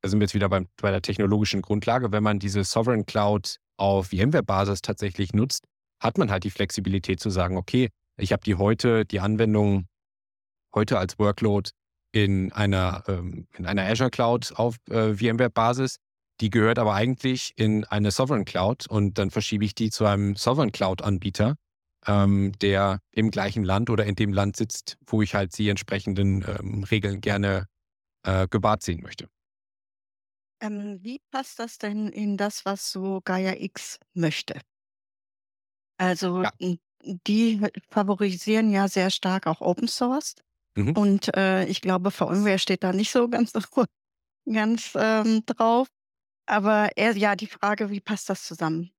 da 0.00 0.10
sind 0.10 0.20
wir 0.20 0.26
jetzt 0.26 0.34
wieder 0.34 0.48
beim, 0.48 0.68
bei 0.80 0.92
der 0.92 1.02
technologischen 1.02 1.60
Grundlage, 1.60 2.12
wenn 2.12 2.22
man 2.22 2.38
diese 2.38 2.62
Sovereign 2.62 3.04
Cloud 3.04 3.56
auf 3.78 4.10
VMware-Basis 4.10 4.80
tatsächlich 4.80 5.32
nutzt, 5.32 5.64
hat 6.00 6.18
man 6.18 6.30
halt 6.30 6.44
die 6.44 6.50
Flexibilität 6.50 7.18
zu 7.18 7.30
sagen, 7.30 7.56
okay, 7.56 7.88
ich 8.16 8.30
habe 8.30 8.44
die 8.44 8.54
heute, 8.54 9.04
die 9.04 9.18
Anwendung 9.18 9.88
heute 10.72 11.00
als 11.00 11.18
Workload 11.18 11.70
in 12.12 12.52
einer, 12.52 13.04
ähm, 13.08 13.46
in 13.56 13.66
einer 13.66 13.82
Azure 13.84 14.10
Cloud 14.10 14.52
auf 14.56 14.76
äh, 14.90 15.14
VMware-Basis. 15.14 15.96
Die 16.40 16.50
gehört 16.50 16.78
aber 16.78 16.94
eigentlich 16.94 17.52
in 17.56 17.84
eine 17.86 18.10
Sovereign 18.10 18.44
Cloud 18.44 18.86
und 18.88 19.18
dann 19.18 19.30
verschiebe 19.30 19.64
ich 19.64 19.74
die 19.74 19.90
zu 19.90 20.04
einem 20.04 20.36
Sovereign 20.36 20.72
Cloud-Anbieter, 20.72 21.56
ähm, 22.06 22.52
der 22.60 23.00
im 23.12 23.30
gleichen 23.30 23.64
Land 23.64 23.90
oder 23.90 24.04
in 24.04 24.16
dem 24.16 24.32
Land 24.32 24.56
sitzt, 24.56 24.98
wo 25.06 25.22
ich 25.22 25.34
halt 25.34 25.56
die 25.56 25.68
entsprechenden 25.68 26.44
ähm, 26.46 26.84
Regeln 26.84 27.20
gerne 27.20 27.66
äh, 28.24 28.48
gewahrt 28.48 28.82
sehen 28.82 29.02
möchte. 29.02 29.28
Ähm, 30.60 30.98
wie 31.02 31.20
passt 31.30 31.58
das 31.58 31.78
denn 31.78 32.08
in 32.08 32.36
das, 32.36 32.64
was 32.64 32.90
so 32.90 33.20
Gaia 33.22 33.54
X 33.58 33.98
möchte? 34.14 34.60
Also, 35.98 36.42
Ja. 36.42 36.50
die 37.02 37.60
favorisieren 37.90 38.70
ja 38.70 38.88
sehr 38.88 39.10
stark 39.10 39.46
auch 39.46 39.60
Open 39.60 39.88
Source 39.88 40.34
Mhm. 40.76 40.92
und, 40.96 41.34
äh, 41.36 41.64
ich 41.66 41.80
glaube, 41.80 42.10
VMware 42.10 42.58
steht 42.58 42.84
da 42.84 42.92
nicht 42.92 43.10
so 43.12 43.28
ganz 43.28 43.52
ganz, 44.52 44.92
ähm, 44.96 45.44
drauf. 45.46 45.88
Aber 46.46 46.90
eher 46.96 47.16
ja, 47.16 47.36
die 47.36 47.46
Frage, 47.48 47.90
wie 47.90 48.00
passt 48.00 48.30
das 48.30 48.44
zusammen? 48.46 48.90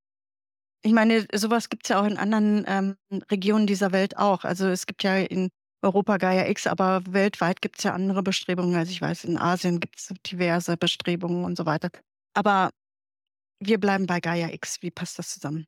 Ich 0.83 0.93
meine, 0.93 1.25
so 1.33 1.49
was 1.49 1.69
gibt's 1.69 1.89
ja 1.89 1.99
auch 2.01 2.05
in 2.05 2.17
anderen, 2.17 2.65
ähm, 2.67 2.95
Regionen 3.31 3.67
dieser 3.67 3.91
Welt 3.91 4.17
auch. 4.17 4.43
Also, 4.45 4.67
es 4.67 4.85
gibt 4.87 5.03
ja 5.03 5.17
in 5.17 5.49
Europa 5.83 6.17
Gaia 6.17 6.47
X, 6.49 6.67
aber 6.67 7.01
weltweit 7.09 7.61
gibt's 7.61 7.83
ja 7.83 7.93
andere 7.93 8.23
Bestrebungen. 8.23 8.75
Also, 8.75 8.91
ich 8.91 9.01
weiß, 9.01 9.25
in 9.25 9.37
Asien 9.37 9.79
gibt's 9.79 10.13
diverse 10.27 10.77
Bestrebungen 10.77 11.45
und 11.45 11.57
so 11.57 11.65
weiter. 11.65 11.89
Aber 12.35 12.71
wir 13.61 13.79
bleiben 13.79 14.07
bei 14.07 14.19
Gaia 14.21 14.49
X. 14.53 14.81
Wie 14.81 14.91
passt 14.91 15.19
das 15.19 15.33
zusammen? 15.33 15.67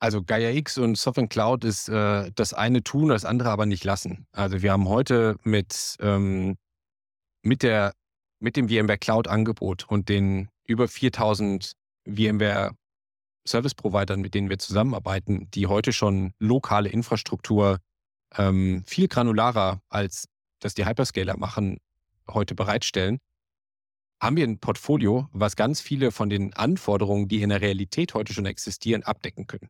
Also 0.00 0.22
Gaia 0.22 0.50
X 0.50 0.78
und 0.78 0.96
Sovereign 0.96 1.28
Cloud 1.28 1.64
ist 1.64 1.88
äh, 1.88 2.30
das 2.34 2.54
eine 2.54 2.84
tun, 2.84 3.08
das 3.08 3.24
andere 3.24 3.50
aber 3.50 3.66
nicht 3.66 3.84
lassen. 3.84 4.26
Also 4.32 4.62
wir 4.62 4.72
haben 4.72 4.88
heute 4.88 5.36
mit, 5.42 5.96
ähm, 6.00 6.56
mit, 7.42 7.62
der, 7.62 7.94
mit 8.38 8.56
dem 8.56 8.68
VMware 8.68 8.98
Cloud 8.98 9.26
Angebot 9.26 9.86
und 9.88 10.08
den 10.08 10.48
über 10.64 10.86
4000 10.86 11.72
VMware 12.06 12.72
Service 13.46 13.74
Providern, 13.74 14.20
mit 14.20 14.34
denen 14.34 14.50
wir 14.50 14.58
zusammenarbeiten, 14.58 15.50
die 15.52 15.66
heute 15.66 15.92
schon 15.92 16.32
lokale 16.38 16.90
Infrastruktur 16.90 17.78
ähm, 18.36 18.84
viel 18.86 19.08
granularer 19.08 19.80
als 19.88 20.28
das 20.60 20.74
die 20.74 20.86
Hyperscaler 20.86 21.36
machen, 21.36 21.78
heute 22.28 22.54
bereitstellen, 22.54 23.18
haben 24.20 24.36
wir 24.36 24.44
ein 24.44 24.58
Portfolio, 24.58 25.28
was 25.32 25.56
ganz 25.56 25.80
viele 25.80 26.10
von 26.10 26.28
den 26.28 26.52
Anforderungen, 26.54 27.28
die 27.28 27.42
in 27.42 27.50
der 27.50 27.60
Realität 27.60 28.14
heute 28.14 28.32
schon 28.32 28.46
existieren, 28.46 29.04
abdecken 29.04 29.46
können. 29.46 29.68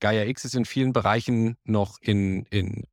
Gaia 0.00 0.24
X 0.24 0.44
ist 0.44 0.54
in 0.54 0.64
vielen 0.64 0.92
Bereichen 0.92 1.56
noch 1.64 1.98
in, 2.00 2.44
in 2.46 2.84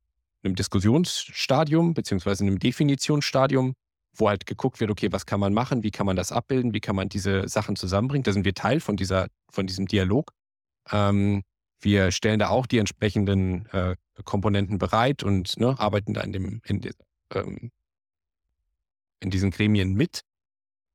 einem 0.42 0.54
Diskussionsstadium 0.54 1.94
beziehungsweise 1.94 2.44
in 2.44 2.50
einem 2.50 2.58
Definitionsstadium, 2.58 3.74
wo 4.14 4.28
halt 4.28 4.46
geguckt 4.46 4.80
wird, 4.80 4.90
okay, 4.90 5.10
was 5.10 5.26
kann 5.26 5.40
man 5.40 5.52
machen, 5.52 5.82
wie 5.82 5.90
kann 5.90 6.06
man 6.06 6.16
das 6.16 6.32
abbilden, 6.32 6.72
wie 6.72 6.80
kann 6.80 6.96
man 6.96 7.08
diese 7.08 7.48
Sachen 7.48 7.76
zusammenbringen. 7.76 8.22
Da 8.22 8.32
sind 8.32 8.44
wir 8.44 8.54
Teil 8.54 8.80
von, 8.80 8.96
dieser, 8.96 9.28
von 9.50 9.66
diesem 9.66 9.86
Dialog. 9.86 10.32
Ähm, 10.90 11.42
wir 11.80 12.12
stellen 12.12 12.38
da 12.38 12.48
auch 12.48 12.66
die 12.66 12.78
entsprechenden 12.78 13.66
äh, 13.66 13.96
Komponenten 14.24 14.78
bereit 14.78 15.22
und 15.22 15.58
ne, 15.58 15.78
arbeiten 15.78 16.14
da 16.14 16.22
in, 16.22 16.32
dem, 16.32 16.60
in, 16.64 16.80
de, 16.80 16.92
ähm, 17.34 17.70
in 19.20 19.30
diesen 19.30 19.50
Gremien 19.50 19.94
mit. 19.94 20.22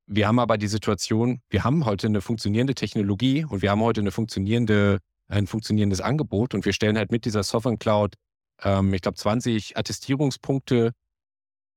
Wir 0.07 0.27
haben 0.27 0.39
aber 0.39 0.57
die 0.57 0.67
Situation, 0.67 1.41
wir 1.49 1.63
haben 1.63 1.85
heute 1.85 2.07
eine 2.07 2.21
funktionierende 2.21 2.73
Technologie 2.73 3.45
und 3.45 3.61
wir 3.61 3.69
haben 3.69 3.81
heute 3.81 4.01
eine 4.01 4.11
funktionierende 4.11 4.99
ein 5.29 5.47
funktionierendes 5.47 6.01
Angebot 6.01 6.53
und 6.53 6.65
wir 6.65 6.73
stellen 6.73 6.97
halt 6.97 7.11
mit 7.11 7.23
dieser 7.25 7.43
Sovereign 7.43 7.79
Cloud, 7.79 8.15
ähm, 8.61 8.93
ich 8.93 9.01
glaube, 9.01 9.17
20 9.17 9.77
Attestierungspunkte 9.77 10.91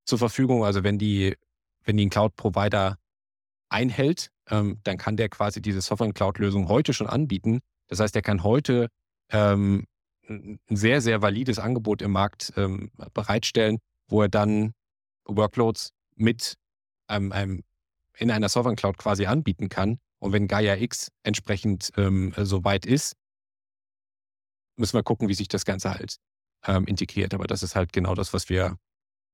zur 0.04 0.18
Verfügung. 0.18 0.64
Also 0.64 0.82
wenn 0.82 0.98
die, 0.98 1.36
wenn 1.84 1.96
die 1.96 2.06
ein 2.06 2.10
Cloud-Provider 2.10 2.98
einhält, 3.68 4.30
ähm, 4.50 4.80
dann 4.84 4.98
kann 4.98 5.16
der 5.16 5.28
quasi 5.28 5.62
diese 5.62 5.80
Sovereign 5.80 6.14
Cloud-Lösung 6.14 6.68
heute 6.68 6.92
schon 6.92 7.06
anbieten. 7.06 7.60
Das 7.88 8.00
heißt, 8.00 8.16
er 8.16 8.22
kann 8.22 8.42
heute 8.42 8.88
ähm, 9.30 9.86
ein 10.28 10.58
sehr, 10.70 11.00
sehr 11.00 11.22
valides 11.22 11.58
Angebot 11.58 12.02
im 12.02 12.12
Markt 12.12 12.52
ähm, 12.56 12.90
bereitstellen, 13.12 13.78
wo 14.08 14.22
er 14.22 14.28
dann 14.28 14.72
Workloads 15.24 15.92
mit 16.16 16.54
einem, 17.06 17.32
einem 17.32 17.62
in 18.16 18.30
einer 18.30 18.48
Sovereign 18.48 18.76
Cloud 18.76 18.98
quasi 18.98 19.26
anbieten 19.26 19.68
kann. 19.68 19.98
Und 20.18 20.32
wenn 20.32 20.46
Gaia 20.46 20.76
X 20.76 21.10
entsprechend 21.22 21.90
ähm, 21.96 22.32
so 22.36 22.64
weit 22.64 22.86
ist, 22.86 23.16
müssen 24.76 24.94
wir 24.94 25.02
gucken, 25.02 25.28
wie 25.28 25.34
sich 25.34 25.48
das 25.48 25.64
Ganze 25.64 25.90
halt 25.90 26.16
ähm, 26.66 26.84
integriert. 26.86 27.34
Aber 27.34 27.46
das 27.46 27.62
ist 27.62 27.76
halt 27.76 27.92
genau 27.92 28.14
das, 28.14 28.32
was 28.32 28.48
wir 28.48 28.76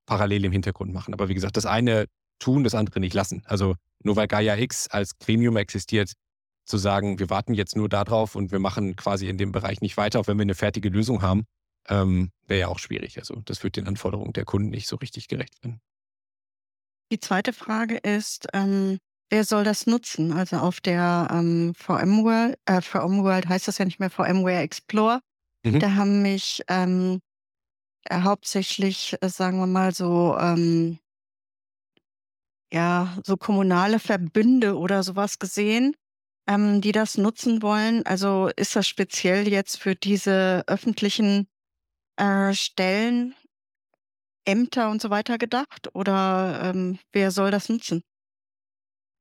parallel 0.07 0.45
im 0.45 0.53
Hintergrund 0.53 0.93
machen. 0.93 1.15
Aber 1.15 1.29
wie 1.29 1.35
gesagt, 1.35 1.57
das 1.57 1.67
eine 1.67 2.07
tun, 2.39 2.65
das 2.65 2.75
andere 2.75 3.01
nicht 3.01 3.15
lassen. 3.15 3.43
Also 3.47 3.75
nur 4.03 4.17
weil 4.17 4.29
Gaia 4.29 4.57
X 4.57 4.89
als 4.89 5.19
Gremium 5.19 5.57
existiert, 5.57 6.13
zu 6.65 6.77
sagen, 6.77 7.19
wir 7.19 7.31
warten 7.31 7.55
jetzt 7.55 7.77
nur 7.77 7.89
darauf 7.89 8.35
und 8.35 8.53
wir 8.53 8.59
machen 8.59 8.95
quasi 8.95 9.27
in 9.29 9.39
dem 9.39 9.53
Bereich 9.53 9.81
nicht 9.81 9.97
weiter, 9.97 10.21
auch 10.21 10.27
wenn 10.27 10.37
wir 10.37 10.43
eine 10.43 10.55
fertige 10.55 10.91
Lösung 10.91 11.23
haben, 11.23 11.45
ähm, 11.89 12.31
wäre 12.47 12.61
ja 12.61 12.69
auch 12.69 12.79
schwierig. 12.79 13.19
Also 13.19 13.41
das 13.45 13.65
wird 13.65 13.77
den 13.77 13.89
Anforderungen 13.89 14.35
der 14.35 14.45
Kunden 14.45 14.69
nicht 14.69 14.87
so 14.87 14.97
richtig 14.97 15.29
gerecht 15.29 15.63
werden. 15.65 15.81
Die 17.11 17.21
zweite 17.21 17.55
Frage 17.55 17.97
ist, 17.97 18.49
ähm, 18.53 18.99
wer 19.31 19.45
soll 19.45 19.65
das 19.65 19.87
nutzen? 19.87 20.33
Also 20.33 20.57
auf 20.57 20.81
der 20.81 21.29
ähm, 21.31 21.73
VMworld, 21.75 22.59
äh, 22.67 22.83
VMworld 22.83 23.49
heißt 23.49 23.67
das 23.67 23.79
ja 23.79 23.87
nicht 23.87 23.99
mehr 23.99 24.11
VMware 24.11 24.61
Explore. 24.61 25.21
Mhm. 25.73 25.81
Da 25.81 25.95
haben 25.95 26.23
mich 26.23 26.63
ähm, 26.69 27.21
äh, 28.05 28.23
hauptsächlich, 28.23 29.17
äh, 29.21 29.29
sagen 29.29 29.59
wir 29.59 29.67
mal, 29.67 29.95
so, 29.95 30.37
ähm, 30.39 30.99
ja, 32.73 33.17
so 33.25 33.37
kommunale 33.37 33.99
Verbünde 33.99 34.77
oder 34.77 35.03
sowas 35.03 35.39
gesehen, 35.39 35.95
ähm, 36.47 36.81
die 36.81 36.93
das 36.93 37.17
nutzen 37.19 37.63
wollen. 37.63 38.05
Also 38.07 38.51
ist 38.57 38.77
das 38.77 38.87
speziell 38.87 39.49
jetzt 39.49 39.79
für 39.79 39.95
diese 39.95 40.65
öffentlichen 40.67 41.49
äh, 42.17 42.53
Stellen, 42.55 43.35
Ämter 44.47 44.91
und 44.91 45.03
so 45.03 45.11
weiter 45.11 45.37
gedacht? 45.39 45.95
Oder 45.95 46.61
ähm, 46.65 46.99
wer 47.13 47.31
soll 47.31 47.51
das 47.51 47.69
nutzen? 47.69 48.03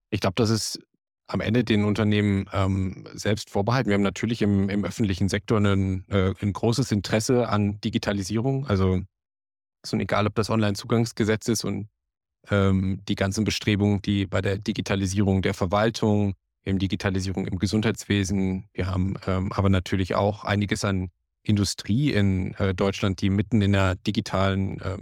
Ich 0.09 0.21
glaube, 0.21 0.35
das 0.35 0.49
ist 0.49 0.79
am 1.27 1.41
Ende 1.41 1.63
den 1.63 1.83
Unternehmen 1.83 2.49
ähm, 2.53 3.05
selbst 3.13 3.49
vorbehalten. 3.49 3.89
Wir 3.89 3.95
haben 3.95 4.03
natürlich 4.03 4.41
im, 4.41 4.69
im 4.69 4.85
öffentlichen 4.85 5.29
Sektor 5.29 5.59
ein, 5.59 6.05
äh, 6.09 6.33
ein 6.41 6.53
großes 6.53 6.91
Interesse 6.91 7.49
an 7.49 7.79
Digitalisierung. 7.81 8.65
Also 8.67 9.01
so 9.85 9.97
egal, 9.97 10.27
ob 10.27 10.35
das 10.35 10.49
Online-Zugangsgesetz 10.49 11.47
ist 11.49 11.65
und 11.65 11.89
ähm, 12.49 13.01
die 13.07 13.15
ganzen 13.15 13.43
Bestrebungen, 13.43 14.01
die 14.01 14.25
bei 14.25 14.41
der 14.41 14.57
Digitalisierung 14.57 15.41
der 15.41 15.53
Verwaltung, 15.53 16.33
im 16.67 16.79
Digitalisierung 16.79 17.47
im 17.47 17.59
Gesundheitswesen. 17.59 18.67
Wir 18.73 18.87
haben 18.87 19.15
ähm, 19.25 19.51
aber 19.53 19.69
natürlich 19.69 20.15
auch 20.15 20.43
einiges 20.43 20.83
an 20.83 21.09
Industrie 21.43 22.11
in 22.11 22.53
äh, 22.55 22.75
Deutschland, 22.75 23.21
die 23.21 23.29
mitten 23.29 23.61
in 23.61 23.71
der 23.71 23.95
digitalen 23.95 24.79
äh, 24.81 24.97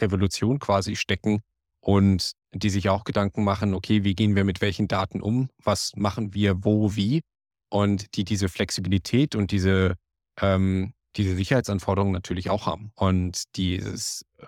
Revolution 0.00 0.58
quasi 0.58 0.96
stecken 0.96 1.42
und 1.80 2.32
die 2.58 2.70
sich 2.70 2.88
auch 2.88 3.04
Gedanken 3.04 3.44
machen, 3.44 3.74
okay, 3.74 4.04
wie 4.04 4.14
gehen 4.14 4.36
wir 4.36 4.44
mit 4.44 4.60
welchen 4.60 4.88
Daten 4.88 5.20
um? 5.20 5.48
Was 5.62 5.92
machen 5.96 6.34
wir 6.34 6.64
wo, 6.64 6.94
wie? 6.96 7.22
Und 7.68 8.16
die 8.16 8.24
diese 8.24 8.48
Flexibilität 8.48 9.34
und 9.34 9.50
diese, 9.50 9.94
ähm, 10.40 10.92
diese 11.16 11.34
Sicherheitsanforderungen 11.34 12.12
natürlich 12.12 12.50
auch 12.50 12.66
haben. 12.66 12.92
Und 12.94 13.56
dieses, 13.56 14.24
äh, 14.38 14.46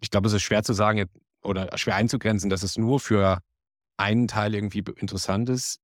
ich 0.00 0.10
glaube, 0.10 0.28
es 0.28 0.34
ist 0.34 0.42
schwer 0.42 0.62
zu 0.62 0.72
sagen 0.72 1.06
oder 1.42 1.76
schwer 1.76 1.96
einzugrenzen, 1.96 2.50
dass 2.50 2.62
es 2.62 2.76
nur 2.76 3.00
für 3.00 3.40
einen 3.96 4.28
Teil 4.28 4.54
irgendwie 4.54 4.82
interessant 4.96 5.48
ist. 5.48 5.80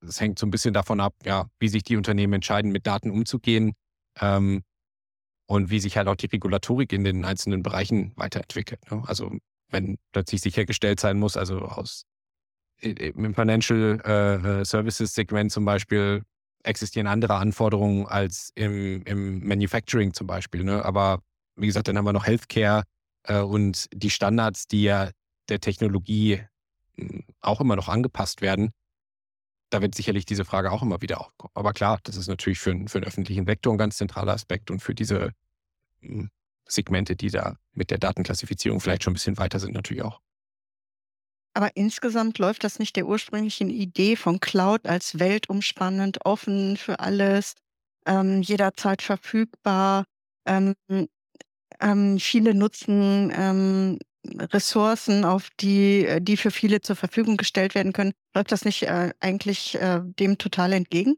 Das 0.00 0.20
hängt 0.20 0.38
so 0.38 0.46
ein 0.46 0.50
bisschen 0.50 0.74
davon 0.74 1.00
ab, 1.00 1.14
ja, 1.24 1.48
wie 1.58 1.68
sich 1.68 1.82
die 1.82 1.96
Unternehmen 1.96 2.34
entscheiden, 2.34 2.70
mit 2.70 2.86
Daten 2.86 3.10
umzugehen 3.10 3.74
ähm, 4.20 4.62
und 5.46 5.70
wie 5.70 5.80
sich 5.80 5.96
halt 5.96 6.08
auch 6.08 6.16
die 6.16 6.26
Regulatorik 6.26 6.92
in 6.92 7.04
den 7.04 7.24
einzelnen 7.24 7.62
Bereichen 7.62 8.12
weiterentwickelt. 8.16 8.90
Ne? 8.90 9.02
Also 9.06 9.36
wenn 9.68 9.98
plötzlich 10.12 10.40
sichergestellt 10.40 11.00
sein 11.00 11.18
muss, 11.18 11.36
also 11.36 11.60
aus 11.60 12.04
im 12.80 13.34
Financial 13.34 14.00
äh, 14.00 14.64
Services 14.64 15.14
Segment 15.14 15.50
zum 15.50 15.64
Beispiel 15.64 16.22
existieren 16.62 17.06
andere 17.06 17.36
Anforderungen 17.36 18.06
als 18.06 18.50
im, 18.54 19.02
im 19.04 19.46
Manufacturing 19.46 20.12
zum 20.12 20.26
Beispiel. 20.26 20.64
Ne? 20.64 20.84
Aber 20.84 21.22
wie 21.54 21.66
gesagt, 21.66 21.88
dann 21.88 21.96
haben 21.96 22.04
wir 22.04 22.12
noch 22.12 22.26
Healthcare 22.26 22.84
äh, 23.22 23.40
und 23.40 23.86
die 23.92 24.10
Standards, 24.10 24.66
die 24.66 24.82
ja 24.82 25.10
der 25.48 25.60
Technologie 25.60 26.42
hm, 26.96 27.24
auch 27.40 27.60
immer 27.60 27.76
noch 27.76 27.88
angepasst 27.88 28.42
werden. 28.42 28.70
Da 29.70 29.80
wird 29.80 29.94
sicherlich 29.94 30.26
diese 30.26 30.44
Frage 30.44 30.70
auch 30.70 30.82
immer 30.82 31.00
wieder 31.00 31.20
aufkommen. 31.20 31.52
Aber 31.54 31.72
klar, 31.72 31.98
das 32.02 32.16
ist 32.16 32.28
natürlich 32.28 32.58
für, 32.58 32.72
für 32.86 33.00
den 33.00 33.08
öffentlichen 33.08 33.46
Sektor 33.46 33.72
ein 33.72 33.78
ganz 33.78 33.96
zentraler 33.96 34.32
Aspekt 34.32 34.70
und 34.70 34.80
für 34.80 34.94
diese 34.94 35.32
hm, 36.00 36.30
Segmente, 36.68 37.16
die 37.16 37.30
da 37.30 37.56
mit 37.72 37.90
der 37.90 37.98
Datenklassifizierung 37.98 38.80
vielleicht 38.80 39.04
schon 39.04 39.12
ein 39.12 39.14
bisschen 39.14 39.38
weiter 39.38 39.58
sind, 39.58 39.74
natürlich 39.74 40.02
auch. 40.02 40.20
Aber 41.54 41.74
insgesamt 41.74 42.38
läuft 42.38 42.64
das 42.64 42.78
nicht 42.78 42.96
der 42.96 43.06
ursprünglichen 43.06 43.70
Idee 43.70 44.16
von 44.16 44.40
Cloud 44.40 44.86
als 44.86 45.18
weltumspannend, 45.18 46.18
offen 46.26 46.76
für 46.76 47.00
alles, 47.00 47.54
ähm, 48.06 48.42
jederzeit 48.42 49.00
verfügbar. 49.00 50.04
Ähm, 50.46 50.74
ähm, 51.80 52.18
viele 52.18 52.54
nutzen 52.54 53.32
ähm, 53.34 53.98
Ressourcen, 54.52 55.24
auf 55.24 55.48
die, 55.60 56.04
äh, 56.04 56.20
die 56.20 56.36
für 56.36 56.50
viele 56.50 56.80
zur 56.80 56.96
Verfügung 56.96 57.36
gestellt 57.36 57.74
werden 57.74 57.92
können. 57.92 58.12
Läuft 58.34 58.52
das 58.52 58.64
nicht 58.64 58.82
äh, 58.82 59.12
eigentlich 59.20 59.76
äh, 59.76 60.00
dem 60.02 60.38
total 60.38 60.72
entgegen? 60.72 61.16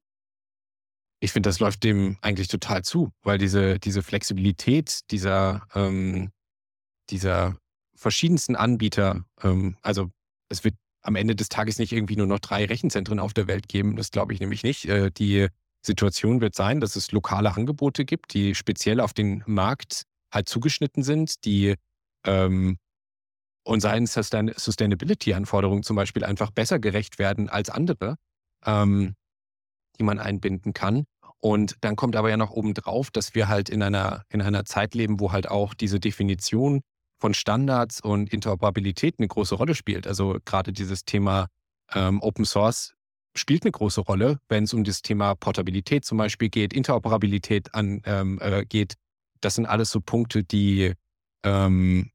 Ich 1.20 1.32
finde, 1.32 1.48
das 1.48 1.58
läuft 1.58 1.82
dem 1.82 2.16
eigentlich 2.20 2.48
total 2.48 2.82
zu, 2.82 3.10
weil 3.22 3.38
diese, 3.38 3.78
diese 3.78 4.02
Flexibilität 4.02 5.10
dieser, 5.10 5.66
ähm, 5.74 6.30
dieser 7.10 7.56
verschiedensten 7.94 8.54
Anbieter, 8.54 9.24
ähm, 9.42 9.76
also 9.82 10.10
es 10.48 10.62
wird 10.64 10.76
am 11.02 11.16
Ende 11.16 11.34
des 11.34 11.48
Tages 11.48 11.78
nicht 11.78 11.92
irgendwie 11.92 12.16
nur 12.16 12.26
noch 12.26 12.38
drei 12.38 12.64
Rechenzentren 12.64 13.18
auf 13.18 13.34
der 13.34 13.46
Welt 13.46 13.68
geben. 13.68 13.96
Das 13.96 14.10
glaube 14.10 14.32
ich 14.32 14.40
nämlich 14.40 14.62
nicht. 14.62 14.86
Äh, 14.86 15.10
die 15.10 15.48
Situation 15.82 16.40
wird 16.40 16.54
sein, 16.54 16.80
dass 16.80 16.96
es 16.96 17.12
lokale 17.12 17.54
Angebote 17.54 18.04
gibt, 18.04 18.34
die 18.34 18.54
speziell 18.54 19.00
auf 19.00 19.12
den 19.12 19.42
Markt 19.46 20.04
halt 20.32 20.48
zugeschnitten 20.48 21.02
sind, 21.02 21.44
die 21.44 21.74
ähm, 22.26 22.78
und 23.64 23.80
seinen 23.80 24.06
Sustain 24.06 24.52
Sustainability-Anforderungen 24.56 25.82
zum 25.82 25.96
Beispiel 25.96 26.24
einfach 26.24 26.50
besser 26.50 26.78
gerecht 26.78 27.18
werden 27.18 27.48
als 27.48 27.70
andere, 27.70 28.16
ähm, 28.64 29.14
die 29.98 30.04
man 30.04 30.18
einbinden 30.18 30.72
kann. 30.72 31.04
Und 31.40 31.76
dann 31.82 31.96
kommt 31.96 32.16
aber 32.16 32.30
ja 32.30 32.36
noch 32.36 32.50
obendrauf, 32.50 33.10
dass 33.10 33.34
wir 33.34 33.48
halt 33.48 33.68
in 33.68 33.82
einer, 33.82 34.24
in 34.28 34.42
einer 34.42 34.64
Zeit 34.64 34.94
leben, 34.94 35.20
wo 35.20 35.32
halt 35.32 35.48
auch 35.48 35.74
diese 35.74 36.00
Definition 36.00 36.80
von 37.20 37.34
Standards 37.34 38.00
und 38.00 38.32
Interoperabilität 38.32 39.16
eine 39.18 39.28
große 39.28 39.54
Rolle 39.54 39.74
spielt. 39.74 40.06
Also 40.06 40.38
gerade 40.44 40.72
dieses 40.72 41.04
Thema 41.04 41.46
ähm, 41.94 42.20
Open 42.22 42.44
Source 42.44 42.94
spielt 43.36 43.64
eine 43.64 43.72
große 43.72 44.00
Rolle, 44.00 44.38
wenn 44.48 44.64
es 44.64 44.74
um 44.74 44.84
das 44.84 45.02
Thema 45.02 45.34
Portabilität 45.34 46.04
zum 46.04 46.18
Beispiel 46.18 46.48
geht, 46.48 46.72
Interoperabilität 46.72 47.74
an, 47.74 48.02
ähm, 48.04 48.38
äh, 48.40 48.64
geht. 48.64 48.94
Das 49.40 49.54
sind 49.54 49.66
alles 49.66 49.90
so 49.90 50.00
Punkte, 50.00 50.42
die, 50.42 50.94
ähm, 51.44 52.10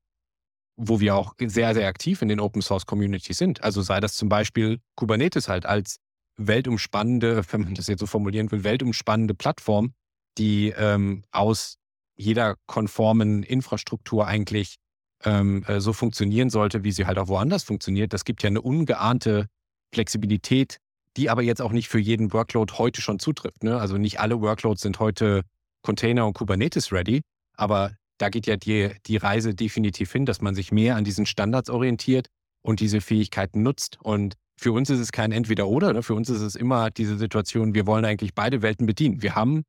wo 0.76 1.00
wir 1.00 1.16
auch 1.16 1.34
sehr, 1.40 1.74
sehr 1.74 1.88
aktiv 1.88 2.22
in 2.22 2.28
den 2.28 2.40
Open 2.40 2.62
Source 2.62 2.86
Communities 2.86 3.38
sind. 3.38 3.64
Also 3.64 3.82
sei 3.82 4.00
das 4.00 4.16
zum 4.16 4.28
Beispiel 4.28 4.80
Kubernetes 4.96 5.48
halt 5.48 5.66
als 5.66 5.98
weltumspannende, 6.38 7.44
wenn 7.52 7.62
man 7.62 7.76
das 7.76 7.88
jetzt 7.88 8.00
so 8.00 8.06
formulieren 8.06 8.52
will, 8.52 8.64
weltumspannende 8.64 9.34
Plattform, 9.34 9.94
die 10.38 10.74
ähm, 10.76 11.24
aus 11.32 11.78
jeder 12.16 12.56
konformen 12.68 13.44
Infrastruktur 13.44 14.28
eigentlich 14.28 14.76
ähm, 15.24 15.64
äh, 15.68 15.80
so 15.80 15.94
funktionieren 15.94 16.50
sollte, 16.50 16.84
wie 16.84 16.92
sie 16.92 17.06
halt 17.06 17.18
auch 17.18 17.28
woanders 17.28 17.64
funktioniert. 17.64 18.14
Das 18.14 18.26
gibt 18.26 18.44
ja 18.44 18.48
eine 18.48 18.62
ungeahnte 18.62 19.48
Flexibilität, 19.94 20.78
die 21.18 21.30
aber 21.30 21.42
jetzt 21.42 21.62
auch 21.62 21.72
nicht 21.72 21.88
für 21.88 22.00
jeden 22.00 22.34
Workload 22.34 22.74
heute 22.78 23.02
schon 23.02 23.20
zutrifft. 23.20 23.64
Ne? 23.64 23.80
Also 23.80 23.98
nicht 23.98 24.20
alle 24.20 24.42
Workloads 24.42 24.82
sind 24.82 25.00
heute 25.00 25.42
Container 25.82 26.26
und 26.26 26.34
Kubernetes 26.34 26.92
ready, 26.92 27.22
aber 27.56 27.94
da 28.18 28.30
geht 28.30 28.48
ja 28.48 28.58
die, 28.58 28.92
die 29.06 29.18
Reise 29.18 29.54
definitiv 29.54 30.12
hin, 30.12 30.26
dass 30.26 30.42
man 30.42 30.56
sich 30.56 30.72
mehr 30.72 30.96
an 30.96 31.04
diesen 31.04 31.26
Standards 31.26 31.70
orientiert 31.70 32.28
und 32.62 32.80
diese 32.80 33.02
Fähigkeiten 33.02 33.64
nutzt. 33.64 34.00
Und 34.02 34.36
für 34.64 34.72
uns 34.72 34.89
ist 34.89 34.99
es 34.99 35.11
kein 35.11 35.34
Entweder-Oder. 35.34 35.91
Ne? 35.91 36.03
Für 36.03 36.16
uns 36.16 36.30
ist 36.30 36.39
es 36.39 36.55
immer 36.55 36.89
diese 36.89 37.18
Situation, 37.18 37.76
wir 37.76 37.86
wollen 37.86 38.05
eigentlich 38.05 38.34
beide 38.34 38.61
Welten 38.61 38.88
bedienen. 38.88 39.22
Wir 39.22 39.36
haben 39.36 39.64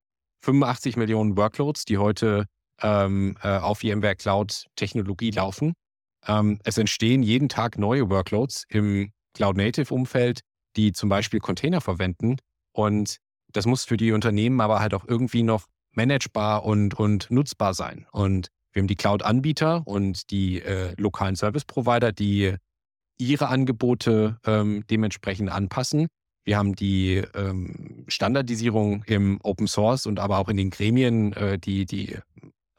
85 0.45 0.97
Millionen 0.97 1.37
Workloads, 1.37 1.85
die 1.85 1.99
heute 1.99 2.47
ähm, 2.81 3.37
äh, 3.43 3.59
auf 3.59 3.81
VMware 3.81 4.15
Cloud 4.15 4.67
Technologie 4.77 5.33
laufen. 5.33 5.75
Ähm, 6.29 6.61
es 6.63 6.79
entstehen 6.79 7.25
jeden 7.25 7.49
Tag 7.49 7.77
neue 7.77 8.09
Workloads 8.09 8.67
im 8.69 9.11
Cloud-Native-Umfeld, 9.35 10.43
die 10.77 10.93
zum 10.93 11.09
Beispiel 11.09 11.41
Container 11.41 11.81
verwenden. 11.81 12.37
Und 12.73 13.17
das 13.53 13.67
muss 13.67 13.85
für 13.85 13.97
die 13.97 14.13
Unternehmen 14.13 14.61
aber 14.61 14.79
halt 14.79 14.95
auch 14.95 15.05
irgendwie 15.09 15.43
noch 15.43 15.65
managebar 15.91 16.65
und, 16.65 16.95
und 16.95 17.33
nutzbar 17.33 17.75
sein. 17.75 18.07
Und 18.13 18.47
wir 18.73 18.81
haben 18.81 18.89
die 18.89 18.97
Cloud-Anbieter 18.97 19.83
und 19.87 20.31
die 20.31 20.63
äh, 20.63 20.95
lokalen 20.97 21.35
Service-Provider, 21.35 22.13
die 22.13 22.55
ihre 23.19 23.49
Angebote 23.49 24.39
ähm, 24.45 24.85
dementsprechend 24.89 25.51
anpassen. 25.51 26.07
Wir 26.45 26.59
haben 26.59 26.75
die 26.75 27.23
ähm, 27.35 28.05
Standardisierung 28.09 29.03
im 29.05 29.41
Open 29.43 29.67
Source 29.67 30.07
und 30.07 30.21
aber 30.21 30.39
auch 30.39 30.49
in 30.49 30.59
den 30.59 30.71
Gremien, 30.71 31.33
äh, 31.33 31.59
die, 31.59 31.87
die 31.87 32.19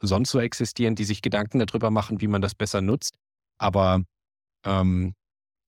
sonst 0.00 0.30
so 0.30 0.38
existieren, 0.38 0.94
die 0.94 1.04
sich 1.04 1.22
Gedanken 1.22 1.58
darüber 1.58 1.90
machen, 1.90 2.20
wie 2.20 2.28
man 2.28 2.42
das 2.42 2.54
besser 2.54 2.80
nutzt. 2.80 3.16
Aber 3.58 4.04
ähm, 4.64 5.14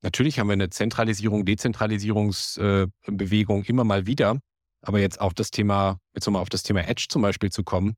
natürlich 0.03 0.39
haben 0.39 0.47
wir 0.49 0.53
eine 0.53 0.71
Zentralisierung, 0.71 1.45
Dezentralisierungsbewegung 1.45 3.65
äh, 3.65 3.67
immer 3.67 3.83
mal 3.85 4.07
wieder. 4.07 4.39
Aber 4.83 5.01
jetzt 5.01 5.21
auch 5.21 5.33
das 5.33 5.51
Thema, 5.51 5.99
jetzt 6.15 6.27
nochmal 6.27 6.43
auf 6.43 6.51
das 6.51 6.63
Thema 6.63 6.87
Edge 6.87 7.07
zum 7.09 7.23
Beispiel 7.23 7.51
zu 7.51 7.65
kommen. 7.65 7.95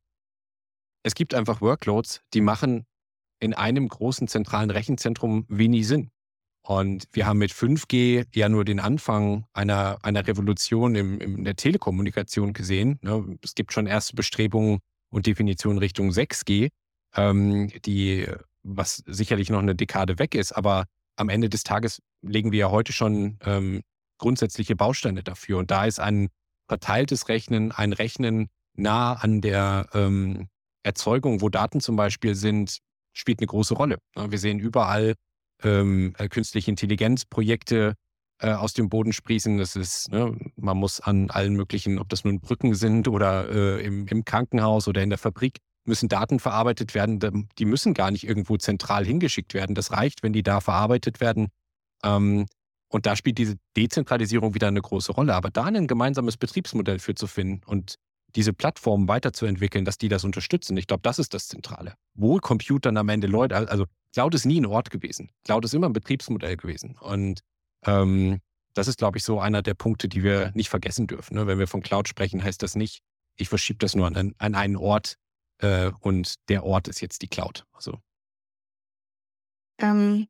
Es 1.03 1.14
gibt 1.14 1.35
einfach 1.35 1.61
Workloads, 1.61 2.23
die 2.33 2.41
machen 2.41 2.87
in 3.39 3.53
einem 3.55 3.89
großen 3.89 4.29
zentralen 4.29 4.71
Rechenzentrum 4.71 5.45
wenig 5.49 5.87
Sinn. 5.87 6.11
Und 6.62 7.06
wir 7.12 7.26
haben 7.26 7.38
mit 7.38 7.52
5G 7.52 8.26
ja 8.34 8.48
nur 8.48 8.64
den 8.64 8.80
Anfang 8.80 9.46
einer, 9.52 9.98
einer 10.02 10.26
Revolution 10.26 10.94
im, 10.94 11.20
in 11.20 11.44
der 11.44 11.56
Telekommunikation 11.56 12.52
gesehen. 12.52 12.98
Ne? 13.02 13.38
Es 13.42 13.54
gibt 13.54 13.72
schon 13.72 13.86
erste 13.86 14.14
Bestrebungen, 14.14 14.80
und 15.11 15.26
Definition 15.26 15.78
Richtung 15.78 16.11
6G, 16.11 16.70
ähm, 17.14 17.70
die, 17.84 18.26
was 18.62 19.02
sicherlich 19.06 19.50
noch 19.50 19.58
eine 19.58 19.74
Dekade 19.74 20.18
weg 20.18 20.34
ist, 20.34 20.52
aber 20.52 20.86
am 21.16 21.28
Ende 21.28 21.48
des 21.48 21.64
Tages 21.64 22.00
legen 22.22 22.52
wir 22.52 22.61
ja 22.61 22.70
heute 22.70 22.92
schon 22.92 23.38
ähm, 23.44 23.82
grundsätzliche 24.18 24.76
Bausteine 24.76 25.22
dafür. 25.22 25.58
Und 25.58 25.70
da 25.70 25.84
ist 25.84 26.00
ein 26.00 26.28
verteiltes 26.68 27.28
Rechnen, 27.28 27.72
ein 27.72 27.92
Rechnen 27.92 28.48
nah 28.74 29.14
an 29.14 29.40
der 29.40 29.88
ähm, 29.92 30.48
Erzeugung, 30.82 31.42
wo 31.42 31.48
Daten 31.48 31.80
zum 31.80 31.96
Beispiel 31.96 32.34
sind, 32.34 32.78
spielt 33.12 33.40
eine 33.40 33.48
große 33.48 33.74
Rolle. 33.74 33.98
Wir 34.14 34.38
sehen 34.38 34.61
überall 34.61 35.14
ähm, 35.62 36.14
äh, 36.18 36.28
künstliche 36.28 36.70
Intelligenzprojekte 36.70 37.94
äh, 38.40 38.52
aus 38.52 38.72
dem 38.72 38.88
Boden 38.88 39.12
sprießen. 39.12 39.58
Das 39.58 39.76
ist, 39.76 40.11
ne, 40.11 40.36
man 40.56 40.76
muss 40.76 41.00
an 41.00 41.30
allen 41.30 41.54
möglichen, 41.54 41.98
ob 41.98 42.08
das 42.08 42.24
nun 42.24 42.40
Brücken 42.40 42.74
sind 42.74 43.08
oder 43.08 43.48
äh, 43.50 43.84
im, 43.84 44.06
im 44.06 44.24
Krankenhaus 44.24 44.88
oder 44.88 45.02
in 45.02 45.11
der 45.11 45.18
Fabrik, 45.18 45.58
müssen 45.84 46.08
Daten 46.08 46.38
verarbeitet 46.38 46.94
werden. 46.94 47.48
Die 47.58 47.64
müssen 47.64 47.94
gar 47.94 48.11
nicht 48.11 48.24
irgendwo 48.24 48.56
zentral 48.56 49.04
hingeschickt 49.04 49.54
werden. 49.54 49.74
Das 49.74 49.92
reicht, 49.92 50.22
wenn 50.22 50.32
die 50.32 50.42
da 50.42 50.61
verarbeitet 50.61 51.20
werden. 51.20 51.48
Ähm, 52.02 52.46
und 52.88 53.06
da 53.06 53.14
spielt 53.14 53.38
diese 53.38 53.56
Dezentralisierung 53.76 54.54
wieder 54.54 54.68
eine 54.68 54.82
große 54.82 55.12
Rolle. 55.12 55.34
Aber 55.34 55.50
da 55.50 55.64
ein 55.64 55.86
gemeinsames 55.86 56.36
Betriebsmodell 56.36 56.98
für 56.98 57.14
zu 57.14 57.26
finden 57.26 57.62
und 57.64 57.94
diese 58.36 58.52
Plattformen 58.52 59.08
weiterzuentwickeln, 59.08 59.84
dass 59.84 59.98
die 59.98 60.08
das 60.08 60.24
unterstützen. 60.24 60.76
Ich 60.76 60.86
glaube, 60.86 61.02
das 61.02 61.18
ist 61.18 61.34
das 61.34 61.48
Zentrale. 61.48 61.94
Wo 62.14 62.38
Computern 62.38 62.96
am 62.96 63.08
Ende 63.08 63.26
Leute, 63.26 63.56
also 63.56 63.86
Cloud 64.12 64.34
ist 64.34 64.44
nie 64.44 64.61
ein 64.61 64.66
Ort 64.66 64.90
gewesen. 64.90 65.30
Cloud 65.44 65.64
ist 65.64 65.74
immer 65.74 65.88
ein 65.88 65.92
Betriebsmodell 65.92 66.56
gewesen. 66.56 66.96
Und 66.98 67.40
ähm, 67.84 68.40
das 68.74 68.88
ist, 68.88 68.98
glaube 68.98 69.18
ich, 69.18 69.24
so 69.24 69.40
einer 69.40 69.62
der 69.62 69.74
Punkte, 69.74 70.08
die 70.08 70.22
wir 70.22 70.52
nicht 70.54 70.68
vergessen 70.68 71.06
dürfen. 71.06 71.34
Ne? 71.34 71.46
Wenn 71.46 71.58
wir 71.58 71.66
von 71.66 71.82
Cloud 71.82 72.08
sprechen, 72.08 72.42
heißt 72.42 72.62
das 72.62 72.76
nicht, 72.76 73.02
ich 73.36 73.48
verschiebe 73.48 73.78
das 73.78 73.94
nur 73.94 74.06
an, 74.06 74.34
an 74.38 74.54
einen 74.54 74.76
Ort 74.76 75.16
äh, 75.58 75.90
und 76.00 76.34
der 76.48 76.64
Ort 76.64 76.88
ist 76.88 77.00
jetzt 77.00 77.22
die 77.22 77.28
Cloud. 77.28 77.64
Also. 77.72 77.98
Ähm, 79.78 80.28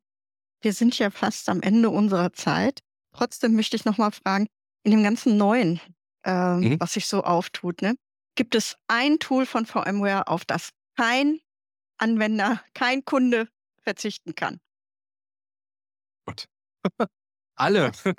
wir 0.61 0.73
sind 0.73 0.97
ja 0.97 1.09
fast 1.09 1.49
am 1.49 1.61
Ende 1.61 1.89
unserer 1.89 2.33
Zeit. 2.33 2.79
Trotzdem 3.13 3.55
möchte 3.55 3.75
ich 3.75 3.85
nochmal 3.85 4.11
fragen, 4.11 4.47
in 4.83 4.91
dem 4.91 5.03
ganzen 5.03 5.37
Neuen, 5.37 5.79
äh, 6.23 6.55
mhm. 6.55 6.79
was 6.79 6.93
sich 6.93 7.07
so 7.07 7.23
auftut, 7.23 7.81
ne, 7.81 7.95
gibt 8.35 8.55
es 8.55 8.77
ein 8.87 9.19
Tool 9.19 9.45
von 9.45 9.65
VMware, 9.65 10.27
auf 10.27 10.45
das 10.45 10.69
kein 10.95 11.39
Anwender, 11.97 12.63
kein 12.73 13.03
Kunde 13.05 13.47
verzichten 13.83 14.35
kann? 14.35 14.59
Gott. 16.25 16.47
Alle. 17.55 17.91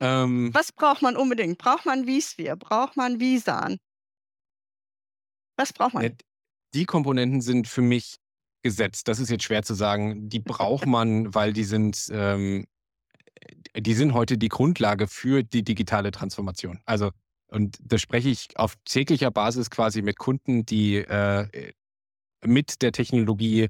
ähm, 0.00 0.52
Was 0.54 0.72
braucht 0.72 1.02
man 1.02 1.16
unbedingt? 1.16 1.58
Braucht 1.58 1.86
man 1.86 2.06
vSphere? 2.06 2.56
Braucht 2.56 2.96
man 2.96 3.20
vSAN? 3.20 3.78
Was 5.56 5.72
braucht 5.72 5.94
man? 5.94 6.16
Die 6.74 6.84
Komponenten 6.84 7.40
sind 7.40 7.68
für 7.68 7.82
mich 7.82 8.16
gesetzt. 8.62 9.06
Das 9.08 9.20
ist 9.20 9.30
jetzt 9.30 9.44
schwer 9.44 9.62
zu 9.62 9.74
sagen. 9.74 10.28
Die 10.28 10.40
braucht 10.40 10.86
man, 10.86 11.34
weil 11.34 11.52
die 11.52 11.64
sind, 11.64 12.08
ähm, 12.10 12.66
die 13.76 13.94
sind 13.94 14.14
heute 14.14 14.38
die 14.38 14.48
Grundlage 14.48 15.06
für 15.06 15.42
die 15.42 15.62
digitale 15.62 16.10
Transformation. 16.10 16.80
Also, 16.84 17.10
und 17.48 17.78
da 17.80 17.98
spreche 17.98 18.30
ich 18.30 18.56
auf 18.56 18.74
täglicher 18.84 19.30
Basis 19.30 19.70
quasi 19.70 20.02
mit 20.02 20.18
Kunden, 20.18 20.66
die 20.66 20.96
äh, 20.96 21.72
mit 22.46 22.82
der 22.82 22.92
Technologie 22.92 23.68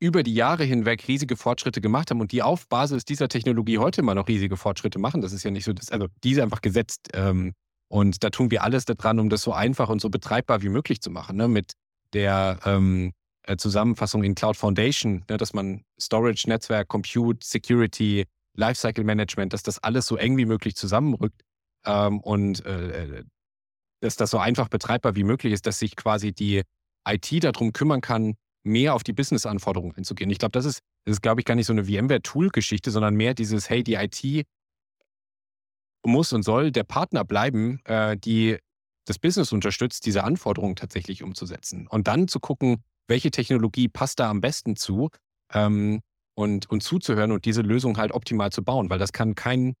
über 0.00 0.22
die 0.22 0.34
Jahre 0.34 0.64
hinweg 0.64 1.06
riesige 1.06 1.36
Fortschritte 1.36 1.80
gemacht 1.80 2.10
haben 2.10 2.20
und 2.20 2.32
die 2.32 2.42
auf 2.42 2.66
Basis 2.68 3.04
dieser 3.04 3.28
Technologie 3.28 3.78
heute 3.78 4.00
immer 4.00 4.14
noch 4.14 4.28
riesige 4.28 4.56
Fortschritte 4.56 4.98
machen. 4.98 5.20
Das 5.20 5.32
ist 5.32 5.42
ja 5.42 5.50
nicht 5.50 5.64
so, 5.64 5.74
dass, 5.74 5.90
also 5.90 6.06
die 6.24 6.32
ist 6.32 6.40
einfach 6.40 6.62
gesetzt. 6.62 7.08
Ähm, 7.12 7.52
und 7.88 8.24
da 8.24 8.30
tun 8.30 8.50
wir 8.50 8.62
alles 8.62 8.86
daran, 8.86 9.20
um 9.20 9.28
das 9.28 9.42
so 9.42 9.52
einfach 9.52 9.90
und 9.90 10.00
so 10.00 10.08
betreibbar 10.08 10.62
wie 10.62 10.70
möglich 10.70 11.02
zu 11.02 11.10
machen. 11.10 11.36
Ne? 11.36 11.48
Mit 11.48 11.72
der 12.14 12.58
ähm, 12.64 13.12
äh, 13.42 13.56
Zusammenfassung 13.56 14.24
in 14.24 14.34
Cloud 14.34 14.56
Foundation, 14.56 15.24
ne? 15.28 15.36
dass 15.36 15.52
man 15.52 15.82
Storage, 16.00 16.48
Netzwerk, 16.48 16.88
Compute, 16.88 17.44
Security, 17.44 18.24
Lifecycle 18.56 19.04
Management, 19.04 19.52
dass 19.52 19.62
das 19.62 19.78
alles 19.80 20.06
so 20.06 20.16
eng 20.16 20.36
wie 20.38 20.46
möglich 20.46 20.76
zusammenrückt 20.76 21.42
ähm, 21.84 22.20
und 22.20 22.64
äh, 22.64 23.18
äh 23.20 23.24
dass 24.02 24.16
das 24.16 24.30
so 24.30 24.38
einfach 24.38 24.68
betreibbar 24.68 25.14
wie 25.14 25.24
möglich 25.24 25.52
ist, 25.52 25.66
dass 25.66 25.78
sich 25.78 25.94
quasi 25.94 26.32
die 26.32 26.62
IT 27.06 27.44
darum 27.44 27.72
kümmern 27.72 28.00
kann, 28.00 28.34
mehr 28.62 28.94
auf 28.94 29.02
die 29.02 29.12
Business-Anforderungen 29.12 29.96
einzugehen. 29.96 30.30
Ich 30.30 30.38
glaube, 30.38 30.52
das 30.52 30.64
ist, 30.64 30.80
das 31.04 31.14
ist, 31.14 31.22
glaube 31.22 31.40
ich, 31.40 31.44
gar 31.44 31.54
nicht 31.54 31.66
so 31.66 31.72
eine 31.72 31.84
VMware-Tool-Geschichte, 31.84 32.90
sondern 32.90 33.14
mehr 33.14 33.34
dieses, 33.34 33.70
hey, 33.70 33.82
die 33.82 33.94
IT 33.94 34.46
muss 36.04 36.32
und 36.32 36.42
soll 36.42 36.70
der 36.70 36.84
Partner 36.84 37.24
bleiben, 37.24 37.80
äh, 37.84 38.16
die 38.16 38.58
das 39.06 39.18
Business 39.18 39.52
unterstützt, 39.52 40.06
diese 40.06 40.24
Anforderungen 40.24 40.76
tatsächlich 40.76 41.22
umzusetzen. 41.22 41.86
Und 41.88 42.06
dann 42.06 42.28
zu 42.28 42.38
gucken, 42.38 42.82
welche 43.08 43.30
Technologie 43.30 43.88
passt 43.88 44.20
da 44.20 44.30
am 44.30 44.40
besten 44.40 44.76
zu. 44.76 45.08
Ähm, 45.52 46.00
und, 46.40 46.70
und 46.70 46.82
zuzuhören 46.82 47.32
und 47.32 47.44
diese 47.44 47.62
Lösung 47.62 47.98
halt 47.98 48.12
optimal 48.12 48.50
zu 48.50 48.62
bauen, 48.62 48.88
weil 48.90 48.98
das 48.98 49.12
kann 49.12 49.34
kein, 49.34 49.74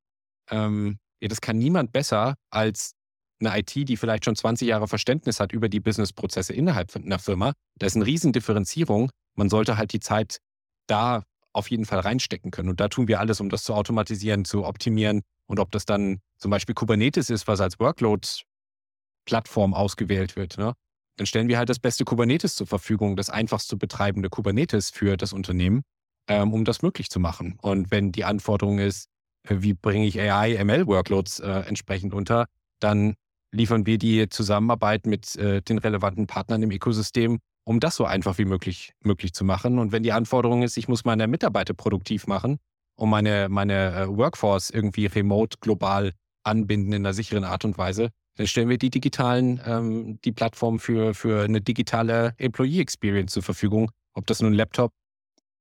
ähm, 0.50 0.98
das 1.20 1.40
kann 1.40 1.58
niemand 1.58 1.92
besser 1.92 2.34
als 2.50 2.92
eine 3.40 3.58
IT, 3.58 3.74
die 3.74 3.96
vielleicht 3.96 4.24
schon 4.24 4.36
20 4.36 4.68
Jahre 4.68 4.86
Verständnis 4.88 5.40
hat 5.40 5.52
über 5.52 5.68
die 5.68 5.80
Businessprozesse 5.80 6.52
innerhalb 6.52 6.94
einer 6.94 7.18
Firma. 7.18 7.52
Da 7.78 7.86
ist 7.86 7.96
eine 7.96 8.06
riesen 8.06 8.32
Differenzierung. 8.32 9.10
Man 9.34 9.48
sollte 9.48 9.76
halt 9.76 9.92
die 9.92 10.00
Zeit 10.00 10.38
da 10.86 11.24
auf 11.52 11.70
jeden 11.70 11.84
Fall 11.84 12.00
reinstecken 12.00 12.50
können. 12.50 12.68
Und 12.68 12.80
da 12.80 12.88
tun 12.88 13.08
wir 13.08 13.20
alles, 13.20 13.40
um 13.40 13.48
das 13.48 13.64
zu 13.64 13.74
automatisieren, 13.74 14.44
zu 14.44 14.64
optimieren. 14.64 15.22
Und 15.46 15.58
ob 15.58 15.70
das 15.72 15.84
dann 15.84 16.20
zum 16.38 16.50
Beispiel 16.50 16.74
Kubernetes 16.74 17.30
ist, 17.30 17.48
was 17.48 17.60
als 17.60 17.80
Workload-Plattform 17.80 19.74
ausgewählt 19.74 20.36
wird, 20.36 20.58
ne? 20.58 20.74
dann 21.16 21.26
stellen 21.26 21.48
wir 21.48 21.58
halt 21.58 21.68
das 21.68 21.78
beste 21.78 22.04
Kubernetes 22.04 22.54
zur 22.54 22.66
Verfügung, 22.66 23.16
das 23.16 23.30
einfachst 23.30 23.68
zu 23.68 23.76
betreibende 23.76 24.30
Kubernetes 24.30 24.90
für 24.90 25.16
das 25.16 25.32
Unternehmen, 25.32 25.82
ähm, 26.28 26.54
um 26.54 26.64
das 26.64 26.82
möglich 26.82 27.10
zu 27.10 27.20
machen. 27.20 27.58
Und 27.60 27.90
wenn 27.90 28.12
die 28.12 28.24
Anforderung 28.24 28.78
ist, 28.78 29.08
äh, 29.42 29.56
wie 29.58 29.74
bringe 29.74 30.06
ich 30.06 30.20
AI, 30.20 30.62
ML-Workloads 30.64 31.40
äh, 31.40 31.50
entsprechend 31.66 32.14
unter, 32.14 32.46
dann 32.80 33.16
liefern 33.52 33.86
wir 33.86 33.98
die 33.98 34.28
Zusammenarbeit 34.28 35.06
mit 35.06 35.36
äh, 35.36 35.62
den 35.62 35.78
relevanten 35.78 36.26
Partnern 36.26 36.62
im 36.62 36.70
Ökosystem, 36.70 37.38
um 37.64 37.80
das 37.80 37.96
so 37.96 38.04
einfach 38.04 38.38
wie 38.38 38.44
möglich, 38.44 38.92
möglich 39.02 39.32
zu 39.32 39.44
machen. 39.44 39.78
Und 39.78 39.92
wenn 39.92 40.02
die 40.02 40.12
Anforderung 40.12 40.62
ist, 40.62 40.76
ich 40.76 40.88
muss 40.88 41.04
meine 41.04 41.26
Mitarbeiter 41.26 41.74
produktiv 41.74 42.26
machen, 42.26 42.58
um 42.96 43.10
meine, 43.10 43.48
meine 43.48 43.94
äh, 43.94 44.08
Workforce 44.08 44.70
irgendwie 44.70 45.06
remote 45.06 45.58
global 45.60 46.12
anbinden 46.44 46.92
in 46.92 47.02
einer 47.04 47.14
sicheren 47.14 47.44
Art 47.44 47.64
und 47.64 47.76
Weise, 47.76 48.10
dann 48.36 48.46
stellen 48.46 48.68
wir 48.68 48.78
die 48.78 48.90
digitalen, 48.90 49.60
ähm, 49.66 50.20
die 50.22 50.32
Plattform 50.32 50.78
für, 50.78 51.14
für 51.14 51.44
eine 51.44 51.60
digitale 51.60 52.34
Employee 52.38 52.80
Experience 52.80 53.32
zur 53.32 53.42
Verfügung, 53.42 53.90
ob 54.14 54.26
das 54.26 54.40
nun 54.40 54.52
Laptop, 54.52 54.92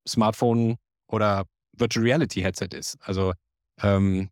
Smartphone 0.07 0.77
oder 1.07 1.45
Virtual 1.77 2.05
Reality 2.05 2.41
Headset 2.41 2.69
ist. 2.73 2.97
Also 3.01 3.33
ähm, 3.81 4.29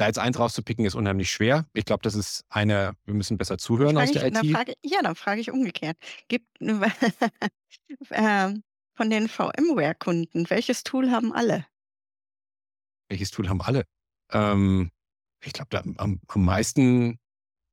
da 0.00 0.06
jetzt 0.06 0.18
eins 0.18 0.38
rauszupicken, 0.38 0.84
ist 0.84 0.94
unheimlich 0.94 1.30
schwer. 1.30 1.66
Ich 1.74 1.84
glaube, 1.84 2.02
das 2.02 2.14
ist 2.14 2.44
eine, 2.48 2.96
wir 3.04 3.14
müssen 3.14 3.36
besser 3.36 3.58
zuhören 3.58 3.98
aus 3.98 4.10
der 4.12 4.26
ich, 4.26 4.34
IT. 4.34 4.50
Frage, 4.50 4.74
ja, 4.82 5.02
dann 5.02 5.14
frage 5.14 5.40
ich 5.40 5.50
umgekehrt. 5.50 5.98
Gibt 6.28 6.46
äh, 8.10 8.54
von 8.94 9.10
den 9.10 9.28
VMware-Kunden, 9.28 10.48
welches 10.48 10.84
Tool 10.84 11.10
haben 11.10 11.32
alle? 11.32 11.66
Welches 13.08 13.30
Tool 13.30 13.48
haben 13.48 13.60
alle? 13.60 13.84
Ähm, 14.32 14.90
ich 15.44 15.52
glaube, 15.52 15.78
am, 15.78 16.20
am 16.26 16.44
meisten 16.44 17.18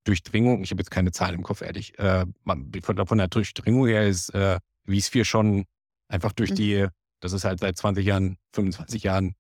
Durchdringung, 0.04 0.64
ich 0.64 0.72
habe 0.72 0.82
jetzt 0.82 0.92
keine 0.92 1.12
Zahlen 1.12 1.36
im 1.36 1.44
Kopf, 1.44 1.62
ehrlich, 1.62 1.98
äh, 2.00 2.26
man, 2.44 2.72
von, 2.82 3.08
von, 3.08 3.18
der 3.18 3.28
Durchdringung 3.28 3.88
her 3.88 4.08
ist 4.08 4.34
äh, 4.34 4.60
vSphere 4.86 5.26
schon 5.26 5.66
einfach 6.10 6.34
durch 6.34 6.52
mhm. 6.52 6.56
die, 6.56 6.88
das 7.22 7.34
ist 7.34 7.46
halt 7.46 7.60
seit 7.60 7.78
20 7.78 8.06
Jahren, 8.06 8.38
25 8.54 9.04
Jahren 9.04 9.36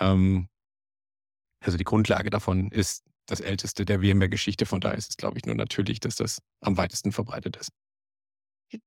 ähm, 0.00 0.48
also 1.66 1.76
die 1.76 1.84
Grundlage 1.84 2.30
davon 2.30 2.70
ist 2.70 3.04
das 3.26 3.40
älteste 3.40 3.84
der 3.84 3.98
VMware-Geschichte. 3.98 4.66
Von 4.66 4.80
daher 4.80 4.96
ist 4.96 5.10
es, 5.10 5.16
glaube 5.16 5.38
ich, 5.38 5.46
nur 5.46 5.56
natürlich, 5.56 5.98
dass 5.98 6.14
das 6.14 6.40
am 6.60 6.76
weitesten 6.76 7.10
verbreitet 7.10 7.56
ist. 7.56 7.70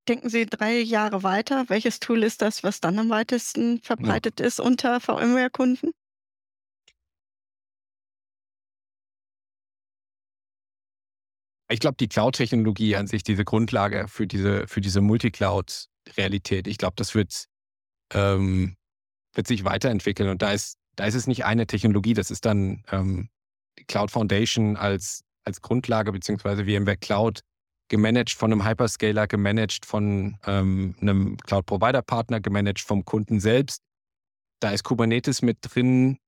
Denken 0.07 0.29
Sie 0.29 0.45
drei 0.45 0.79
Jahre 0.79 1.23
weiter. 1.23 1.65
Welches 1.67 1.99
Tool 1.99 2.23
ist 2.23 2.41
das, 2.41 2.63
was 2.63 2.79
dann 2.79 2.97
am 2.99 3.09
weitesten 3.09 3.81
verbreitet 3.81 4.39
ja. 4.39 4.45
ist 4.45 4.59
unter 4.61 5.01
VMware-Kunden? 5.01 5.91
Ich 11.71 11.79
glaube, 11.79 11.97
die 11.99 12.07
Cloud-Technologie 12.07 12.95
an 12.95 13.07
sich, 13.07 13.23
diese 13.23 13.45
Grundlage 13.45 14.07
für 14.07 14.25
diese, 14.25 14.67
für 14.67 14.81
diese 14.81 15.01
Multicloud-Realität, 15.01 16.65
ich 16.65 16.77
glaube, 16.77 16.95
das 16.95 17.13
wird, 17.13 17.45
ähm, 18.13 18.75
wird 19.33 19.47
sich 19.47 19.65
weiterentwickeln. 19.65 20.29
Und 20.29 20.41
da 20.41 20.51
ist 20.51 20.79
da 20.95 21.05
ist 21.05 21.15
es 21.15 21.27
nicht 21.27 21.45
eine 21.45 21.67
Technologie, 21.67 22.13
das 22.13 22.31
ist 22.31 22.45
dann 22.45 22.83
ähm, 22.91 23.29
die 23.77 23.85
Cloud 23.85 24.11
Foundation 24.11 24.75
als, 24.75 25.23
als 25.43 25.61
Grundlage, 25.61 26.11
beziehungsweise 26.11 26.65
VMware 26.65 26.97
Cloud 26.97 27.41
gemanagt 27.89 28.31
von 28.31 28.51
einem 28.51 28.65
Hyperscaler, 28.65 29.27
gemanagt 29.27 29.85
von 29.85 30.37
ähm, 30.45 30.95
einem 31.01 31.37
Cloud-Provider-Partner, 31.37 32.39
gemanagt 32.39 32.81
vom 32.81 33.03
Kunden 33.03 33.39
selbst. 33.39 33.81
Da 34.59 34.71
ist 34.71 34.83
Kubernetes 34.83 35.41
mit 35.41 35.57
drin. 35.61 36.19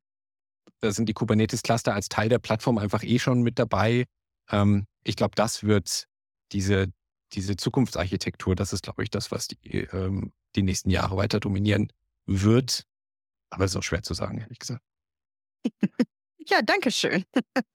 Da 0.79 0.91
sind 0.91 1.07
die 1.07 1.13
Kubernetes-Cluster 1.13 1.93
als 1.93 2.09
Teil 2.09 2.29
der 2.29 2.39
Plattform 2.39 2.77
einfach 2.77 3.03
eh 3.03 3.19
schon 3.19 3.43
mit 3.43 3.59
dabei. 3.59 4.05
Ähm, 4.49 4.85
ich 5.03 5.15
glaube, 5.15 5.35
das 5.35 5.63
wird 5.63 6.07
diese, 6.51 6.87
diese 7.33 7.55
Zukunftsarchitektur, 7.55 8.55
das 8.55 8.73
ist, 8.73 8.83
glaube 8.83 9.03
ich, 9.03 9.09
das, 9.09 9.31
was 9.31 9.47
die, 9.47 9.81
ähm, 9.93 10.31
die 10.55 10.63
nächsten 10.63 10.89
Jahre 10.89 11.15
weiter 11.15 11.39
dominieren 11.39 11.91
wird. 12.25 12.85
Aber 13.51 13.65
es 13.65 13.71
ist 13.71 13.77
auch 13.77 13.83
schwer 13.83 14.01
zu 14.01 14.13
sagen, 14.13 14.39
ehrlich 14.39 14.59
gesagt. 14.59 14.83
ja, 16.47 16.61
danke 16.61 16.89
schön. 16.91 17.25